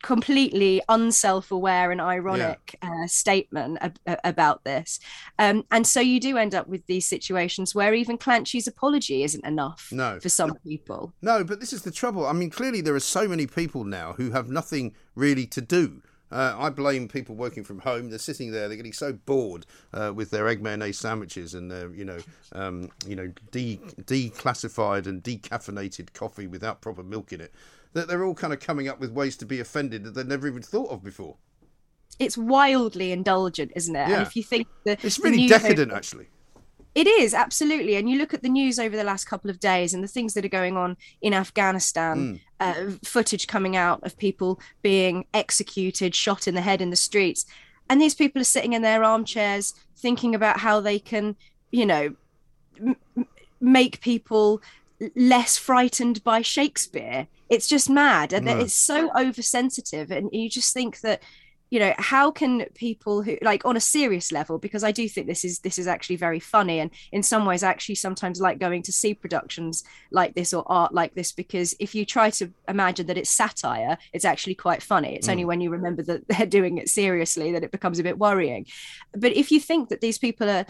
completely 0.02 0.82
unself-aware 0.88 1.90
and 1.90 2.00
ironic 2.00 2.76
uh, 2.82 3.06
statement 3.06 3.78
ab- 3.80 3.98
about 4.24 4.64
this 4.64 4.98
um, 5.38 5.64
and 5.70 5.86
so 5.86 6.00
you 6.00 6.18
do 6.20 6.36
end 6.36 6.54
up 6.54 6.66
with 6.68 6.84
these 6.86 7.06
situations 7.06 7.74
where 7.74 7.94
even 7.94 8.18
clanchy's 8.18 8.66
apology 8.66 9.22
isn't 9.22 9.44
enough 9.46 9.88
No. 9.92 10.18
for 10.20 10.28
some 10.28 10.54
people 10.66 11.12
No, 11.22 11.44
but 11.44 11.60
this 11.60 11.72
is 11.72 11.82
the 11.82 11.90
trouble. 11.90 12.26
I 12.26 12.32
mean, 12.32 12.50
clearly 12.50 12.80
there 12.80 12.94
are 12.94 13.00
so 13.00 13.28
many 13.28 13.46
people 13.46 13.84
now 13.84 14.14
who 14.14 14.30
have 14.32 14.48
nothing 14.48 14.94
really 15.14 15.46
to 15.46 15.60
do. 15.60 16.02
Uh, 16.30 16.56
I 16.58 16.70
blame 16.70 17.08
people 17.08 17.34
working 17.34 17.62
from 17.62 17.80
home. 17.80 18.08
They're 18.08 18.18
sitting 18.18 18.50
there. 18.52 18.66
They're 18.66 18.76
getting 18.78 18.92
so 18.94 19.12
bored 19.12 19.66
uh, 19.92 20.12
with 20.14 20.30
their 20.30 20.48
egg 20.48 20.62
mayonnaise 20.62 20.98
sandwiches 20.98 21.52
and 21.54 21.70
their, 21.70 21.92
you 21.92 22.06
know, 22.06 22.18
um, 22.52 22.88
you 23.06 23.14
know, 23.16 23.30
de- 23.50 23.78
declassified 24.04 25.06
and 25.06 25.22
decaffeinated 25.22 26.12
coffee 26.14 26.46
without 26.46 26.80
proper 26.80 27.02
milk 27.02 27.32
in 27.32 27.40
it. 27.40 27.52
That 27.94 28.08
they're 28.08 28.24
all 28.24 28.34
kind 28.34 28.52
of 28.52 28.60
coming 28.60 28.88
up 28.88 29.00
with 29.00 29.12
ways 29.12 29.36
to 29.38 29.46
be 29.46 29.60
offended 29.60 30.04
that 30.04 30.14
they'd 30.14 30.28
never 30.28 30.46
even 30.48 30.62
thought 30.62 30.90
of 30.90 31.02
before. 31.04 31.36
it's 32.18 32.36
wildly 32.36 33.10
indulgent 33.10 33.72
isn't 33.74 33.96
it 33.96 34.06
Yeah. 34.08 34.18
and 34.18 34.26
if 34.26 34.36
you 34.36 34.42
think 34.42 34.66
the 34.84 34.92
It's 35.02 35.18
really 35.18 35.46
decadent, 35.48 35.92
actually. 35.92 36.26
It 36.94 37.06
is 37.06 37.32
absolutely, 37.32 37.96
and 37.96 38.08
you 38.08 38.18
look 38.18 38.34
at 38.34 38.42
the 38.42 38.50
news 38.50 38.78
over 38.78 38.94
the 38.94 39.02
last 39.02 39.24
couple 39.24 39.50
of 39.50 39.58
days 39.58 39.94
and 39.94 40.04
the 40.04 40.08
things 40.08 40.34
that 40.34 40.44
are 40.44 40.48
going 40.60 40.76
on 40.76 40.98
in 41.22 41.32
Afghanistan. 41.32 42.38
Uh, 42.60 42.90
footage 43.02 43.46
coming 43.46 43.76
out 43.76 44.02
of 44.04 44.16
people 44.18 44.60
being 44.82 45.24
executed, 45.32 46.14
shot 46.14 46.46
in 46.46 46.54
the 46.54 46.60
head 46.60 46.82
in 46.82 46.90
the 46.90 46.96
streets, 46.96 47.46
and 47.88 47.98
these 48.00 48.14
people 48.14 48.42
are 48.42 48.44
sitting 48.56 48.74
in 48.74 48.82
their 48.82 49.02
armchairs 49.02 49.72
thinking 49.96 50.34
about 50.34 50.60
how 50.60 50.80
they 50.80 50.98
can, 50.98 51.34
you 51.70 51.86
know, 51.86 52.14
m- 52.78 52.96
make 53.60 54.00
people 54.02 54.60
less 55.14 55.56
frightened 55.56 56.22
by 56.24 56.42
Shakespeare. 56.42 57.26
It's 57.48 57.68
just 57.68 57.90
mad, 57.90 58.32
and 58.32 58.46
No. 58.46 58.58
it's 58.58 58.74
so 58.74 59.10
oversensitive, 59.16 60.10
and 60.10 60.30
you 60.32 60.48
just 60.48 60.72
think 60.72 61.00
that 61.00 61.22
you 61.72 61.78
know 61.78 61.94
how 61.96 62.30
can 62.30 62.66
people 62.74 63.22
who 63.22 63.38
like 63.40 63.64
on 63.64 63.78
a 63.78 63.80
serious 63.80 64.30
level 64.30 64.58
because 64.58 64.84
i 64.84 64.92
do 64.92 65.08
think 65.08 65.26
this 65.26 65.42
is 65.42 65.60
this 65.60 65.78
is 65.78 65.86
actually 65.86 66.16
very 66.16 66.38
funny 66.38 66.78
and 66.80 66.90
in 67.12 67.22
some 67.22 67.46
ways 67.46 67.62
I 67.62 67.70
actually 67.70 67.94
sometimes 67.94 68.42
like 68.42 68.58
going 68.58 68.82
to 68.82 68.92
see 68.92 69.14
productions 69.14 69.82
like 70.10 70.34
this 70.34 70.52
or 70.52 70.64
art 70.66 70.92
like 70.92 71.14
this 71.14 71.32
because 71.32 71.74
if 71.80 71.94
you 71.94 72.04
try 72.04 72.28
to 72.28 72.52
imagine 72.68 73.06
that 73.06 73.16
it's 73.16 73.30
satire 73.30 73.96
it's 74.12 74.26
actually 74.26 74.54
quite 74.54 74.82
funny 74.82 75.16
it's 75.16 75.30
only 75.30 75.44
mm. 75.44 75.46
when 75.46 75.62
you 75.62 75.70
remember 75.70 76.02
that 76.02 76.28
they're 76.28 76.46
doing 76.46 76.76
it 76.76 76.90
seriously 76.90 77.52
that 77.52 77.64
it 77.64 77.72
becomes 77.72 77.98
a 77.98 78.02
bit 78.02 78.18
worrying 78.18 78.66
but 79.16 79.32
if 79.32 79.50
you 79.50 79.58
think 79.58 79.88
that 79.88 80.02
these 80.02 80.18
people 80.18 80.50
are, 80.50 80.66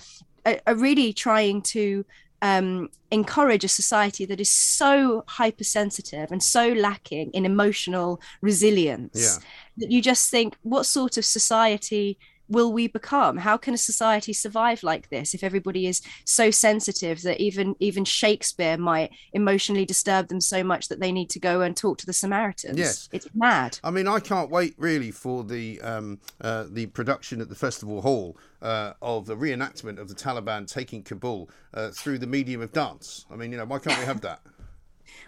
are 0.69 0.77
really 0.77 1.13
trying 1.13 1.63
to 1.63 2.05
um, 2.43 2.89
encourage 3.11 3.65
a 3.65 3.69
society 3.69 4.25
that 4.27 4.41
is 4.41 4.51
so 4.51 5.25
hypersensitive 5.29 6.31
and 6.33 6.43
so 6.43 6.69
lacking 6.73 7.31
in 7.33 7.47
emotional 7.47 8.21
resilience 8.41 9.19
Yeah. 9.39 9.45
that 9.79 9.91
you 9.93 10.03
just 10.03 10.29
think, 10.31 10.57
what 10.63 10.85
sort 10.85 11.17
of 11.17 11.25
society 11.25 12.19
will 12.49 12.73
we 12.73 12.87
become? 12.87 13.39
How 13.39 13.57
can 13.57 13.75
a 13.75 13.79
society 13.79 14.33
survive 14.33 14.83
like 14.83 15.09
this 15.09 15.35
if 15.35 15.43
everybody 15.43 15.87
is 15.87 16.03
so 16.25 16.51
sensitive 16.51 17.23
that 17.23 17.41
even 17.41 17.75
even 17.81 18.05
Shakespeare 18.05 18.77
might 18.77 19.11
emotionally 19.33 19.85
disturb 19.85 20.29
them 20.29 20.41
so 20.41 20.63
much 20.63 20.89
that 20.89 21.01
they 21.01 21.13
need 21.13 21.31
to 21.31 21.41
go 21.41 21.61
and 21.63 21.77
talk 21.77 21.99
to 21.99 22.07
the 22.07 22.13
Samaritans? 22.13 22.79
Yes. 22.79 23.09
it's 23.13 23.29
mad. 23.35 23.79
I 23.83 23.91
mean, 23.91 24.09
I 24.09 24.21
can't 24.21 24.51
wait 24.51 24.75
really 24.77 25.11
for 25.11 25.45
the 25.45 25.81
um, 25.81 26.21
uh, 26.41 26.67
the 26.69 26.87
production 26.87 27.41
at 27.41 27.49
the 27.49 27.55
festival 27.55 28.03
hall 28.03 28.37
uh, 28.61 28.93
of 29.01 29.27
the 29.27 29.37
reenactment 29.37 29.99
of 29.99 30.09
the 30.09 30.15
Taliban 30.15 30.71
taking 30.71 31.03
Kabul 31.03 31.51
uh, 31.75 31.91
through 31.91 32.19
the 32.19 32.27
medium 32.27 32.61
of 32.61 32.73
dance. 32.73 33.27
I 33.31 33.37
mean, 33.37 33.53
you 33.53 33.59
know, 33.59 33.65
why 33.65 33.79
can't 33.79 33.99
we 33.99 34.05
have 34.05 34.21
that? 34.23 34.41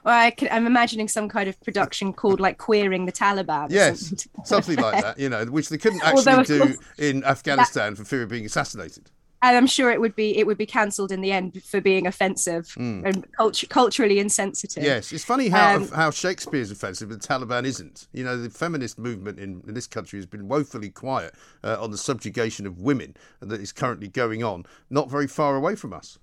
Well, 0.04 0.18
I 0.18 0.30
can, 0.30 0.48
I'm 0.50 0.66
imagining 0.66 1.08
some 1.08 1.28
kind 1.28 1.48
of 1.48 1.60
production 1.62 2.12
called 2.12 2.40
like 2.40 2.58
queering 2.58 3.06
the 3.06 3.12
Taliban. 3.12 3.68
Yes, 3.70 4.00
something. 4.08 4.44
something 4.44 4.76
like 4.76 5.02
that. 5.02 5.18
You 5.18 5.28
know, 5.28 5.44
which 5.46 5.68
they 5.68 5.78
couldn't 5.78 6.02
actually 6.04 6.32
of 6.32 6.46
do 6.46 6.58
course, 6.60 6.76
in 6.98 7.24
Afghanistan 7.24 7.94
for 7.94 8.04
fear 8.04 8.22
of 8.22 8.28
being 8.28 8.44
assassinated. 8.44 9.10
and 9.42 9.56
I'm 9.56 9.66
sure 9.66 9.90
it 9.90 10.00
would 10.00 10.14
be 10.16 10.36
it 10.38 10.46
would 10.46 10.56
be 10.58 10.66
cancelled 10.66 11.12
in 11.12 11.20
the 11.20 11.30
end 11.32 11.62
for 11.62 11.80
being 11.80 12.06
offensive 12.06 12.72
and 12.76 13.26
cultu- 13.38 13.68
culturally 13.68 14.18
insensitive. 14.18 14.82
Yes, 14.82 15.12
it's 15.12 15.24
funny 15.24 15.48
how 15.48 15.76
Um, 15.76 15.88
how 15.88 16.10
Shakespeare's 16.10 16.70
offensive, 16.70 17.08
but 17.10 17.20
the 17.22 17.28
Taliban 17.28 17.64
isn't. 17.64 18.08
You 18.12 18.24
know, 18.24 18.36
the 18.36 18.50
feminist 18.50 18.98
movement 18.98 19.38
in, 19.38 19.62
in 19.66 19.74
this 19.74 19.86
country 19.86 20.18
has 20.18 20.26
been 20.26 20.48
woefully 20.48 20.90
quiet 20.90 21.34
uh, 21.62 21.76
on 21.82 21.90
the 21.90 21.98
subjugation 21.98 22.66
of 22.66 22.78
women 22.80 23.16
that 23.40 23.60
is 23.60 23.70
currently 23.72 24.08
going 24.08 24.42
on, 24.42 24.64
not 24.90 25.10
very 25.10 25.26
far 25.26 25.56
away 25.56 25.74
from 25.76 25.92
us. 25.92 26.18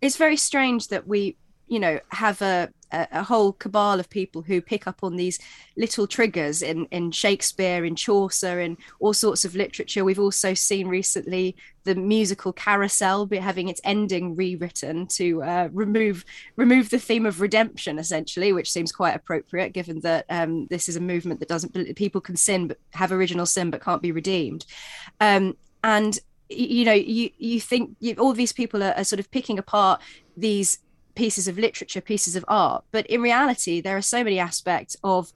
it's 0.00 0.16
very 0.16 0.36
strange 0.36 0.88
that 0.88 1.06
we 1.08 1.36
you 1.68 1.78
know 1.78 2.00
have 2.10 2.40
a, 2.42 2.70
a 2.90 3.22
whole 3.22 3.52
cabal 3.52 4.00
of 4.00 4.08
people 4.08 4.42
who 4.42 4.60
pick 4.60 4.86
up 4.86 5.00
on 5.02 5.16
these 5.16 5.38
little 5.76 6.06
triggers 6.06 6.62
in 6.62 6.86
in 6.86 7.10
shakespeare 7.10 7.84
in 7.84 7.94
chaucer 7.94 8.60
in 8.60 8.76
all 9.00 9.12
sorts 9.12 9.44
of 9.44 9.54
literature. 9.54 10.04
We've 10.04 10.18
also 10.18 10.54
seen 10.54 10.88
recently 10.88 11.56
the 11.84 11.94
musical 11.94 12.52
carousel 12.52 13.26
be 13.26 13.38
having 13.38 13.68
its 13.68 13.80
ending 13.84 14.34
rewritten 14.36 15.06
to 15.06 15.42
uh, 15.42 15.68
remove 15.72 16.24
remove 16.56 16.90
the 16.90 16.98
theme 16.98 17.26
of 17.26 17.40
redemption 17.40 17.98
essentially 17.98 18.52
which 18.52 18.70
seems 18.70 18.92
quite 18.92 19.14
appropriate 19.14 19.72
given 19.72 20.00
that 20.00 20.24
um, 20.28 20.66
this 20.68 20.88
is 20.88 20.96
a 20.96 21.00
movement 21.00 21.40
that 21.40 21.48
doesn't 21.48 21.96
people 21.96 22.20
can 22.20 22.36
sin 22.36 22.68
but 22.68 22.78
have 22.92 23.12
original 23.12 23.46
sin 23.46 23.70
but 23.70 23.82
can't 23.82 24.02
be 24.02 24.12
redeemed. 24.12 24.64
Um, 25.20 25.56
and 25.84 26.18
you 26.48 26.84
know 26.84 26.92
you 26.92 27.30
you 27.36 27.60
think 27.60 27.96
you, 28.00 28.14
all 28.14 28.32
these 28.32 28.52
people 28.52 28.82
are, 28.82 28.92
are 28.92 29.04
sort 29.04 29.20
of 29.20 29.30
picking 29.30 29.58
apart 29.58 30.00
these 30.36 30.78
pieces 31.22 31.48
of 31.48 31.58
literature 31.58 32.00
pieces 32.00 32.34
of 32.36 32.44
art 32.48 32.84
but 32.92 33.06
in 33.06 33.20
reality 33.20 33.80
there 33.80 33.96
are 33.96 34.02
so 34.14 34.22
many 34.24 34.38
aspects 34.38 34.96
of 35.02 35.32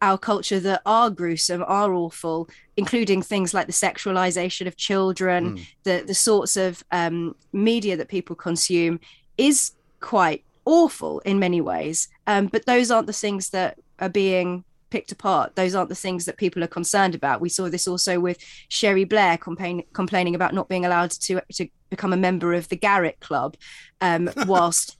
our 0.00 0.18
culture 0.18 0.60
that 0.60 0.82
are 0.84 1.10
gruesome 1.10 1.64
are 1.66 1.92
awful 1.94 2.48
including 2.76 3.22
things 3.22 3.54
like 3.54 3.66
the 3.66 3.80
sexualization 3.86 4.66
of 4.66 4.76
children 4.76 5.42
the 5.84 6.04
the 6.06 6.14
sorts 6.14 6.56
of 6.56 6.84
um, 6.90 7.34
media 7.52 7.96
that 7.96 8.08
people 8.08 8.36
consume 8.36 8.98
is 9.38 9.72
quite 10.00 10.44
awful 10.64 11.20
in 11.20 11.38
many 11.38 11.60
ways. 11.60 12.08
Um, 12.26 12.46
but 12.46 12.66
those 12.66 12.90
aren't 12.90 13.06
the 13.06 13.12
things 13.12 13.50
that 13.50 13.78
are 13.98 14.08
being 14.08 14.64
picked 14.90 15.12
apart. 15.12 15.56
Those 15.56 15.74
aren't 15.74 15.88
the 15.88 15.94
things 15.94 16.26
that 16.26 16.36
people 16.36 16.62
are 16.62 16.68
concerned 16.68 17.14
about. 17.14 17.40
We 17.40 17.48
saw 17.48 17.68
this 17.68 17.88
also 17.88 18.20
with 18.20 18.38
Cherie 18.68 19.04
Blair 19.04 19.38
complain, 19.38 19.84
complaining 19.92 20.34
about 20.34 20.54
not 20.54 20.68
being 20.68 20.84
allowed 20.84 21.12
to 21.12 21.42
to 21.54 21.68
become 21.90 22.12
a 22.12 22.16
member 22.16 22.52
of 22.52 22.68
the 22.68 22.76
Garrick 22.76 23.20
Club 23.20 23.56
um, 24.00 24.30
whilst 24.46 24.96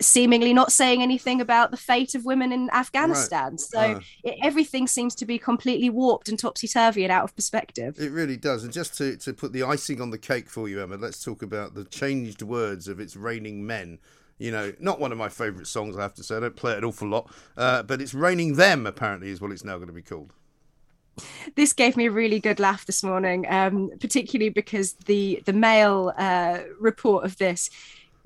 seemingly 0.00 0.52
not 0.52 0.70
saying 0.70 1.02
anything 1.02 1.40
about 1.40 1.70
the 1.70 1.76
fate 1.76 2.14
of 2.14 2.24
women 2.24 2.52
in 2.52 2.68
afghanistan 2.70 3.56
so 3.56 3.78
Uh. 3.78 4.00
it, 4.22 4.36
everything 4.42 4.86
seems 4.86 5.14
to 5.14 5.24
be 5.24 5.38
completely 5.38 5.88
warped 5.88 6.28
and 6.28 6.38
topsy-turvy 6.38 7.02
and 7.02 7.10
out 7.10 7.24
of 7.24 7.34
perspective 7.34 7.98
It 7.98 8.10
really 8.10 8.36
does. 8.36 8.64
And 8.64 8.72
just 8.72 8.96
to, 8.98 9.16
to 9.16 9.32
put 9.32 9.52
the 9.52 9.62
icing 9.62 10.00
on 10.00 10.10
the 10.10 10.18
cake 10.18 10.48
for 10.50 10.68
you, 10.68 10.82
Emma, 10.82 10.96
let's 10.96 11.22
talk 11.24 11.42
about 11.42 11.74
the 11.74 11.84
changed 11.84 12.42
words 12.42 12.88
of 12.88 13.00
It's 13.00 13.16
Raining 13.16 13.66
Men. 13.66 13.98
You 14.38 14.50
know, 14.50 14.72
not 14.80 15.00
one 15.00 15.12
of 15.12 15.18
my 15.18 15.28
favourite 15.28 15.66
songs, 15.66 15.96
I 15.96 16.02
have 16.02 16.14
to 16.14 16.22
say. 16.22 16.36
I 16.36 16.40
don't 16.40 16.56
play 16.56 16.72
it 16.72 16.78
an 16.78 16.84
awful 16.84 17.08
lot. 17.08 17.30
Uh, 17.56 17.82
but 17.82 18.00
It's 18.02 18.14
Raining 18.14 18.56
Them, 18.56 18.86
apparently, 18.86 19.30
is 19.30 19.40
what 19.40 19.50
it's 19.52 19.64
now 19.64 19.76
going 19.76 19.88
to 19.88 19.92
be 19.94 20.02
called. 20.02 20.32
this 21.56 21.72
gave 21.72 21.96
me 21.96 22.06
a 22.06 22.10
really 22.10 22.40
good 22.40 22.58
laugh 22.58 22.86
this 22.86 23.02
morning, 23.02 23.46
um, 23.48 23.90
particularly 24.00 24.50
because 24.50 24.94
the 25.06 25.42
the 25.46 25.52
Mail 25.52 26.12
uh, 26.18 26.58
report 26.80 27.24
of 27.24 27.36
this 27.38 27.70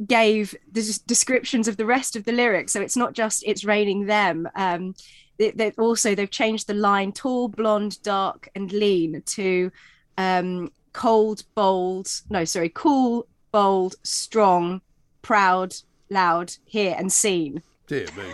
gave 0.06 0.54
the 0.70 1.00
descriptions 1.06 1.68
of 1.68 1.76
the 1.76 1.86
rest 1.86 2.16
of 2.16 2.24
the 2.24 2.32
lyrics. 2.32 2.72
So 2.72 2.80
it's 2.80 2.96
not 2.96 3.12
just 3.12 3.42
"It's 3.46 3.64
raining 3.64 4.06
them." 4.06 4.48
Um, 4.54 4.94
they, 5.38 5.50
they 5.52 5.70
also 5.72 6.14
they've 6.14 6.30
changed 6.30 6.66
the 6.66 6.74
line 6.74 7.12
"tall, 7.12 7.48
blonde, 7.48 8.02
dark, 8.02 8.48
and 8.54 8.72
lean" 8.72 9.22
to 9.26 9.70
um, 10.16 10.70
"cold, 10.92 11.44
bold." 11.54 12.08
No, 12.30 12.44
sorry, 12.44 12.70
"cool, 12.74 13.26
bold, 13.52 13.96
strong, 14.02 14.80
proud, 15.22 15.74
loud, 16.10 16.52
here 16.64 16.94
and 16.98 17.12
seen." 17.12 17.62
Dear 17.86 18.06
me. 18.16 18.32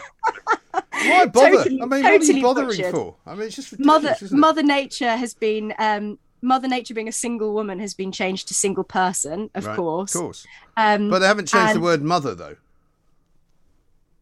Why 0.92 1.27
bother? 1.27 1.50
Totally- 1.50 1.83
I 1.83 1.87
mean, 1.87 2.03
what 2.03 2.05
are 2.07 2.24
you 2.24 2.42
bothering 2.42 2.66
butchered. 2.68 2.94
for? 2.94 3.16
I 3.27 3.35
mean, 3.35 3.46
it's 3.46 3.57
just 3.57 3.79
mother 3.79 4.16
isn't 4.20 4.37
it? 4.37 4.38
mother 4.38 4.62
nature 4.62 5.16
has 5.16 5.35
been 5.35 5.74
um 5.79 6.18
mother 6.44 6.68
nature 6.68 6.94
being 6.94 7.09
a 7.09 7.12
single 7.12 7.52
woman 7.54 7.80
has 7.80 7.94
been 7.94 8.12
changed 8.12 8.46
to 8.48 8.54
single 8.54 8.85
person 8.85 9.50
of 9.54 9.64
Right, 9.66 9.76
course 9.76 10.14
Of 10.14 10.20
course. 10.20 10.46
um 10.76 11.11
But 11.11 11.18
they 11.20 11.26
haven't 11.26 11.48
changed 11.48 11.74
the 11.74 11.80
word 11.80 12.02
mother, 12.02 12.35
though. 12.35 12.57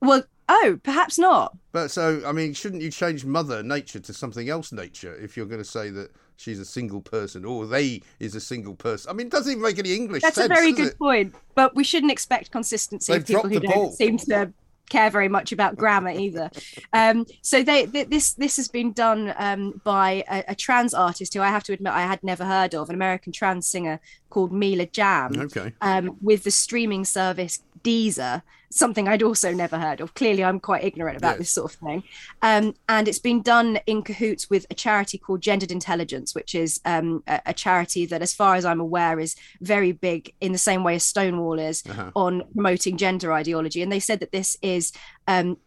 well 0.00 0.22
oh 0.48 0.78
perhaps 0.82 1.18
not 1.18 1.56
But 1.72 1.90
so, 1.90 2.22
I 2.26 2.32
mean, 2.32 2.52
shouldn't 2.54 2.82
you 2.82 2.90
change 2.90 3.24
mother 3.24 3.62
nature 3.62 4.00
to 4.00 4.12
something 4.12 4.48
else 4.48 4.72
nature 4.72 5.14
if 5.16 5.36
you're 5.36 5.46
going 5.46 5.62
to 5.62 5.68
say 5.78 5.90
that 5.90 6.10
she's 6.36 6.58
a 6.58 6.64
single 6.64 7.00
person 7.00 7.44
or 7.44 7.66
they 7.66 8.02
is 8.20 8.34
a 8.34 8.40
single 8.40 8.74
person? 8.74 9.10
I 9.10 9.14
mean, 9.14 9.28
it 9.28 9.32
doesn't 9.32 9.50
even 9.52 9.62
make 9.62 9.78
any 9.78 9.94
English 9.94 10.22
that's 10.22 10.34
sense. 10.36 10.50
a 10.50 10.54
very 10.54 10.72
good 10.72 10.88
it? 10.88 10.98
point 10.98 11.34
but 11.54 11.74
we 11.74 11.84
shouldn't 11.84 12.12
expect 12.12 12.50
consistency 12.50 13.12
They've 13.12 13.22
of 13.22 13.26
people 13.26 13.48
who 13.48 13.60
don't 13.60 13.74
ball. 13.74 13.92
seem 13.92 14.18
to 14.18 14.52
care 14.88 15.10
very 15.10 15.28
much 15.28 15.52
about 15.52 15.76
grammar 15.76 16.10
either 16.10 16.50
um 16.92 17.24
so 17.40 17.62
they 17.62 17.86
th- 17.86 18.08
this 18.08 18.34
this 18.34 18.56
has 18.56 18.68
been 18.68 18.92
done 18.92 19.32
um 19.38 19.80
by 19.84 20.22
a, 20.30 20.44
a 20.48 20.54
trans 20.54 20.92
artist 20.92 21.32
who 21.32 21.40
i 21.40 21.48
have 21.48 21.62
to 21.62 21.72
admit 21.72 21.92
i 21.92 22.02
had 22.02 22.22
never 22.22 22.44
heard 22.44 22.74
of 22.74 22.88
an 22.90 22.94
american 22.94 23.32
trans 23.32 23.66
singer 23.66 24.00
called 24.28 24.52
mila 24.52 24.86
jam 24.86 25.32
Okay. 25.38 25.72
um, 25.80 26.16
with 26.20 26.44
the 26.44 26.50
streaming 26.50 27.04
service 27.04 27.60
Deezer, 27.82 28.42
something 28.70 29.06
I'd 29.06 29.22
also 29.22 29.52
never 29.52 29.78
heard 29.78 30.00
of. 30.00 30.14
Clearly, 30.14 30.42
I'm 30.42 30.60
quite 30.60 30.84
ignorant 30.84 31.16
about 31.18 31.32
Yes. 31.32 31.38
this 31.38 31.50
sort 31.50 31.74
of 31.74 31.80
thing. 31.80 32.02
Um, 32.40 32.74
and 32.88 33.06
it's 33.08 33.18
been 33.18 33.42
done 33.42 33.78
in 33.86 34.02
cahoots 34.02 34.48
with 34.48 34.66
a 34.70 34.74
charity 34.74 35.18
called 35.18 35.40
Gendered 35.42 35.70
Intelligence, 35.70 36.34
which 36.34 36.54
is 36.54 36.80
um, 36.84 37.22
a, 37.26 37.40
a 37.46 37.54
charity 37.54 38.06
that, 38.06 38.22
as 38.22 38.32
far 38.32 38.54
as 38.54 38.64
I'm 38.64 38.80
aware, 38.80 39.20
is 39.20 39.36
very 39.60 39.92
big 39.92 40.32
in 40.40 40.52
the 40.52 40.58
same 40.58 40.84
way 40.84 40.94
as 40.94 41.04
Stonewall 41.04 41.58
is 41.58 41.82
on 42.16 42.44
promoting 42.54 42.96
gender 42.96 43.32
ideology. 43.32 43.82
And 43.82 43.92
they 43.92 44.00
said 44.00 44.20
that 44.20 44.32
this 44.32 44.56
is. 44.62 44.92
Um, 45.28 45.58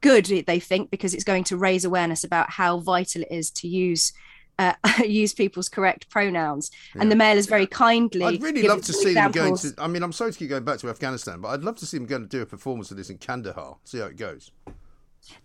good 0.00 0.24
they 0.46 0.58
think 0.58 0.90
because 0.90 1.12
it's 1.12 1.22
going 1.22 1.44
to 1.44 1.58
raise 1.58 1.84
awareness 1.84 2.24
about 2.24 2.48
how 2.48 2.78
vital 2.78 3.20
it 3.20 3.28
is 3.30 3.50
to 3.50 3.68
use 3.68 4.10
uh, 4.58 4.74
use 5.04 5.34
people's 5.34 5.68
correct 5.68 6.08
pronouns 6.10 6.70
and 6.94 7.10
the 7.10 7.16
mail 7.16 7.36
is 7.36 7.46
very 7.46 7.66
kindly 7.66 8.24
I'd 8.24 8.42
really 8.42 8.62
love 8.62 8.82
to 8.82 8.92
see 8.92 9.14
them 9.14 9.30
going 9.32 9.56
to. 9.56 9.74
I 9.78 9.88
mean, 9.88 10.02
I'm 10.02 10.12
sorry 10.12 10.32
to 10.32 10.38
keep 10.38 10.48
going 10.50 10.64
back 10.64 10.78
to 10.80 10.88
Afghanistan, 10.88 11.40
but 11.40 11.48
I'd 11.48 11.64
love 11.64 11.76
to 11.76 11.86
see 11.86 11.98
them 11.98 12.06
going 12.06 12.22
to 12.22 12.28
do 12.28 12.42
a 12.42 12.46
performance 12.46 12.90
of 12.90 12.96
this 12.96 13.10
in 13.10 13.18
Kandahar. 13.18 13.76
See 13.84 13.98
how 13.98 14.06
it 14.06 14.16
goes. 14.16 14.50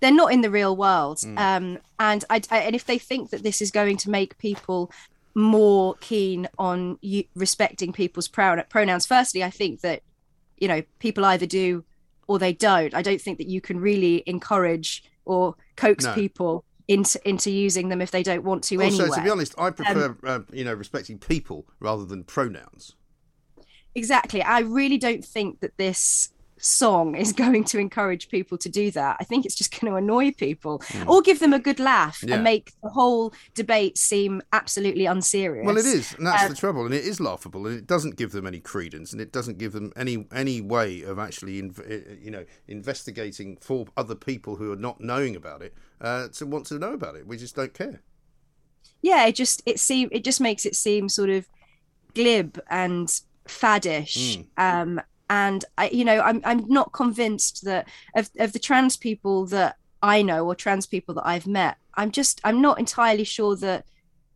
they're 0.02 0.12
not 0.12 0.32
in 0.34 0.42
the 0.42 0.50
real 0.52 0.76
world 0.76 1.18
Mm. 1.20 1.38
um 1.40 1.78
and 2.00 2.26
I, 2.30 2.42
I 2.52 2.60
and 2.60 2.76
if 2.76 2.86
they 2.86 2.98
think 3.00 3.30
that 3.32 3.44
this 3.44 3.62
is 3.62 3.72
going 3.72 3.98
to 3.98 4.10
make 4.10 4.38
people 4.38 4.92
more 5.36 5.96
keen 6.02 6.48
on 6.58 6.98
you 7.02 7.24
respecting 7.36 7.94
people's 7.94 8.28
pronoun- 8.28 8.66
pronouns. 8.70 9.06
Firstly, 9.06 9.44
I 9.44 9.50
think 9.50 9.82
that 9.82 10.02
you 10.58 10.68
know 10.68 10.82
people 11.00 11.24
either 11.26 11.46
do 11.46 11.84
or 12.28 12.38
they 12.40 12.54
don't. 12.54 12.94
I 12.94 13.02
don't 13.02 13.22
think 13.22 13.38
that 13.38 13.48
you 13.48 13.62
can 13.62 13.80
really 13.80 14.22
encourage 14.26 15.04
or 15.26 15.56
coax 15.78 16.06
No. 16.06 16.14
people 16.14 16.64
into 16.90 17.20
into 17.24 17.52
using 17.52 17.88
them 17.90 18.02
if 18.02 18.12
they 18.12 18.24
don't 18.24 18.44
want 18.44 18.64
to 18.66 18.84
Also, 18.84 19.04
anyway. 19.04 19.18
to 19.18 19.24
be 19.24 19.30
honest, 19.30 19.54
I 19.58 19.70
prefer 19.70 20.18
uh, 20.26 20.40
you 20.52 20.66
know 20.66 20.74
respecting 20.74 21.20
people 21.20 21.68
rather 21.80 22.04
than 22.04 22.24
pronouns. 22.26 22.96
exactly. 23.96 24.42
I 24.42 24.60
really 24.60 24.98
don't 24.98 25.24
think 25.24 25.62
that 25.62 25.78
this 25.78 26.32
song 26.60 27.16
is 27.16 27.34
going 27.44 27.64
to 27.66 27.80
encourage 27.80 28.30
people 28.30 28.58
to 28.60 28.70
do 28.70 28.92
that. 28.92 29.18
I 29.20 29.24
think 29.24 29.46
it's 29.46 29.56
just 29.56 29.72
going 29.80 29.92
to 29.92 29.98
annoy 29.98 30.32
people 30.32 30.82
or 31.08 31.22
give 31.22 31.40
them 31.40 31.54
a 31.54 31.60
good 31.60 31.80
laugh. 31.80 32.24
Yeah. 32.24 32.36
and 32.36 32.44
make 32.44 32.74
the 32.84 32.90
whole 32.90 33.34
debate 33.56 33.98
seem 33.98 34.42
absolutely 34.54 35.06
unserious. 35.06 35.66
Well, 35.66 35.78
it 35.78 35.86
is, 35.86 36.14
and 36.18 36.28
that's 36.28 36.44
Um, 36.44 36.50
the 36.50 36.56
trouble, 36.56 36.86
and 36.86 36.94
it 36.94 37.04
is 37.06 37.20
laughable, 37.20 37.66
and 37.68 37.78
it 37.78 37.88
doesn't 37.88 38.16
give 38.18 38.32
them 38.32 38.46
any 38.46 38.60
credence, 38.60 39.12
and 39.12 39.22
it 39.22 39.32
doesn't 39.32 39.58
give 39.58 39.72
them 39.74 39.92
any 39.96 40.28
any 40.32 40.62
way 40.62 41.02
of 41.02 41.18
actually, 41.20 41.62
inv- 41.62 41.80
uh, 41.80 42.16
you 42.22 42.32
know, 42.32 42.46
investigating 42.68 43.58
for 43.62 43.86
other 43.98 44.16
people 44.16 44.56
who 44.58 44.72
are 44.72 44.76
not 44.76 45.00
knowing 45.02 45.36
about 45.36 45.62
it 45.62 45.74
uh, 46.02 46.28
to 46.30 46.46
want 46.46 46.66
to 46.68 46.78
know 46.80 46.94
about 46.94 47.16
it. 47.16 47.26
We 47.28 47.38
just 47.38 47.56
don't 47.56 47.74
care. 47.74 48.02
yeah 49.02 49.26
it 49.28 49.36
just 49.36 49.62
it 49.66 49.80
seem 49.80 50.10
it 50.12 50.24
just 50.24 50.42
makes 50.42 50.66
it 50.66 50.76
seem 50.76 51.08
sort 51.10 51.30
of 51.30 51.48
glib 52.16 52.60
and 52.70 53.08
faddish 53.48 54.36
Hmm. 54.36 54.42
um 54.58 55.02
and 55.30 55.66
i 55.78 55.90
you 55.90 56.04
know 56.04 56.20
i'm 56.22 56.42
i'm 56.46 56.68
not 56.68 56.92
convinced 56.92 57.64
that 57.64 57.88
of 58.16 58.30
of 58.40 58.54
the 58.54 58.60
trans 58.60 58.98
people 58.98 59.46
that 59.46 59.76
i 60.02 60.22
know 60.22 60.46
or 60.46 60.56
trans 60.56 60.86
people 60.86 61.14
that 61.14 61.26
i've 61.26 61.48
met 61.48 61.78
i'm 61.96 62.12
just 62.12 62.42
i'm 62.44 62.62
not 62.62 62.80
entirely 62.80 63.24
sure 63.24 63.56
that 63.56 63.86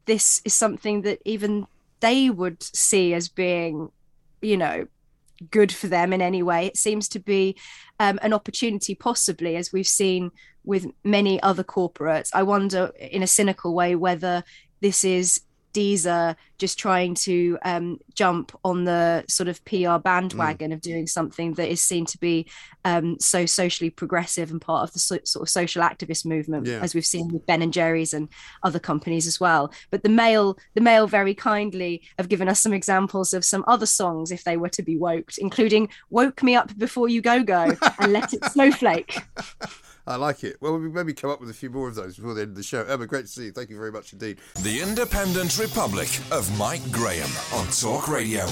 this 0.05 0.41
is 0.45 0.53
something 0.53 1.01
that 1.01 1.19
even 1.25 1.65
they 1.99 2.29
would 2.29 2.61
see 2.61 3.13
as 3.13 3.29
being 3.29 3.91
you 4.41 4.57
know 4.57 4.85
good 5.49 5.71
for 5.71 5.87
them 5.87 6.13
in 6.13 6.21
any 6.21 6.43
way. 6.43 6.67
It 6.67 6.77
seems 6.77 7.07
to 7.09 7.19
be 7.19 7.55
um, 7.99 8.19
an 8.21 8.33
opportunity 8.33 8.95
possibly 8.95 9.55
as 9.55 9.73
we've 9.73 9.87
seen 9.87 10.31
with 10.63 10.87
many 11.03 11.41
other 11.41 11.63
corporates. 11.63 12.29
I 12.33 12.43
wonder 12.43 12.91
in 12.99 13.23
a 13.23 13.27
cynical 13.27 13.73
way 13.73 13.95
whether 13.95 14.43
this 14.81 15.03
is 15.03 15.41
Deezer 15.73 16.35
just 16.57 16.79
trying 16.79 17.13
to 17.15 17.57
um, 17.63 17.99
jump 18.13 18.51
on 18.63 18.85
the 18.85 19.25
sort 19.27 19.49
of 19.49 19.63
PR 19.65 19.97
bandwagon 19.97 20.71
of 20.71 20.79
doing 20.81 21.07
something 21.07 21.53
that 21.55 21.69
is 21.69 21.81
seen 21.81 22.05
to 22.05 22.17
be 22.19 22.47
um, 22.85 23.17
so 23.19 23.45
socially 23.45 23.89
progressive 23.89 24.51
and 24.51 24.61
part 24.61 24.87
of 24.87 24.93
the 24.93 24.99
so- 24.99 25.19
sort 25.25 25.41
of 25.43 25.49
social 25.49 25.81
activist 25.83 26.25
movement, 26.25 26.67
Yeah. 26.67 26.79
as 26.79 26.93
we've 26.95 27.05
seen 27.05 27.27
with 27.29 27.45
Ben 27.45 27.61
and 27.61 27.73
Jerry's 27.73 28.13
and 28.13 28.29
other 28.61 28.79
companies 28.79 29.27
as 29.27 29.39
well. 29.39 29.73
But 29.91 30.03
the 30.03 30.09
Mail, 30.09 30.57
the 30.75 30.81
Mail, 30.81 31.07
very 31.07 31.33
kindly 31.33 32.01
have 32.17 32.29
given 32.29 32.47
us 32.47 32.59
some 32.61 32.73
examples 32.73 33.33
of 33.33 33.43
some 33.43 33.63
other 33.67 33.85
songs 33.85 34.31
if 34.31 34.43
they 34.43 34.55
were 34.57 34.69
to 34.69 34.83
be 34.83 34.95
woked, 34.95 35.37
including 35.37 35.89
"Woke 36.09 36.43
Me 36.43 36.55
Up 36.55 36.77
Before 36.77 37.09
You 37.09 37.21
Go 37.21 37.43
Go" 37.43 37.71
and 37.99 38.13
"Let 38.13 38.33
It 38.33 38.43
Snowflake." 38.51 39.19
I 40.05 40.17
like 40.17 40.43
it. 40.43 40.57
Well, 40.59 40.77
we 40.77 40.89
maybe 40.89 41.13
come 41.13 41.29
up 41.29 41.39
with 41.39 41.49
a 41.49 41.53
few 41.53 41.69
more 41.69 41.87
of 41.87 41.95
those 41.95 42.17
before 42.17 42.33
the 42.33 42.41
end 42.41 42.51
of 42.51 42.55
the 42.55 42.63
show. 42.63 42.83
Emma, 42.83 43.07
great 43.07 43.25
to 43.25 43.31
see 43.31 43.45
you. 43.45 43.51
Thank 43.53 43.69
you 43.69 43.77
very 43.77 43.91
much 43.91 44.11
indeed. 44.11 44.39
The 44.61 44.81
Independent 44.81 45.57
Republic 45.57 46.09
of 46.29 46.57
Mike 46.57 46.91
Graham 46.91 47.29
on 47.53 47.67
Talk 47.67 48.09
Radio. 48.09 48.45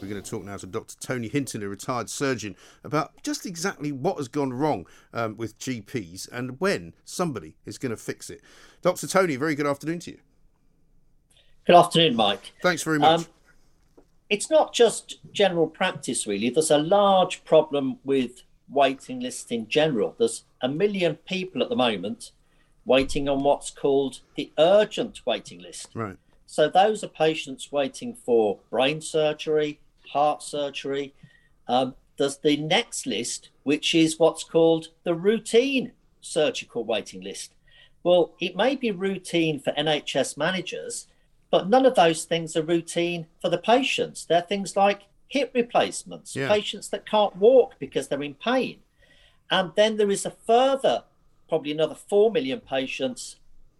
We're 0.00 0.08
going 0.08 0.22
to 0.22 0.30
talk 0.30 0.44
now 0.44 0.56
to 0.56 0.66
Dr. 0.66 0.94
Tony 0.98 1.28
Hinton, 1.28 1.62
a 1.62 1.68
retired 1.68 2.08
surgeon, 2.08 2.56
about 2.84 3.22
just 3.22 3.44
exactly 3.44 3.92
what 3.92 4.16
has 4.16 4.28
gone 4.28 4.52
wrong 4.52 4.86
um, 5.12 5.36
with 5.36 5.58
GPs 5.58 6.30
and 6.32 6.58
when 6.60 6.94
somebody 7.04 7.56
is 7.66 7.76
going 7.76 7.90
to 7.90 7.96
fix 7.96 8.30
it. 8.30 8.40
Dr. 8.80 9.06
Tony, 9.06 9.36
very 9.36 9.54
good 9.54 9.66
afternoon 9.66 9.98
to 10.00 10.12
you. 10.12 10.18
Good 11.66 11.76
afternoon, 11.76 12.16
Mike. 12.16 12.52
Thanks 12.62 12.82
very 12.82 12.98
much. 12.98 13.20
Um, 13.20 13.26
it's 14.30 14.50
not 14.50 14.72
just 14.72 15.18
general 15.32 15.66
practice, 15.66 16.26
really. 16.26 16.48
There's 16.48 16.70
a 16.70 16.78
large 16.78 17.44
problem 17.44 17.98
with 18.04 18.42
waiting 18.68 19.20
lists 19.20 19.50
in 19.50 19.68
general. 19.68 20.14
There's 20.18 20.44
a 20.60 20.68
million 20.68 21.16
people 21.16 21.62
at 21.62 21.68
the 21.68 21.76
moment 21.76 22.32
waiting 22.84 23.28
on 23.28 23.42
what's 23.42 23.70
called 23.70 24.20
the 24.36 24.52
urgent 24.58 25.20
waiting 25.26 25.60
list. 25.60 25.88
right. 25.94 26.16
So 26.46 26.68
those 26.68 27.02
are 27.02 27.08
patients 27.08 27.72
waiting 27.72 28.14
for 28.14 28.60
brain 28.70 29.00
surgery, 29.00 29.80
heart 30.12 30.42
surgery. 30.42 31.12
Um, 31.66 31.96
there's 32.16 32.38
the 32.38 32.56
next 32.56 33.04
list, 33.06 33.50
which 33.64 33.94
is 33.94 34.18
what's 34.20 34.44
called 34.44 34.88
the 35.02 35.14
routine 35.14 35.92
surgical 36.20 36.84
waiting 36.84 37.20
list. 37.20 37.52
Well, 38.04 38.34
it 38.40 38.54
may 38.54 38.76
be 38.76 38.92
routine 38.92 39.58
for 39.58 39.72
NHS 39.72 40.36
managers, 40.36 41.08
but 41.50 41.68
none 41.68 41.84
of 41.84 41.96
those 41.96 42.24
things 42.24 42.56
are 42.56 42.62
routine 42.62 43.26
for 43.42 43.50
the 43.50 43.58
patients. 43.58 44.24
They're 44.24 44.40
things 44.42 44.76
like 44.76 45.02
hip 45.28 45.50
replacements, 45.54 46.36
Yeah. 46.36 46.46
patients 46.48 46.88
that 46.90 47.04
can't 47.04 47.34
walk 47.36 47.74
because 47.80 48.06
they're 48.06 48.22
in 48.22 48.34
pain. 48.34 48.78
And 49.50 49.72
then 49.76 49.96
there 49.96 50.10
is 50.10 50.26
a 50.26 50.34
further, 50.46 51.04
probably 51.48 51.72
another 51.72 51.94
4 51.94 52.32
million 52.32 52.60
patients 52.60 53.36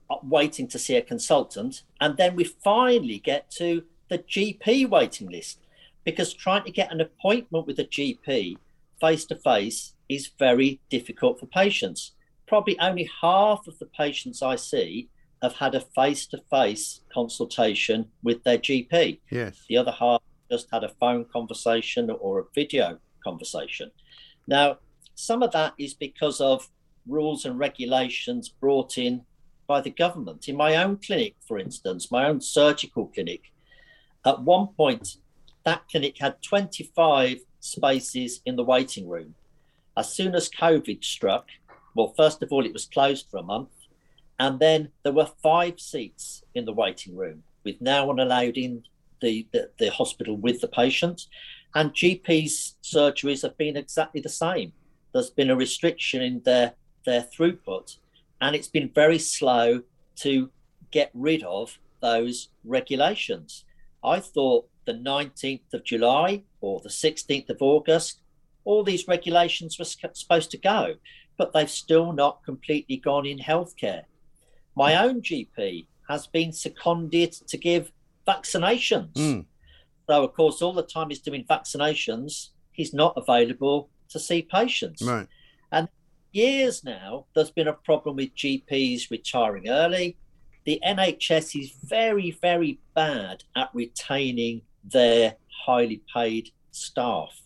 uh, 0.09 0.17
waiting 0.23 0.69
to 0.69 0.79
see 0.79 0.97
a 0.97 1.03
consultant. 1.03 1.83
And 2.01 2.17
then 2.17 2.37
we 2.37 2.45
finally 2.45 3.19
get 3.19 3.51
to 3.53 3.85
the 4.09 4.19
GP 4.19 4.89
waiting 4.89 5.29
list 5.29 5.59
because 6.05 6.33
trying 6.33 6.65
to 6.65 6.71
get 6.71 6.93
an 6.93 7.01
appointment 7.01 7.67
with 7.67 7.79
a 7.81 7.85
GP 7.85 8.57
face 9.01 9.25
to 9.27 9.37
face 9.37 9.95
is 10.09 10.31
very 10.39 10.81
difficult 10.89 11.41
for 11.41 11.47
patients. 11.47 12.13
Probably 12.47 12.79
only 12.79 13.11
half 13.21 13.67
of 13.67 13.79
the 13.79 13.87
patients 13.87 14.43
I 14.43 14.57
see 14.57 15.09
have 15.43 15.55
had 15.55 15.75
a 15.75 15.81
face 15.81 16.27
to 16.29 16.39
face 16.51 17.01
consultation 17.13 18.07
with 18.23 18.43
their 18.45 18.59
GP. 18.59 19.19
Yes. 19.31 19.65
The 19.69 19.77
other 19.77 19.93
half 19.93 20.23
just 20.51 20.69
had 20.73 20.85
a 20.85 20.95
phone 21.01 21.27
conversation 21.33 22.11
or 22.11 22.39
a 22.39 22.45
video 22.55 22.99
conversation. 23.23 23.91
Now, 24.47 24.79
some 25.17 25.43
of 25.43 25.51
that 25.53 25.73
is 25.79 25.95
because 25.95 26.41
of 26.41 26.69
rules 27.07 27.45
and 27.45 27.59
regulations 27.59 28.49
brought 28.49 28.99
in 28.99 29.23
by 29.67 29.81
the 29.81 29.91
government. 29.91 30.49
In 30.49 30.57
my 30.57 30.77
own 30.77 30.99
clinic, 30.99 31.35
for 31.41 31.59
instance, 31.59 32.11
my 32.11 32.29
own 32.29 32.41
surgical 32.41 33.07
clinic, 33.07 33.51
at 34.25 34.43
one 34.43 34.69
point, 34.69 35.17
that 35.65 35.89
clinic 35.91 36.19
had 36.19 36.43
25 36.43 37.39
spaces 37.61 38.41
in 38.45 38.57
the 38.57 38.63
waiting 38.63 39.09
room. 39.09 39.35
As 39.97 40.13
soon 40.13 40.35
as 40.35 40.51
COVID 40.51 41.03
struck, 41.03 41.49
well, 41.95 42.13
first 42.15 42.43
of 42.43 42.53
all, 42.53 42.67
it 42.67 42.73
was 42.75 42.85
closed 42.85 43.27
for 43.31 43.39
a 43.39 43.43
month. 43.43 43.71
And 44.39 44.61
then 44.61 44.91
there 45.03 45.15
were 45.15 45.31
five 45.43 45.81
seats 45.81 46.45
in 46.55 46.67
the 46.67 46.73
waiting 46.73 47.17
room, 47.17 47.43
with 47.65 47.81
no 47.81 48.05
one 48.05 48.21
allowed 48.21 48.59
in 48.59 48.85
the, 49.23 49.47
the, 49.53 49.71
the 49.79 49.91
hospital 49.91 50.37
with 50.37 50.61
the 50.61 50.69
patient. 50.69 51.27
And 51.75 51.95
GPs' 51.95 52.75
surgeries 52.83 53.43
have 53.43 53.57
been 53.57 53.79
exactly 53.79 54.21
the 54.21 54.29
same. 54.29 54.73
There's 55.17 55.31
been 55.31 55.49
a 55.49 55.57
restriction 55.57 56.21
in 56.21 56.43
their, 56.45 56.75
their 57.07 57.23
throughput, 57.23 57.97
and 58.43 58.55
it's 58.55 58.69
been 58.69 58.91
very 58.95 59.19
slow 59.19 59.81
to 60.17 60.51
get 60.91 61.11
rid 61.15 61.43
of 61.43 61.79
those 62.03 62.51
regulations. 62.65 63.65
I 64.05 64.21
thought 64.21 64.69
the 64.85 64.93
19th 64.93 65.73
of 65.73 65.85
July 65.85 66.43
or 66.61 66.81
the 66.81 66.91
16th 66.91 67.49
of 67.49 67.63
August, 67.63 68.21
all 68.67 68.85
these 68.85 69.09
regulations 69.09 69.79
were 69.79 69.87
supposed 69.87 70.51
to 70.51 70.59
go, 70.59 70.97
but 71.39 71.55
they've 71.55 71.71
still 71.71 72.13
not 72.13 72.45
completely 72.45 72.99
gone 72.99 73.25
in 73.25 73.39
healthcare. 73.39 74.03
My 74.75 75.03
own 75.03 75.23
GP 75.23 75.87
has 76.11 76.27
been 76.27 76.53
seconded 76.53 77.33
to 77.33 77.57
give 77.57 77.91
vaccinations. 78.29 79.15
Mm. 79.15 79.47
So, 80.11 80.25
of 80.25 80.35
course, 80.35 80.61
all 80.61 80.75
the 80.75 80.83
time 80.83 81.09
he's 81.09 81.21
doing 81.21 81.45
vaccinations, 81.45 82.51
he's 82.73 82.93
not 82.93 83.15
available 83.17 83.89
to 84.11 84.21
see 84.21 84.43
patients. 84.43 85.03
Right. 85.03 85.27
And 85.73 85.89
years 86.33 86.85
now, 86.85 87.27
there's 87.35 87.51
been 87.51 87.69
a 87.69 87.73
problem 87.73 88.17
with 88.17 88.35
GPs 88.35 89.11
retiring 89.11 89.69
early. 89.69 90.17
The 90.65 90.81
NHS 90.87 91.61
is 91.61 91.73
very, 91.85 92.33
very 92.43 92.81
bad 92.95 93.45
at 93.57 93.71
retaining 93.73 94.63
their 94.85 95.37
highly 95.65 96.03
paid 96.13 96.51
staff. 96.73 97.41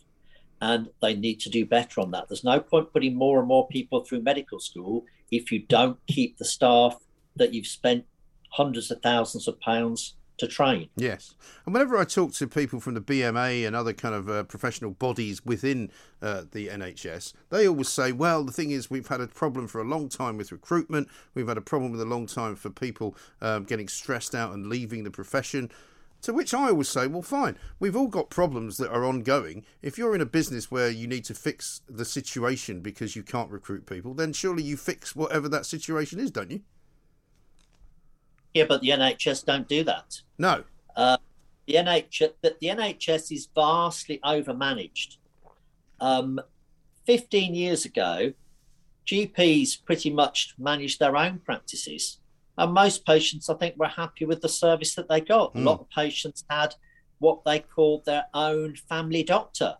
And 0.62 0.88
they 1.00 1.14
need 1.14 1.40
to 1.40 1.50
do 1.50 1.64
better 1.64 2.00
on 2.00 2.10
that. 2.10 2.28
There's 2.28 2.44
no 2.44 2.60
point 2.60 2.92
putting 2.92 3.14
more 3.14 3.38
and 3.38 3.48
more 3.48 3.66
people 3.68 4.04
through 4.04 4.22
medical 4.22 4.60
school 4.60 5.04
if 5.30 5.50
you 5.50 5.60
don't 5.60 5.98
keep 6.06 6.36
the 6.36 6.44
staff 6.44 6.96
that 7.36 7.54
you've 7.54 7.66
spent 7.66 8.04
hundreds 8.50 8.90
of 8.90 9.00
thousands 9.00 9.48
of 9.48 9.60
pounds 9.60 10.16
to 10.40 10.48
train. 10.48 10.88
Yes. 10.96 11.34
And 11.64 11.74
whenever 11.74 11.96
I 11.96 12.04
talk 12.04 12.32
to 12.34 12.46
people 12.46 12.80
from 12.80 12.94
the 12.94 13.00
BMA 13.00 13.66
and 13.66 13.76
other 13.76 13.92
kind 13.92 14.14
of 14.14 14.28
uh, 14.28 14.42
professional 14.44 14.90
bodies 14.90 15.44
within 15.44 15.90
uh, 16.20 16.42
the 16.50 16.68
NHS, 16.68 17.32
they 17.50 17.68
always 17.68 17.88
say, 17.88 18.12
well, 18.12 18.44
the 18.44 18.52
thing 18.52 18.70
is, 18.70 18.90
we've 18.90 19.08
had 19.08 19.20
a 19.20 19.28
problem 19.28 19.68
for 19.68 19.80
a 19.80 19.84
long 19.84 20.08
time 20.08 20.36
with 20.36 20.52
recruitment. 20.52 21.08
We've 21.34 21.48
had 21.48 21.58
a 21.58 21.62
problem 21.62 21.92
with 21.92 22.00
a 22.00 22.06
long 22.06 22.26
time 22.26 22.56
for 22.56 22.70
people 22.70 23.16
um, 23.40 23.64
getting 23.64 23.88
stressed 23.88 24.34
out 24.34 24.52
and 24.52 24.66
leaving 24.66 25.04
the 25.04 25.10
profession. 25.10 25.70
To 26.22 26.34
which 26.34 26.52
I 26.52 26.68
always 26.68 26.88
say, 26.88 27.06
well, 27.06 27.22
fine. 27.22 27.56
We've 27.78 27.96
all 27.96 28.08
got 28.08 28.28
problems 28.28 28.76
that 28.76 28.90
are 28.90 29.06
ongoing. 29.06 29.64
If 29.80 29.96
you're 29.96 30.14
in 30.14 30.20
a 30.20 30.26
business 30.26 30.70
where 30.70 30.90
you 30.90 31.06
need 31.06 31.24
to 31.26 31.34
fix 31.34 31.80
the 31.88 32.04
situation 32.04 32.80
because 32.80 33.16
you 33.16 33.22
can't 33.22 33.50
recruit 33.50 33.86
people, 33.86 34.12
then 34.12 34.34
surely 34.34 34.62
you 34.62 34.76
fix 34.76 35.16
whatever 35.16 35.48
that 35.48 35.64
situation 35.64 36.20
is, 36.20 36.30
don't 36.30 36.50
you? 36.50 36.60
Yeah, 38.54 38.64
but 38.68 38.80
the 38.80 38.88
NHS 38.90 39.44
don't 39.44 39.68
do 39.68 39.84
that. 39.84 40.20
No. 40.38 40.64
Uh, 40.96 41.18
the 41.66 41.74
NHS, 41.74 42.32
the, 42.42 42.56
the 42.60 42.68
NHS 42.68 43.32
is 43.32 43.48
vastly 43.54 44.18
overmanaged. 44.24 45.16
Um, 46.00 46.40
15 47.06 47.54
years 47.54 47.84
ago, 47.84 48.32
GPs 49.06 49.84
pretty 49.84 50.10
much 50.10 50.54
managed 50.58 50.98
their 50.98 51.16
own 51.16 51.38
practices. 51.38 52.18
And 52.58 52.72
most 52.72 53.06
patients, 53.06 53.48
I 53.48 53.54
think, 53.54 53.76
were 53.76 53.86
happy 53.86 54.24
with 54.24 54.40
the 54.40 54.48
service 54.48 54.94
that 54.94 55.08
they 55.08 55.20
got. 55.20 55.54
Mm. 55.54 55.60
A 55.60 55.64
lot 55.64 55.80
of 55.80 55.90
patients 55.90 56.44
had 56.50 56.74
what 57.18 57.44
they 57.44 57.60
called 57.60 58.04
their 58.04 58.26
own 58.34 58.76
family 58.88 59.22
doctor. 59.22 59.76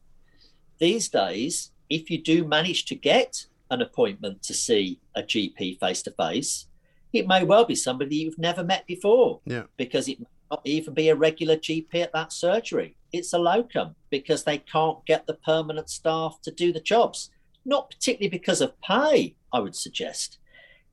These 0.79 1.09
days, 1.09 1.73
if 1.89 2.11
you 2.11 2.23
do 2.23 2.45
manage 2.45 2.85
to 2.87 2.95
get 2.95 3.47
an 3.71 3.83
appointment 3.83 4.43
to 4.45 4.55
see 4.55 5.01
a 5.14 5.23
GP 5.23 5.79
face 5.79 6.03
to 6.03 6.12
face, 6.12 6.66
it 7.13 7.27
may 7.27 7.45
well 7.45 7.65
be 7.65 7.75
somebody 7.75 8.17
you've 8.17 8.39
never 8.39 8.63
met 8.63 8.87
before 8.87 9.41
Yeah. 9.45 9.65
because 9.77 10.09
it 10.09 10.21
may 10.21 10.27
not 10.51 10.61
even 10.65 10.95
be 10.95 11.09
a 11.09 11.17
regular 11.17 11.57
GP 11.57 11.95
at 12.03 12.13
that 12.13 12.33
surgery. 12.33 12.97
It's 13.13 13.33
a 13.33 13.39
locum 13.39 13.95
because 14.11 14.45
they 14.45 14.59
can't 14.59 15.05
get 15.07 15.27
the 15.27 15.35
permanent 15.35 15.91
staff 15.91 16.39
to 16.43 16.51
do 16.51 16.73
the 16.73 16.81
jobs. 16.81 17.31
Not 17.65 17.91
particularly 17.91 18.31
because 18.31 18.61
of 18.61 18.81
pay, 18.81 19.35
I 19.53 19.61
would 19.61 19.77
suggest. 19.77 20.39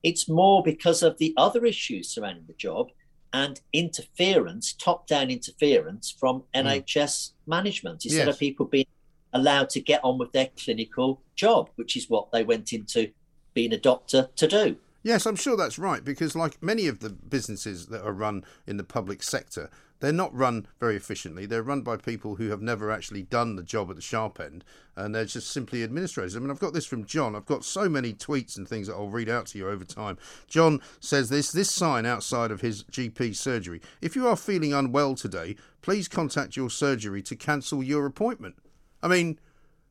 It's 0.02 0.28
more 0.28 0.62
because 0.62 1.02
of 1.02 1.18
the 1.18 1.34
other 1.36 1.64
issues 1.64 2.08
surrounding 2.08 2.46
the 2.46 2.52
job 2.54 2.90
and 3.32 3.60
interference, 3.72 4.72
top 4.72 5.06
down 5.06 5.30
interference 5.30 6.10
from 6.10 6.44
hmm. 6.54 6.66
NHS 6.66 7.32
management 7.46 8.04
instead 8.04 8.26
Yes. 8.26 8.34
of 8.34 8.40
people 8.40 8.66
being 8.66 8.86
allowed 9.32 9.70
to 9.70 9.80
get 9.80 10.02
on 10.02 10.18
with 10.18 10.32
their 10.32 10.48
clinical 10.56 11.20
job, 11.36 11.70
which 11.76 11.96
is 11.96 12.08
what 12.08 12.32
they 12.32 12.42
went 12.42 12.72
into 12.72 13.12
being 13.54 13.72
a 13.72 13.78
doctor 13.78 14.30
to 14.36 14.46
do. 14.46 14.76
Yes, 15.02 15.26
I'm 15.26 15.36
sure 15.36 15.56
that's 15.56 15.78
right 15.78 16.04
because, 16.04 16.34
like 16.34 16.62
many 16.62 16.86
of 16.88 17.00
the 17.00 17.10
businesses 17.10 17.86
that 17.86 18.04
are 18.04 18.12
run 18.12 18.44
in 18.66 18.78
the 18.78 18.84
public 18.84 19.22
sector, 19.22 19.70
they're 20.00 20.12
not 20.12 20.34
run 20.34 20.66
very 20.78 20.96
efficiently. 20.96 21.46
They're 21.46 21.62
run 21.62 21.82
by 21.82 21.96
people 21.96 22.36
who 22.36 22.50
have 22.50 22.62
never 22.62 22.90
actually 22.90 23.22
done 23.22 23.56
the 23.56 23.62
job 23.62 23.90
at 23.90 23.96
the 23.96 24.02
sharp 24.02 24.40
end, 24.40 24.64
and 24.96 25.14
they're 25.14 25.24
just 25.24 25.50
simply 25.50 25.82
administrators. 25.82 26.36
I 26.36 26.40
mean, 26.40 26.50
I've 26.50 26.58
got 26.58 26.72
this 26.72 26.86
from 26.86 27.04
John. 27.04 27.34
I've 27.34 27.46
got 27.46 27.64
so 27.64 27.88
many 27.88 28.12
tweets 28.12 28.56
and 28.56 28.68
things 28.68 28.86
that 28.86 28.94
I'll 28.94 29.08
read 29.08 29.28
out 29.28 29.46
to 29.46 29.58
you 29.58 29.68
over 29.68 29.84
time. 29.84 30.18
John 30.46 30.80
says 31.00 31.28
this 31.28 31.52
this 31.52 31.70
sign 31.70 32.06
outside 32.06 32.50
of 32.50 32.60
his 32.60 32.84
GP 32.84 33.34
surgery. 33.36 33.80
If 34.00 34.16
you 34.16 34.26
are 34.26 34.36
feeling 34.36 34.72
unwell 34.72 35.14
today, 35.14 35.56
please 35.82 36.08
contact 36.08 36.56
your 36.56 36.70
surgery 36.70 37.22
to 37.22 37.36
cancel 37.36 37.82
your 37.82 38.06
appointment. 38.06 38.56
I 39.02 39.08
mean, 39.08 39.38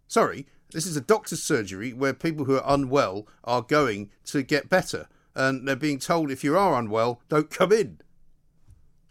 sorry, 0.07 0.47
this 0.71 0.85
is 0.85 0.97
a 0.97 1.01
doctor's 1.01 1.41
surgery 1.41 1.93
where 1.93 2.13
people 2.13 2.45
who 2.45 2.57
are 2.57 2.73
unwell 2.73 3.27
are 3.43 3.61
going 3.61 4.09
to 4.25 4.43
get 4.43 4.69
better. 4.69 5.07
And 5.35 5.67
they're 5.67 5.75
being 5.75 5.99
told 5.99 6.31
if 6.31 6.43
you 6.43 6.57
are 6.57 6.77
unwell, 6.79 7.21
don't 7.29 7.49
come 7.49 7.71
in. 7.71 7.99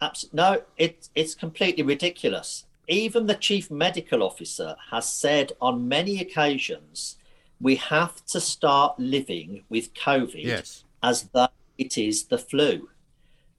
Abs- 0.01 0.29
no, 0.31 0.61
it, 0.77 1.09
it's 1.15 1.33
completely 1.33 1.83
ridiculous. 1.83 2.65
Even 2.87 3.25
the 3.25 3.35
chief 3.35 3.71
medical 3.71 4.21
officer 4.23 4.75
has 4.91 5.11
said 5.11 5.53
on 5.59 5.87
many 5.87 6.19
occasions 6.21 7.17
we 7.59 7.75
have 7.75 8.23
to 8.27 8.39
start 8.39 8.99
living 8.99 9.63
with 9.69 9.93
COVID 9.93 10.43
Yes. 10.43 10.83
as 11.01 11.23
though 11.33 11.47
it 11.77 11.97
is 11.97 12.25
the 12.25 12.37
flu. 12.37 12.89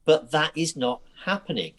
But 0.05 0.31
that 0.31 0.53
is 0.57 0.77
not 0.77 1.01
happening. 1.25 1.75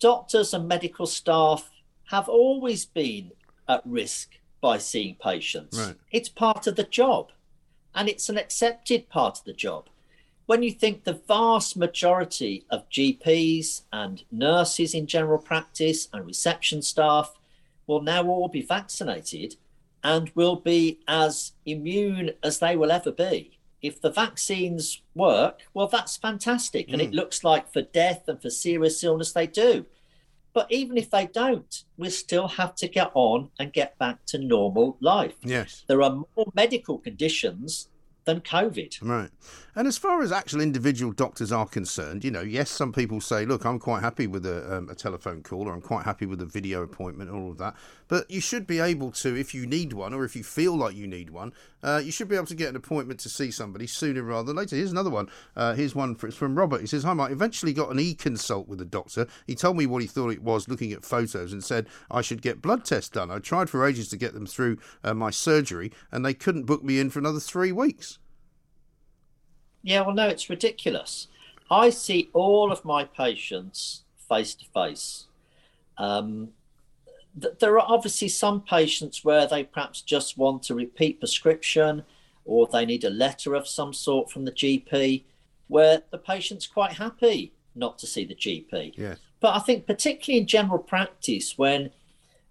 Doctors 0.00 0.52
and 0.52 0.66
medical 0.68 1.06
staff 1.06 1.70
have 2.10 2.28
always 2.28 2.84
been 2.84 3.30
at 3.68 3.82
risk 3.84 4.30
by 4.66 4.78
seeing 4.78 5.14
patients. 5.14 5.78
Right. 5.78 5.94
It's 6.10 6.28
part 6.28 6.66
of 6.66 6.74
the 6.74 6.82
job 6.82 7.30
and 7.94 8.08
it's 8.08 8.28
an 8.28 8.36
accepted 8.36 9.08
part 9.08 9.38
of 9.38 9.44
the 9.44 9.52
job. 9.52 9.88
When 10.46 10.64
you 10.64 10.72
think 10.72 11.04
the 11.04 11.20
vast 11.28 11.76
majority 11.76 12.64
of 12.68 12.90
GPs 12.90 13.82
and 13.92 14.24
nurses 14.32 14.92
in 14.92 15.06
general 15.06 15.38
practice 15.38 16.08
and 16.12 16.26
reception 16.26 16.82
staff 16.82 17.38
will 17.86 18.02
now 18.02 18.26
all 18.26 18.48
be 18.48 18.60
vaccinated 18.60 19.54
and 20.02 20.32
will 20.34 20.56
be 20.56 20.98
as 21.06 21.52
immune 21.64 22.32
as 22.42 22.58
they 22.58 22.74
will 22.74 22.90
ever 22.90 23.12
be. 23.12 23.58
If 23.82 24.00
the 24.00 24.10
vaccines 24.10 25.00
work, 25.14 25.60
well, 25.74 25.86
that's 25.86 26.16
fantastic. 26.16 26.92
And 26.92 27.00
it 27.00 27.12
mm. 27.12 27.14
looks 27.14 27.44
like 27.44 27.72
for 27.72 27.82
death 27.82 28.24
and 28.26 28.42
for 28.42 28.50
serious 28.50 29.04
illness, 29.04 29.30
they 29.30 29.46
do. 29.46 29.86
But 30.56 30.72
even 30.72 30.96
if 30.96 31.10
they 31.10 31.26
don't, 31.26 31.84
we 31.98 32.08
still 32.08 32.48
have 32.48 32.74
to 32.76 32.88
get 32.88 33.10
on 33.12 33.50
and 33.58 33.74
get 33.74 33.98
back 33.98 34.24
to 34.28 34.38
normal 34.38 34.96
life. 35.00 35.34
Yes. 35.42 35.84
There 35.86 36.00
are 36.00 36.24
more 36.34 36.50
medical 36.54 36.96
conditions 36.96 37.90
than 38.26 38.40
COVID. 38.40 38.98
Right. 39.00 39.30
And 39.76 39.86
as 39.86 39.98
far 39.98 40.22
as 40.22 40.32
actual 40.32 40.60
individual 40.60 41.12
doctors 41.12 41.52
are 41.52 41.66
concerned, 41.66 42.24
you 42.24 42.30
know, 42.30 42.40
yes, 42.40 42.70
some 42.70 42.92
people 42.92 43.20
say, 43.20 43.44
look, 43.44 43.64
I'm 43.64 43.78
quite 43.78 44.00
happy 44.00 44.26
with 44.26 44.44
a, 44.46 44.76
um, 44.76 44.88
a 44.88 44.94
telephone 44.94 45.42
call 45.42 45.68
or 45.68 45.74
I'm 45.74 45.82
quite 45.82 46.04
happy 46.04 46.26
with 46.26 46.40
a 46.40 46.46
video 46.46 46.82
appointment 46.82 47.30
all 47.30 47.50
of 47.50 47.58
that. 47.58 47.76
But 48.08 48.30
you 48.30 48.40
should 48.40 48.66
be 48.66 48.80
able 48.80 49.12
to, 49.12 49.36
if 49.36 49.54
you 49.54 49.66
need 49.66 49.92
one 49.92 50.14
or 50.14 50.24
if 50.24 50.34
you 50.34 50.42
feel 50.42 50.74
like 50.74 50.94
you 50.94 51.06
need 51.06 51.28
one, 51.28 51.52
uh, 51.82 52.00
you 52.02 52.10
should 52.10 52.28
be 52.28 52.36
able 52.36 52.46
to 52.46 52.54
get 52.54 52.70
an 52.70 52.76
appointment 52.76 53.20
to 53.20 53.28
see 53.28 53.50
somebody 53.50 53.86
sooner 53.86 54.22
rather 54.22 54.46
than 54.46 54.56
later. 54.56 54.76
Here's 54.76 54.92
another 54.92 55.10
one. 55.10 55.28
Uh, 55.54 55.74
here's 55.74 55.94
one 55.94 56.14
for, 56.14 56.26
it's 56.26 56.36
from 56.36 56.56
Robert. 56.56 56.80
He 56.80 56.86
says, 56.86 57.04
Hi, 57.04 57.12
Mike. 57.12 57.30
Eventually 57.30 57.74
got 57.74 57.90
an 57.90 58.00
e 58.00 58.14
consult 58.14 58.68
with 58.68 58.80
a 58.80 58.86
doctor. 58.86 59.26
He 59.46 59.54
told 59.54 59.76
me 59.76 59.86
what 59.86 60.00
he 60.00 60.08
thought 60.08 60.30
it 60.30 60.42
was 60.42 60.68
looking 60.68 60.92
at 60.92 61.04
photos 61.04 61.52
and 61.52 61.62
said 61.62 61.86
I 62.10 62.22
should 62.22 62.40
get 62.40 62.62
blood 62.62 62.86
tests 62.86 63.10
done. 63.10 63.30
I 63.30 63.40
tried 63.40 63.68
for 63.68 63.86
ages 63.86 64.08
to 64.08 64.16
get 64.16 64.32
them 64.32 64.46
through 64.46 64.78
uh, 65.04 65.12
my 65.12 65.30
surgery 65.30 65.92
and 66.10 66.24
they 66.24 66.34
couldn't 66.34 66.64
book 66.64 66.82
me 66.82 66.98
in 66.98 67.10
for 67.10 67.18
another 67.18 67.40
three 67.40 67.72
weeks. 67.72 68.15
Yeah, 69.86 70.00
well, 70.00 70.16
no, 70.16 70.26
it's 70.26 70.50
ridiculous. 70.50 71.28
I 71.70 71.90
see 71.90 72.28
all 72.32 72.72
of 72.72 72.84
my 72.84 73.04
patients 73.04 74.02
face 74.28 74.52
to 74.56 74.64
face. 74.74 75.26
Um, 75.96 76.48
There 77.60 77.78
are 77.78 77.86
obviously 77.86 78.28
some 78.28 78.62
patients 78.62 79.24
where 79.24 79.46
they 79.46 79.62
perhaps 79.62 80.02
just 80.02 80.36
want 80.36 80.70
a 80.70 80.74
repeat 80.74 81.20
prescription 81.20 82.02
or 82.44 82.66
they 82.66 82.84
need 82.84 83.04
a 83.04 83.10
letter 83.10 83.54
of 83.54 83.68
some 83.68 83.92
sort 83.92 84.28
from 84.28 84.44
the 84.44 84.52
GP 84.52 85.22
where 85.68 86.02
the 86.10 86.18
patient's 86.18 86.66
quite 86.66 86.94
happy 86.94 87.52
not 87.76 87.96
to 88.00 88.06
see 88.08 88.24
the 88.24 88.34
GP. 88.34 88.94
Yes. 88.96 89.18
But 89.38 89.54
I 89.54 89.60
think, 89.60 89.86
particularly 89.86 90.40
in 90.40 90.46
general 90.48 90.78
practice, 90.80 91.56
when 91.56 91.90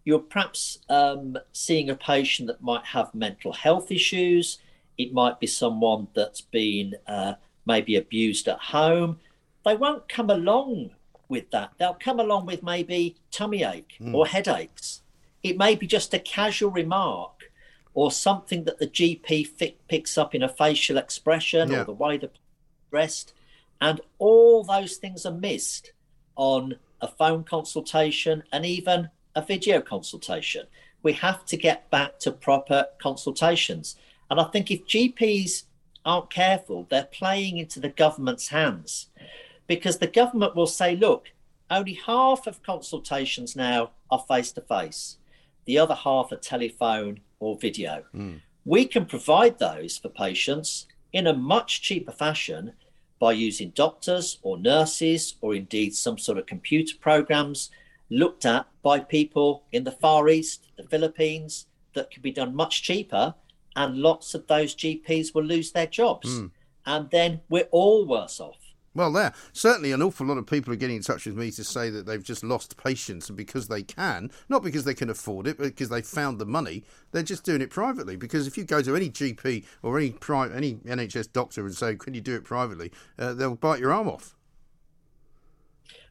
you're 0.05 0.19
perhaps 0.19 0.79
um, 0.89 1.37
seeing 1.51 1.89
a 1.89 1.95
patient 1.95 2.47
that 2.47 2.61
might 2.61 2.85
have 2.85 3.13
mental 3.13 3.51
health 3.51 3.91
issues, 3.91 4.59
it 4.97 5.13
might 5.13 5.39
be 5.39 5.47
someone 5.47 6.07
that's 6.13 6.41
been 6.41 6.95
uh, 7.07 7.33
maybe 7.65 7.95
abused 7.95 8.47
at 8.47 8.59
home, 8.59 9.19
they 9.65 9.75
won't 9.75 10.07
come 10.07 10.29
along 10.29 10.91
with 11.27 11.49
that. 11.51 11.71
They'll 11.77 11.95
come 11.95 12.19
along 12.19 12.45
with 12.45 12.61
maybe 12.63 13.15
tummy 13.31 13.63
ache 13.63 13.97
or 14.13 14.27
headaches. 14.27 15.01
It 15.43 15.57
may 15.57 15.75
be 15.75 15.87
just 15.87 16.13
a 16.13 16.19
casual 16.19 16.71
remark 16.71 17.51
or 17.93 18.11
something 18.11 18.65
that 18.65 18.77
the 18.79 18.87
GP 18.87 19.47
fi- 19.47 19.75
picks 19.87 20.17
up 20.17 20.35
in 20.35 20.43
a 20.43 20.49
facial 20.49 20.97
expression 20.97 21.71
Yeah. 21.71 21.81
or 21.81 21.85
the 21.85 21.93
way 21.93 22.17
the 22.17 22.29
dressed, 22.91 23.33
and 23.81 24.01
all 24.19 24.63
those 24.63 24.97
things 24.97 25.25
are 25.25 25.33
missed 25.33 25.91
on 26.35 26.77
a 27.01 27.07
phone 27.07 27.43
consultation 27.43 28.43
and 28.51 28.65
even 28.65 29.09
a 29.35 29.41
video 29.41 29.81
consultation. 29.81 30.67
We 31.03 31.13
have 31.13 31.45
to 31.47 31.57
get 31.57 31.89
back 31.89 32.19
to 32.19 32.31
proper 32.31 32.87
consultations. 33.01 33.95
And 34.29 34.39
I 34.39 34.45
think 34.45 34.71
if 34.71 34.85
GPs 34.85 35.63
aren't 36.03 36.29
careful, 36.29 36.87
they're 36.89 37.05
playing 37.05 37.57
into 37.57 37.79
the 37.79 37.89
government's 37.89 38.49
hands 38.49 39.07
because 39.67 39.97
the 39.97 40.07
government 40.07 40.55
will 40.55 40.67
say, 40.67 40.95
look, 40.95 41.31
only 41.69 41.93
half 41.93 42.45
of 42.47 42.61
consultations 42.63 43.55
now 43.55 43.91
are 44.11 44.23
face 44.27 44.51
to 44.51 44.61
face, 44.61 45.17
the 45.65 45.79
other 45.79 45.95
half 45.95 46.31
are 46.31 46.37
telephone 46.37 47.21
or 47.39 47.57
video. 47.57 48.03
Hmm. 48.11 48.35
We 48.65 48.85
can 48.85 49.05
provide 49.05 49.59
those 49.59 49.97
for 49.97 50.09
patients 50.09 50.87
in 51.13 51.27
a 51.27 51.33
much 51.33 51.81
cheaper 51.81 52.11
fashion 52.11 52.73
by 53.19 53.31
using 53.31 53.69
doctors 53.71 54.37
or 54.41 54.57
nurses 54.57 55.35
or 55.41 55.55
indeed 55.55 55.95
some 55.95 56.17
sort 56.17 56.37
of 56.37 56.45
computer 56.45 56.95
programs 56.99 57.69
looked 58.09 58.45
at 58.45 58.67
by 58.83 58.99
people 58.99 59.63
in 59.71 59.83
the 59.83 59.91
Far 59.91 60.29
East, 60.29 60.67
the 60.77 60.83
Philippines, 60.83 61.67
that 61.93 62.11
can 62.11 62.21
be 62.21 62.31
done 62.31 62.55
much 62.55 62.83
cheaper. 62.83 63.33
And 63.75 63.97
lots 63.97 64.33
of 64.33 64.47
those 64.47 64.75
GPs 64.75 65.33
will 65.33 65.43
lose 65.43 65.71
their 65.71 65.87
jobs. 65.87 66.41
And 66.85 67.09
then 67.09 67.41
we're 67.49 67.67
all 67.71 68.05
worse 68.05 68.39
off. 68.39 68.65
Well, 68.95 69.11
there 69.11 69.33
certainly 69.51 69.91
an 69.91 70.01
awful 70.01 70.25
lot 70.25 70.37
of 70.37 70.47
people 70.47 70.71
are 70.71 70.77
getting 70.77 70.95
in 70.95 71.01
touch 71.01 71.25
with 71.25 71.35
me 71.35 71.51
to 71.51 71.65
say 71.65 71.89
that 71.89 72.05
they've 72.05 72.23
just 72.23 72.45
lost 72.45 72.77
patience, 72.77 73.27
and 73.27 73.35
because 73.37 73.67
they 73.67 73.83
can, 73.83 74.31
not 74.47 74.63
because 74.63 74.85
they 74.85 74.93
can 74.93 75.09
afford 75.09 75.47
it, 75.47 75.57
but 75.57 75.65
because 75.65 75.89
they 75.89 76.01
found 76.01 76.39
the 76.39 76.45
money, 76.45 76.85
they're 77.11 77.21
just 77.21 77.43
doing 77.43 77.61
it 77.61 77.69
privately. 77.69 78.15
Because 78.15 78.47
if 78.47 78.57
you 78.57 78.63
go 78.63 78.81
to 78.81 78.95
any 78.95 79.09
GP 79.09 79.65
or 79.83 79.97
any 79.97 80.11
pri- 80.11 80.49
any 80.53 80.75
NHS 80.75 81.33
doctor 81.33 81.65
and 81.65 81.75
say, 81.75 81.95
"Can 81.95 82.13
you 82.13 82.21
do 82.21 82.35
it 82.35 82.45
privately?" 82.45 82.91
Uh, 83.19 83.33
they'll 83.33 83.55
bite 83.55 83.81
your 83.81 83.91
arm 83.91 84.07
off. 84.07 84.33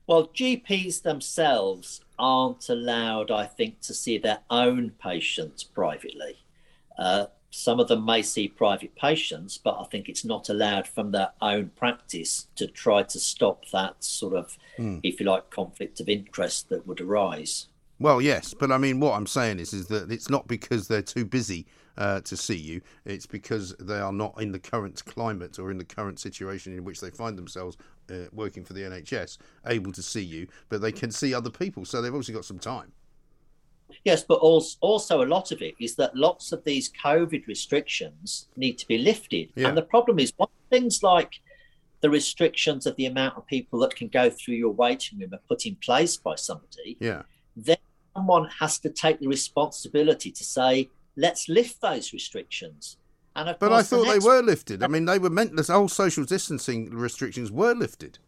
Well, 0.07 0.29
GPs 0.29 1.01
themselves 1.01 2.03
aren't 2.19 2.69
allowed, 2.69 3.31
I 3.31 3.47
think, 3.47 3.81
to 3.81 3.95
see 3.95 4.19
their 4.19 4.41
own 4.51 4.91
patients 4.91 5.65
privately. 5.65 6.45
Uh, 6.99 7.27
some 7.55 7.79
of 7.79 7.87
them 7.89 8.05
may 8.05 8.21
see 8.21 8.49
private 8.49 8.95
patients, 8.97 9.59
but 9.59 9.79
I 9.81 9.85
think 9.85 10.09
it's 10.09 10.25
not 10.25 10.49
allowed 10.49 10.89
from 10.89 11.13
their 11.13 11.31
own 11.41 11.71
practice 11.77 12.49
to 12.57 12.67
try 12.67 13.05
to 13.05 13.21
stop 13.21 13.69
that 13.71 14.03
sort 14.03 14.35
of, 14.35 14.59
Hmm. 14.77 14.99
if 15.05 15.21
you 15.21 15.27
like, 15.27 15.51
conflict 15.51 16.01
of 16.01 16.09
interest 16.09 16.69
that 16.71 16.87
would 16.87 17.01
arise. 17.01 17.69
Well, 18.01 18.21
yes, 18.21 18.55
but 18.55 18.73
I 18.73 18.79
mean, 18.79 18.99
what 18.99 19.15
I'm 19.15 19.27
saying 19.29 19.61
is, 19.61 19.73
is 19.73 19.87
that 19.87 20.11
it's 20.11 20.29
not 20.29 20.49
because 20.49 20.89
they're 20.89 21.01
too 21.01 21.25
busy 21.25 21.67
uh, 21.97 22.21
to 22.23 22.37
see 22.37 22.57
you. 22.57 22.81
It's 23.05 23.25
because 23.27 23.73
they 23.79 24.01
are 24.01 24.13
not 24.13 24.35
in 24.43 24.51
the 24.51 24.59
current 24.59 25.05
climate 25.05 25.61
or 25.61 25.71
in 25.71 25.79
the 25.79 25.85
current 25.85 26.19
situation 26.19 26.77
in 26.77 26.83
which 26.83 27.01
they 27.01 27.11
find 27.11 27.39
themselves 27.39 27.77
uh, 28.11 28.25
working 28.33 28.65
for 28.65 28.73
the 28.73 28.83
NHS, 28.83 29.39
able 29.67 29.93
to 29.93 30.03
see 30.03 30.23
you, 30.23 30.49
but 30.69 30.81
they 30.81 30.91
can 30.91 31.13
see 31.13 31.33
other 31.33 31.51
people, 31.51 31.85
so 31.85 32.03
they've 32.03 32.13
obviously 32.13 32.35
got 32.35 32.45
some 32.45 32.59
time. 32.59 32.91
Yes, 34.05 34.23
but 34.23 34.39
also, 34.41 34.77
also 34.81 35.23
a 35.23 35.27
lot 35.27 35.53
of 35.53 35.63
it 35.63 35.75
is 35.81 35.97
that 35.97 36.15
lots 36.17 36.53
of 36.53 36.63
these 36.65 36.91
COVID 37.03 37.47
restrictions 37.47 38.49
need 38.57 38.79
to 38.79 38.87
be 38.87 38.99
lifted. 38.99 39.51
Yeah. 39.55 39.69
And 39.69 39.77
the 39.77 39.83
problem 39.83 40.19
is 40.19 40.33
one 40.37 40.49
things 40.71 41.03
like 41.03 41.41
the 42.01 42.11
restrictions 42.11 42.87
of 42.87 42.97
the 42.97 43.07
amount 43.07 43.37
of 43.37 43.47
people 43.47 43.79
that 43.81 43.97
can 43.97 44.09
go 44.09 44.29
through 44.29 44.57
your 44.57 44.73
waiting 44.73 45.19
room 45.19 45.33
are 45.33 45.41
put 45.49 45.65
in 45.65 45.77
place 45.77 46.17
by 46.17 46.35
somebody, 46.35 46.97
Yeah, 47.01 47.23
then 47.57 47.79
someone 48.15 48.49
has 48.61 48.79
to 48.81 48.91
take 48.91 49.21
the 49.21 49.29
responsibility 49.29 50.31
to 50.31 50.45
say, 50.45 50.91
let's 51.17 51.49
lift 51.49 51.81
those 51.81 52.13
restrictions. 52.13 52.99
And 53.37 53.49
of 53.49 53.59
but 53.59 53.73
I 53.73 53.77
course, 53.77 53.89
the 53.89 53.97
thought 53.97 54.13
they 54.13 54.19
were 54.19 54.43
lifted. 54.43 54.83
I 54.83 54.87
mean, 54.87 55.07
they 55.07 55.19
were 55.19 55.31
meant. 55.31 55.57
The 55.57 55.73
whole 55.73 55.89
social 55.89 56.25
distancing 56.25 56.91
restrictions 56.91 57.51
were 57.51 57.75
lifted. 57.75 58.19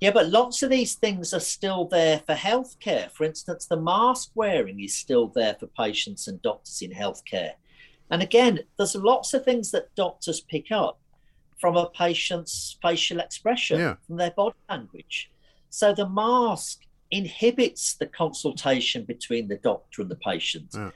Yeah, 0.00 0.10
but 0.10 0.28
lots 0.28 0.62
of 0.62 0.70
these 0.70 0.94
things 0.94 1.32
are 1.32 1.40
still 1.40 1.86
there 1.86 2.20
for 2.26 2.34
healthcare. 2.34 3.10
For 3.12 3.24
instance, 3.24 3.66
the 3.66 3.80
mask 3.80 4.30
wearing 4.34 4.80
is 4.80 4.96
still 4.96 5.28
there 5.28 5.54
for 5.58 5.66
patients 5.68 6.28
and 6.28 6.40
doctors 6.42 6.82
in 6.82 6.90
healthcare. 6.92 7.52
And 8.10 8.22
again, 8.22 8.60
there's 8.76 8.94
lots 8.94 9.34
of 9.34 9.44
things 9.44 9.70
that 9.72 9.94
doctors 9.94 10.40
pick 10.40 10.70
up 10.70 10.98
from 11.58 11.76
a 11.76 11.88
patient's 11.90 12.76
facial 12.82 13.18
expression, 13.18 13.80
Yeah. 13.80 13.94
from 14.06 14.16
their 14.16 14.30
body 14.30 14.56
language. 14.68 15.30
So 15.70 15.92
the 15.94 16.08
mask 16.08 16.82
inhibits 17.10 17.94
the 17.94 18.06
consultation 18.06 19.04
between 19.04 19.48
the 19.48 19.56
doctor 19.56 20.02
and 20.02 20.10
the 20.10 20.16
patient. 20.16 20.68
Yeah. 20.74 20.90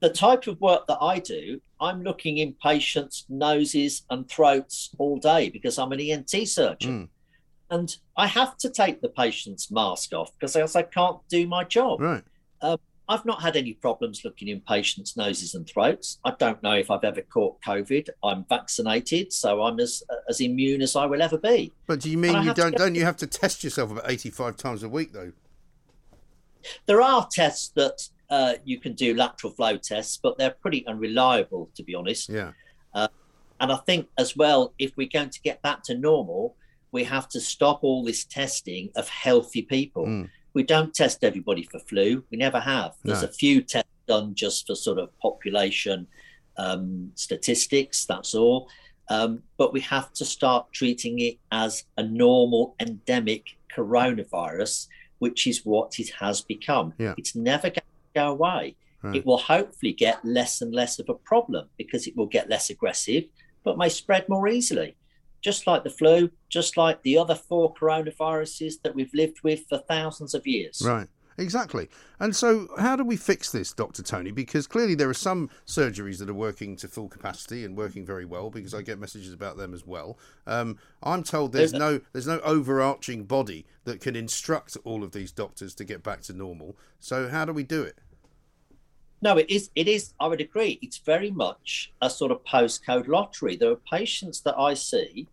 The 0.00 0.10
type 0.10 0.46
of 0.46 0.60
work 0.60 0.86
that 0.86 0.98
I 1.00 1.18
do, 1.18 1.60
I'm 1.80 2.02
looking 2.02 2.38
in 2.38 2.52
patients' 2.62 3.24
noses 3.28 4.02
and 4.10 4.28
throats 4.28 4.90
all 4.98 5.16
day 5.18 5.48
because 5.48 5.78
I'm 5.78 5.90
an 5.92 6.00
ENT 6.00 6.46
surgeon 6.48 7.04
Mm, 7.04 7.08
and 7.70 7.94
I 8.16 8.26
have 8.26 8.56
to 8.58 8.70
take 8.70 9.00
the 9.00 9.08
patient's 9.08 9.70
mask 9.70 10.12
off 10.12 10.32
because 10.34 10.56
else 10.56 10.74
I 10.76 10.82
can't 10.82 11.18
do 11.28 11.46
my 11.46 11.64
job. 11.64 12.00
right. 12.00 12.24
I've 13.10 13.24
not 13.24 13.40
had 13.40 13.56
any 13.56 13.72
problems 13.72 14.22
looking 14.22 14.48
in 14.48 14.60
patients' 14.60 15.16
noses 15.16 15.54
and 15.54 15.66
throats. 15.66 16.18
I 16.26 16.32
don't 16.38 16.62
know 16.62 16.74
if 16.74 16.90
I've 16.90 17.04
ever 17.04 17.22
caught 17.22 17.58
COVID. 17.62 18.10
I'm 18.22 18.44
vaccinated, 18.50 19.32
so 19.32 19.62
I'm 19.62 19.80
as 19.80 20.02
as 20.28 20.42
immune 20.42 20.82
as 20.82 20.94
I 20.94 21.06
will 21.06 21.22
ever 21.22 21.38
be. 21.38 21.72
But 21.86 22.00
do 22.00 22.10
you 22.10 22.18
mean 22.18 22.42
you 22.42 22.52
don't? 22.52 22.72
go- 22.72 22.84
Don't 22.84 22.94
you 22.94 23.04
have 23.06 23.16
to 23.18 23.26
test 23.26 23.64
yourself 23.64 23.92
about 23.92 24.10
eighty-five 24.10 24.58
times 24.58 24.82
a 24.82 24.90
week 24.90 25.12
though? 25.12 25.32
There 26.84 27.00
are 27.00 27.26
tests 27.32 27.68
that 27.76 28.02
uh, 28.28 28.54
you 28.64 28.78
can 28.78 28.92
do 28.92 29.14
lateral 29.14 29.54
flow 29.54 29.78
tests, 29.78 30.18
but 30.22 30.36
they're 30.36 30.50
pretty 30.50 30.86
unreliable, 30.86 31.70
to 31.76 31.82
be 31.82 31.94
honest. 31.94 32.28
Yeah. 32.28 32.52
And 33.60 33.72
I 33.72 33.76
think 33.86 34.06
as 34.18 34.36
well, 34.36 34.72
if 34.78 34.96
we're 34.96 35.08
going 35.12 35.30
to 35.30 35.40
get 35.40 35.60
back 35.62 35.82
to 35.84 35.96
normal, 35.96 36.54
we 36.92 37.04
have 37.04 37.28
to 37.30 37.40
stop 37.40 37.80
all 37.82 38.04
this 38.04 38.24
testing 38.24 38.90
of 38.96 39.08
healthy 39.08 39.62
people. 39.62 40.06
Mm. 40.06 40.30
We 40.54 40.62
don't 40.62 40.94
test 40.94 41.22
everybody 41.22 41.62
for 41.62 41.78
flu. 41.80 42.24
We 42.30 42.38
never 42.38 42.60
have. 42.60 42.94
There's 43.04 43.22
No. 43.22 43.28
a 43.28 43.32
few 43.32 43.62
tests 43.62 43.90
done 44.06 44.34
just 44.34 44.66
for 44.66 44.74
sort 44.74 44.98
of 44.98 45.16
population 45.18 46.06
um, 46.56 47.12
statistics. 47.14 48.04
That's 48.06 48.34
all. 48.34 48.68
Um, 49.10 49.42
but 49.56 49.72
we 49.72 49.80
have 49.82 50.12
to 50.14 50.24
start 50.24 50.72
treating 50.72 51.18
it 51.20 51.38
as 51.52 51.84
a 51.96 52.02
normal 52.02 52.74
endemic 52.80 53.56
coronavirus, 53.74 54.88
which 55.18 55.46
is 55.46 55.64
what 55.64 55.98
it 55.98 56.10
has 56.20 56.40
become. 56.40 56.94
Yeah. 56.98 57.14
It's 57.16 57.34
never 57.34 57.68
going 57.68 57.74
to 57.74 58.14
go 58.14 58.30
away. 58.32 58.76
Right. 59.02 59.16
It 59.16 59.26
will 59.26 59.38
hopefully 59.38 59.92
get 59.92 60.24
less 60.24 60.60
and 60.60 60.74
less 60.74 60.98
of 60.98 61.08
a 61.08 61.14
problem 61.14 61.68
because 61.76 62.06
it 62.06 62.16
will 62.16 62.26
get 62.26 62.48
less 62.50 62.68
aggressive, 62.70 63.24
but 63.64 63.78
may 63.78 63.88
spread 63.88 64.28
more 64.28 64.48
easily. 64.48 64.96
Just 65.40 65.66
like 65.66 65.84
the 65.84 65.90
flu, 65.90 66.30
just 66.48 66.76
like 66.76 67.02
the 67.02 67.16
other 67.16 67.34
four 67.34 67.72
coronaviruses 67.74 68.82
that 68.82 68.94
we've 68.94 69.14
lived 69.14 69.40
with 69.42 69.66
for 69.68 69.78
thousands 69.78 70.34
of 70.34 70.46
years. 70.46 70.82
Right. 70.84 71.08
Exactly. 71.38 71.88
And 72.18 72.34
so, 72.34 72.66
how 72.78 72.96
do 72.96 73.04
we 73.04 73.16
fix 73.16 73.52
this, 73.52 73.72
Dr. 73.72 74.02
Tony? 74.02 74.32
Because 74.32 74.66
clearly 74.66 74.96
there 74.96 75.08
are 75.08 75.14
some 75.14 75.48
surgeries 75.66 76.18
that 76.18 76.28
are 76.28 76.34
working 76.34 76.74
to 76.76 76.88
full 76.88 77.08
capacity 77.08 77.64
and 77.64 77.76
working 77.76 78.04
very 78.04 78.24
well. 78.24 78.50
Because 78.50 78.74
I 78.74 78.82
get 78.82 78.98
messages 78.98 79.32
about 79.32 79.56
them 79.56 79.72
as 79.72 79.86
well. 79.86 80.18
Um, 80.48 80.78
I'm 81.00 81.22
told 81.22 81.52
there's 81.52 81.70
There's 81.70 81.80
no 81.80 82.00
there's 82.12 82.26
no 82.26 82.40
overarching 82.40 83.24
body 83.24 83.66
that 83.84 84.00
can 84.00 84.16
instruct 84.16 84.76
all 84.84 85.04
of 85.04 85.12
these 85.12 85.30
doctors 85.30 85.74
to 85.76 85.84
get 85.84 86.02
back 86.02 86.22
to 86.22 86.32
normal. 86.32 86.76
So, 86.98 87.28
how 87.28 87.44
do 87.44 87.52
we 87.52 87.62
do 87.62 87.82
it? 87.82 87.98
No, 89.20 89.36
it 89.36 89.50
is. 89.50 89.70
It 89.74 89.88
is. 89.88 90.14
I 90.20 90.28
would 90.28 90.40
agree. 90.40 90.78
It's 90.80 90.98
very 90.98 91.30
much 91.30 91.92
a 92.00 92.08
sort 92.08 92.30
of 92.30 92.44
postcode 92.44 93.08
lottery. 93.08 93.56
There 93.56 93.72
are 93.72 93.82
patients 93.90 94.40
that 94.42 94.56
I 94.58 94.74
see 94.74 95.26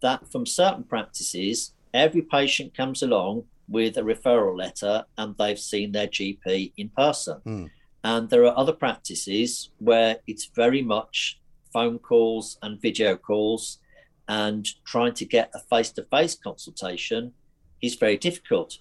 that, 0.00 0.30
from 0.30 0.46
certain 0.46 0.84
practices, 0.84 1.72
every 1.92 2.22
patient 2.22 2.76
comes 2.76 3.02
along 3.02 3.44
with 3.68 3.98
a 3.98 4.02
referral 4.02 4.56
letter 4.56 5.04
and 5.18 5.34
they've 5.36 5.58
seen 5.58 5.92
their 5.92 6.06
GP 6.06 6.72
in 6.76 6.88
person. 6.90 7.38
Hmm. 7.44 7.66
And 8.04 8.30
there 8.30 8.44
are 8.46 8.56
other 8.56 8.72
practices 8.72 9.70
where 9.78 10.16
it's 10.26 10.46
very 10.46 10.82
much 10.82 11.38
phone 11.72 11.98
calls 11.98 12.58
and 12.62 12.80
video 12.80 13.16
calls, 13.16 13.78
and 14.28 14.66
trying 14.84 15.14
to 15.14 15.24
get 15.24 15.50
a 15.54 15.58
face-to-face 15.58 16.36
consultation 16.36 17.32
is 17.82 17.94
very 17.94 18.16
difficult. 18.16 18.78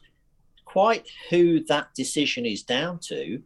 Quite 0.65 1.07
who 1.29 1.63
that 1.65 1.93
decision 1.95 2.45
is 2.45 2.63
down 2.63 2.99
to 3.03 3.41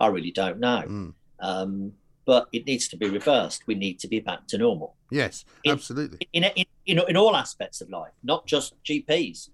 I 0.00 0.06
really 0.08 0.30
don't 0.30 0.58
know. 0.60 0.84
Mm. 0.86 1.14
Um, 1.40 1.92
but 2.24 2.48
it 2.52 2.66
needs 2.66 2.88
to 2.88 2.96
be 2.96 3.08
reversed. 3.08 3.62
We 3.66 3.74
need 3.74 3.98
to 4.00 4.08
be 4.08 4.20
back 4.20 4.46
to 4.48 4.58
normal 4.58 4.94
Yes, 5.10 5.44
In- 5.64 5.72
absolutely. 5.72 6.18
in, 6.34 6.44
in, 6.44 6.66
in, 6.84 7.00
in 7.08 7.16
all 7.16 7.34
aspects 7.34 7.80
of 7.80 7.88
life, 7.88 8.12
not 8.22 8.46
just 8.46 8.74
GPs. 8.84 9.48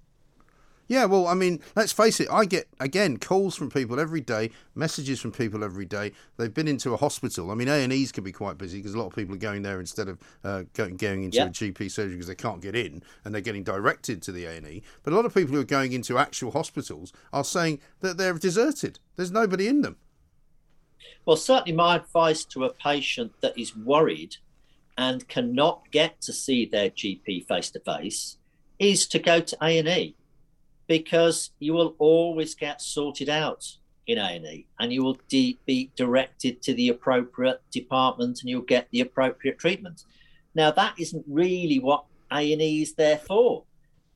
Yeah, 0.86 1.06
well, 1.06 1.26
I 1.28 1.32
mean, 1.34 1.60
let's 1.76 1.92
face 1.92 2.20
it. 2.20 2.28
I 2.30 2.44
get 2.44 2.68
again 2.78 3.16
calls 3.16 3.54
from 3.56 3.70
people 3.70 3.98
every 3.98 4.20
day, 4.20 4.50
messages 4.74 5.18
from 5.18 5.32
people 5.32 5.64
every 5.64 5.86
day. 5.86 6.12
They've 6.36 6.52
been 6.52 6.68
into 6.68 6.92
a 6.92 6.98
hospital. 6.98 7.50
I 7.50 7.54
mean, 7.54 7.68
A 7.68 7.82
and 7.82 7.90
E's 7.92 8.12
can 8.12 8.22
be 8.22 8.32
quite 8.32 8.58
busy 8.58 8.78
because 8.80 8.92
a 8.92 8.98
lot 8.98 9.06
of 9.06 9.14
people 9.14 9.34
are 9.34 9.38
going 9.38 9.62
there 9.62 9.80
instead 9.80 10.08
of 10.08 10.18
uh, 10.44 10.64
going 10.74 10.96
going 10.98 11.22
into 11.24 11.38
Yeah. 11.38 11.46
a 11.46 11.50
GP 11.50 11.90
surgery 11.90 12.16
because 12.16 12.26
they 12.26 12.34
can't 12.34 12.60
get 12.60 12.76
in, 12.76 13.02
and 13.24 13.32
they're 13.34 13.40
getting 13.40 13.62
directed 13.64 14.20
to 14.22 14.32
the 14.32 14.44
A 14.44 14.56
and 14.56 14.66
E. 14.66 14.82
But 15.04 15.14
a 15.14 15.16
lot 15.16 15.24
of 15.24 15.32
people 15.32 15.54
who 15.54 15.60
are 15.60 15.64
going 15.64 15.92
into 15.92 16.18
actual 16.18 16.50
hospitals 16.50 17.14
are 17.32 17.44
saying 17.44 17.78
that 18.00 18.18
they're 18.18 18.34
deserted. 18.34 18.98
There's 19.16 19.30
nobody 19.32 19.68
in 19.68 19.80
them. 19.80 19.96
Well, 21.24 21.36
certainly 21.36 21.72
my 21.72 21.96
advice 21.96 22.44
to 22.46 22.64
a 22.64 22.72
patient 22.72 23.32
that 23.40 23.58
is 23.58 23.76
worried 23.76 24.36
and 24.96 25.26
cannot 25.28 25.90
get 25.90 26.20
to 26.22 26.32
see 26.32 26.66
their 26.66 26.90
GP 26.90 27.46
face 27.46 27.70
to 27.70 27.80
face 27.80 28.36
is 28.78 29.06
to 29.08 29.18
go 29.18 29.40
to 29.40 29.56
A&E 29.62 30.14
because 30.86 31.50
you 31.58 31.72
will 31.72 31.94
always 31.98 32.54
get 32.54 32.80
sorted 32.80 33.28
out 33.28 33.76
in 34.06 34.18
A&E 34.18 34.66
and 34.78 34.92
you 34.92 35.02
will 35.02 35.18
de- 35.28 35.58
be 35.64 35.90
directed 35.96 36.62
to 36.62 36.74
the 36.74 36.88
appropriate 36.88 37.62
department 37.70 38.40
and 38.40 38.50
you'll 38.50 38.62
get 38.62 38.88
the 38.90 39.00
appropriate 39.00 39.58
treatment. 39.58 40.04
Now 40.54 40.70
that 40.72 40.94
isn't 40.98 41.24
really 41.26 41.78
what 41.78 42.04
A&E 42.30 42.82
is 42.82 42.94
there 42.94 43.18
for, 43.18 43.64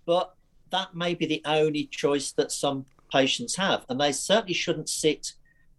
but 0.05 0.34
that 0.70 0.95
may 0.95 1.14
be 1.14 1.26
the 1.26 1.43
only 1.47 1.86
choice 1.86 2.32
that 2.32 2.53
some 2.53 2.84
patients 3.11 3.57
have 3.57 3.86
and 3.89 3.99
they 3.99 4.12
certainly 4.12 4.53
shouldn't 4.53 4.91
sit 4.91 5.32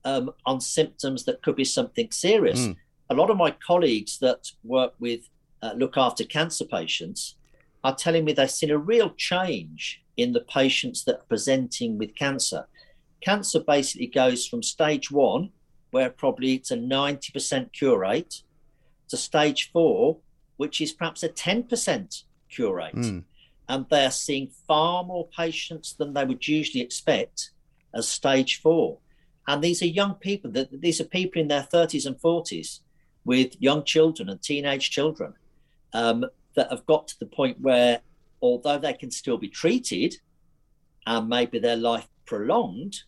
um, 0.06 0.32
on 0.46 0.62
symptoms 0.62 1.26
that 1.26 1.42
could 1.42 1.56
be 1.56 1.66
something 1.66 2.10
serious. 2.12 2.60
Mm. 2.60 2.78
A 3.10 3.14
lot 3.16 3.30
of 3.30 3.38
my 3.38 3.52
colleagues 3.52 4.20
that 4.20 4.52
work 4.64 4.94
with, 5.00 5.22
uh, 5.62 5.74
look 5.76 5.98
after 5.98 6.24
cancer 6.24 6.66
patients, 6.66 7.36
are 7.84 7.96
telling 7.96 8.26
me 8.26 8.34
they've 8.34 8.52
seen 8.52 8.72
a 8.72 8.78
real 8.78 9.12
change 9.12 10.04
in 10.18 10.34
the 10.34 10.42
patients 10.42 11.06
that 11.06 11.16
are 11.16 11.26
presenting 11.30 11.98
with 11.98 12.16
cancer. 12.16 12.68
Cancer 13.22 13.60
basically 13.60 14.08
goes 14.08 14.48
from 14.48 14.62
stage 14.62 15.12
one, 15.12 15.52
where 15.92 16.10
probably 16.10 16.56
it's 16.56 16.72
a 16.72 16.78
90% 16.78 17.72
cure 17.74 18.00
rate, 18.00 18.44
to 19.10 19.18
stage 19.18 19.72
four, 19.72 20.18
which 20.58 20.82
is 20.82 20.92
perhaps 20.92 21.24
a 21.24 21.30
10% 21.30 22.24
cure 22.50 22.76
rate. 22.76 22.94
Mm. 22.96 23.24
And 23.68 23.86
they're 23.90 24.12
seeing 24.12 24.50
far 24.68 25.04
more 25.04 25.28
patients 25.28 25.94
than 25.94 26.14
they 26.14 26.26
would 26.26 26.48
usually 26.48 26.84
expect 26.84 27.52
as 27.94 28.08
stage 28.08 28.62
four. 28.62 28.98
And 29.48 29.64
these 29.64 29.82
are 29.82 29.88
young 29.88 30.16
people, 30.16 30.52
that 30.52 30.82
these 30.82 31.02
are 31.02 31.06
people 31.06 31.42
in 31.42 31.48
their 31.48 31.64
30s 31.74 32.06
and 32.06 32.16
40s 32.20 32.80
with 33.26 33.56
young 33.60 33.84
children 33.84 34.30
and 34.30 34.42
teenage 34.42 34.90
children 34.92 35.34
um, 35.94 36.26
that 36.56 36.70
have 36.70 36.86
got 36.86 37.08
to 37.10 37.20
the 37.20 37.26
point 37.26 37.60
where, 37.60 38.02
although 38.42 38.78
they 38.78 38.94
can 38.94 39.12
still 39.12 39.38
be 39.38 39.48
treated 39.50 40.16
and 41.08 41.28
maybe 41.28 41.58
their 41.60 41.76
life 41.76 42.08
prolonged, 42.26 43.04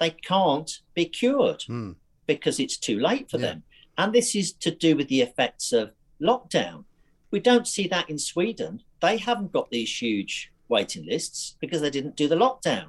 they 0.00 0.10
can't 0.10 0.80
be 0.94 1.04
cured 1.04 1.60
Mm. 1.68 1.96
because 2.26 2.58
it's 2.58 2.78
too 2.78 2.98
late 2.98 3.30
for 3.30 3.36
Yeah. 3.38 3.46
them. 3.46 3.62
And 3.98 4.12
this 4.12 4.34
is 4.34 4.52
to 4.54 4.70
do 4.70 4.96
with 4.96 5.08
the 5.08 5.20
effects 5.20 5.72
of 5.72 5.92
lockdown. 6.20 6.84
We 7.30 7.40
don't 7.40 7.66
see 7.68 7.86
that 7.88 8.08
in 8.08 8.18
Sweden. 8.18 8.82
They 9.00 9.18
haven't 9.18 9.52
got 9.52 9.70
these 9.70 10.00
huge 10.00 10.50
waiting 10.68 11.04
lists 11.04 11.56
because 11.60 11.80
they 11.82 11.90
didn't 11.90 12.16
do 12.16 12.26
the 12.26 12.36
lockdown. 12.36 12.88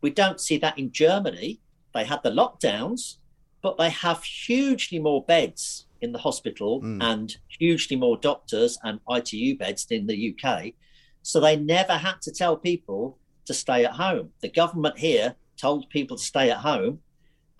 We 0.00 0.10
don't 0.10 0.40
see 0.40 0.56
that 0.58 0.78
in 0.78 0.92
Germany. 0.92 1.60
They 1.94 2.04
had 2.04 2.22
the 2.22 2.30
lockdowns, 2.30 3.16
but 3.62 3.78
they 3.78 3.90
have 3.90 4.24
hugely 4.24 4.98
more 4.98 5.22
beds 5.24 5.86
in 6.00 6.12
the 6.12 6.18
hospital 6.18 6.80
Mm. 6.82 7.02
and 7.02 7.36
hugely 7.48 7.96
more 7.96 8.16
doctors 8.16 8.78
and 8.82 8.98
ITU 9.08 9.56
beds 9.56 9.84
than 9.84 10.06
the 10.06 10.16
UK. 10.16 10.74
So 11.22 11.38
they 11.38 11.56
never 11.56 11.94
had 11.98 12.20
to 12.22 12.32
tell 12.32 12.56
people 12.56 13.18
to 13.44 13.54
stay 13.54 13.84
at 13.84 13.92
home. 13.92 14.30
The 14.40 14.48
government 14.48 14.98
here 14.98 15.36
told 15.56 15.88
people 15.90 16.16
to 16.16 16.22
stay 16.22 16.50
at 16.50 16.58
home. 16.58 17.00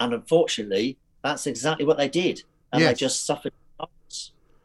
And 0.00 0.12
unfortunately, 0.12 0.98
that's 1.22 1.46
exactly 1.46 1.84
what 1.86 1.98
they 1.98 2.08
did. 2.08 2.42
And 2.72 2.80
Yes. 2.82 2.90
they 2.90 2.94
just 3.06 3.24
suffered. 3.24 3.52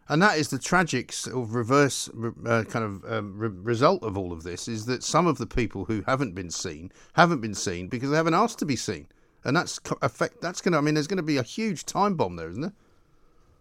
And 0.10 0.22
that 0.22 0.38
is 0.38 0.48
the 0.48 0.58
tragic 0.58 1.12
sort 1.12 1.36
of 1.44 1.54
reverse 1.54 2.10
uh, 2.46 2.64
kind 2.70 2.86
of 2.86 3.04
um, 3.12 3.38
re- 3.38 3.50
result 3.50 4.04
of 4.04 4.18
all 4.18 4.32
of 4.32 4.44
this 4.44 4.70
is 4.70 4.86
that 4.86 5.04
some 5.04 5.28
of 5.28 5.38
the 5.38 5.46
people 5.46 5.84
who 5.86 6.02
haven't 6.08 6.34
been 6.34 6.50
seen 6.50 6.94
haven't 7.14 7.42
been 7.42 7.54
seen 7.54 7.90
because 7.90 8.10
they 8.10 8.16
haven't 8.16 8.34
asked 8.34 8.58
to 8.60 8.66
be 8.66 8.78
seen, 8.78 9.08
and 9.48 9.56
that's 9.56 9.80
affect. 10.02 10.42
That's 10.42 10.62
going 10.62 10.74
to. 10.74 10.78
I 10.78 10.82
mean, 10.82 10.94
there's 10.94 11.08
going 11.08 11.18
to 11.18 11.24
be 11.24 11.38
a 11.38 11.44
huge 11.44 11.86
time 11.86 12.16
bomb 12.16 12.36
there, 12.36 12.50
isn't 12.50 12.62
there? 12.62 12.74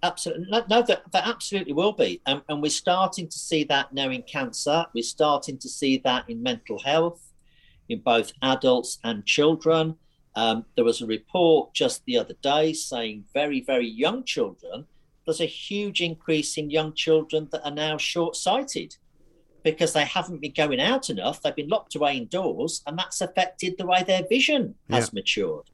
Absolutely. 0.02 0.46
No, 0.50 0.64
no 0.68 0.82
there, 0.82 1.00
there 1.12 1.22
absolutely 1.24 1.72
will 1.72 1.92
be. 1.92 2.20
Um, 2.26 2.42
and 2.48 2.60
we're 2.60 2.70
starting 2.70 3.28
to 3.28 3.38
see 3.38 3.64
that 3.64 3.94
now 3.94 4.10
in 4.10 4.22
cancer. 4.22 4.84
We're 4.94 5.02
starting 5.04 5.56
to 5.58 5.68
see 5.68 5.98
that 5.98 6.28
in 6.28 6.42
mental 6.42 6.78
health, 6.80 7.32
in 7.88 8.00
both 8.00 8.32
adults 8.42 8.98
and 9.04 9.24
children. 9.24 9.96
Um, 10.34 10.66
there 10.74 10.84
was 10.84 11.00
a 11.00 11.06
report 11.06 11.72
just 11.72 12.04
the 12.04 12.18
other 12.18 12.34
day 12.42 12.74
saying 12.74 13.24
very, 13.32 13.62
very 13.62 13.88
young 13.88 14.22
children, 14.24 14.86
there's 15.24 15.40
a 15.40 15.46
huge 15.46 16.02
increase 16.02 16.58
in 16.58 16.68
young 16.68 16.92
children 16.92 17.48
that 17.52 17.64
are 17.64 17.70
now 17.74 17.96
short 17.96 18.36
sighted 18.36 18.96
because 19.62 19.92
they 19.94 20.04
haven't 20.04 20.40
been 20.40 20.52
going 20.52 20.80
out 20.80 21.10
enough. 21.10 21.42
They've 21.42 21.56
been 21.56 21.68
locked 21.68 21.94
away 21.96 22.18
indoors, 22.18 22.82
and 22.86 22.98
that's 22.98 23.20
affected 23.20 23.76
the 23.78 23.86
way 23.86 24.04
their 24.04 24.22
vision 24.28 24.74
has 24.90 25.06
Yeah. 25.06 25.10
matured. 25.14 25.70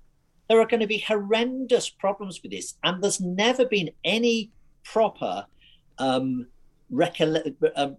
There 0.49 0.61
are 0.61 0.67
going 0.67 0.81
to 0.81 0.87
be 0.87 0.99
horrendous 0.99 1.89
problems 1.89 2.43
with 2.43 2.53
this, 2.53 2.75
and 2.83 3.03
there's 3.03 3.21
never 3.21 3.65
been 3.65 3.91
any 4.05 4.51
proper 4.85 5.47
um, 5.99 6.47
recolle- 6.93 7.55
um, 7.77 7.97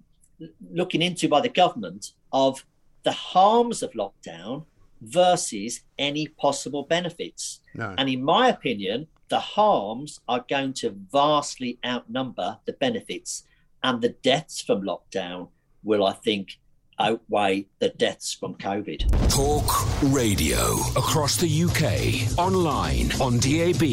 looking 0.71 1.01
into 1.01 1.27
by 1.27 1.41
the 1.41 1.49
government 1.49 2.11
of 2.31 2.65
the 3.03 3.11
harms 3.11 3.83
of 3.83 3.91
lockdown 3.93 4.65
versus 5.01 5.81
any 5.97 6.27
possible 6.27 6.83
benefits. 6.83 7.61
No. 7.75 7.93
And 7.97 8.09
in 8.09 8.23
my 8.23 8.49
opinion, 8.49 9.07
the 9.29 9.39
harms 9.39 10.19
are 10.27 10.45
going 10.47 10.73
to 10.73 10.95
vastly 11.11 11.79
outnumber 11.85 12.59
the 12.65 12.73
benefits, 12.73 13.45
and 13.83 14.01
the 14.01 14.09
deaths 14.09 14.61
from 14.61 14.81
lockdown 14.83 15.49
will, 15.83 16.05
I 16.05 16.13
think, 16.13 16.59
outweigh 17.03 17.67
the 17.79 17.89
deaths 17.89 18.33
from 18.33 18.55
COVID. 18.55 19.29
Talk 19.29 19.65
radio 20.13 20.73
across 20.95 21.37
the 21.37 21.63
UK, 21.63 22.37
online, 22.39 23.11
on 23.21 23.37
DAB, 23.39 23.83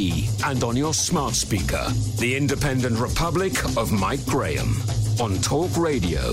and 0.47 0.65
on 0.65 0.77
your 0.77 0.95
smart 0.95 1.35
speaker. 1.35 1.85
The 2.19 2.37
Independent 2.37 2.99
Republic 2.99 3.53
of 3.77 3.93
Mike 3.93 4.25
Graham 4.27 4.77
on 5.21 5.37
Talk 5.43 5.77
Radio. 5.77 6.33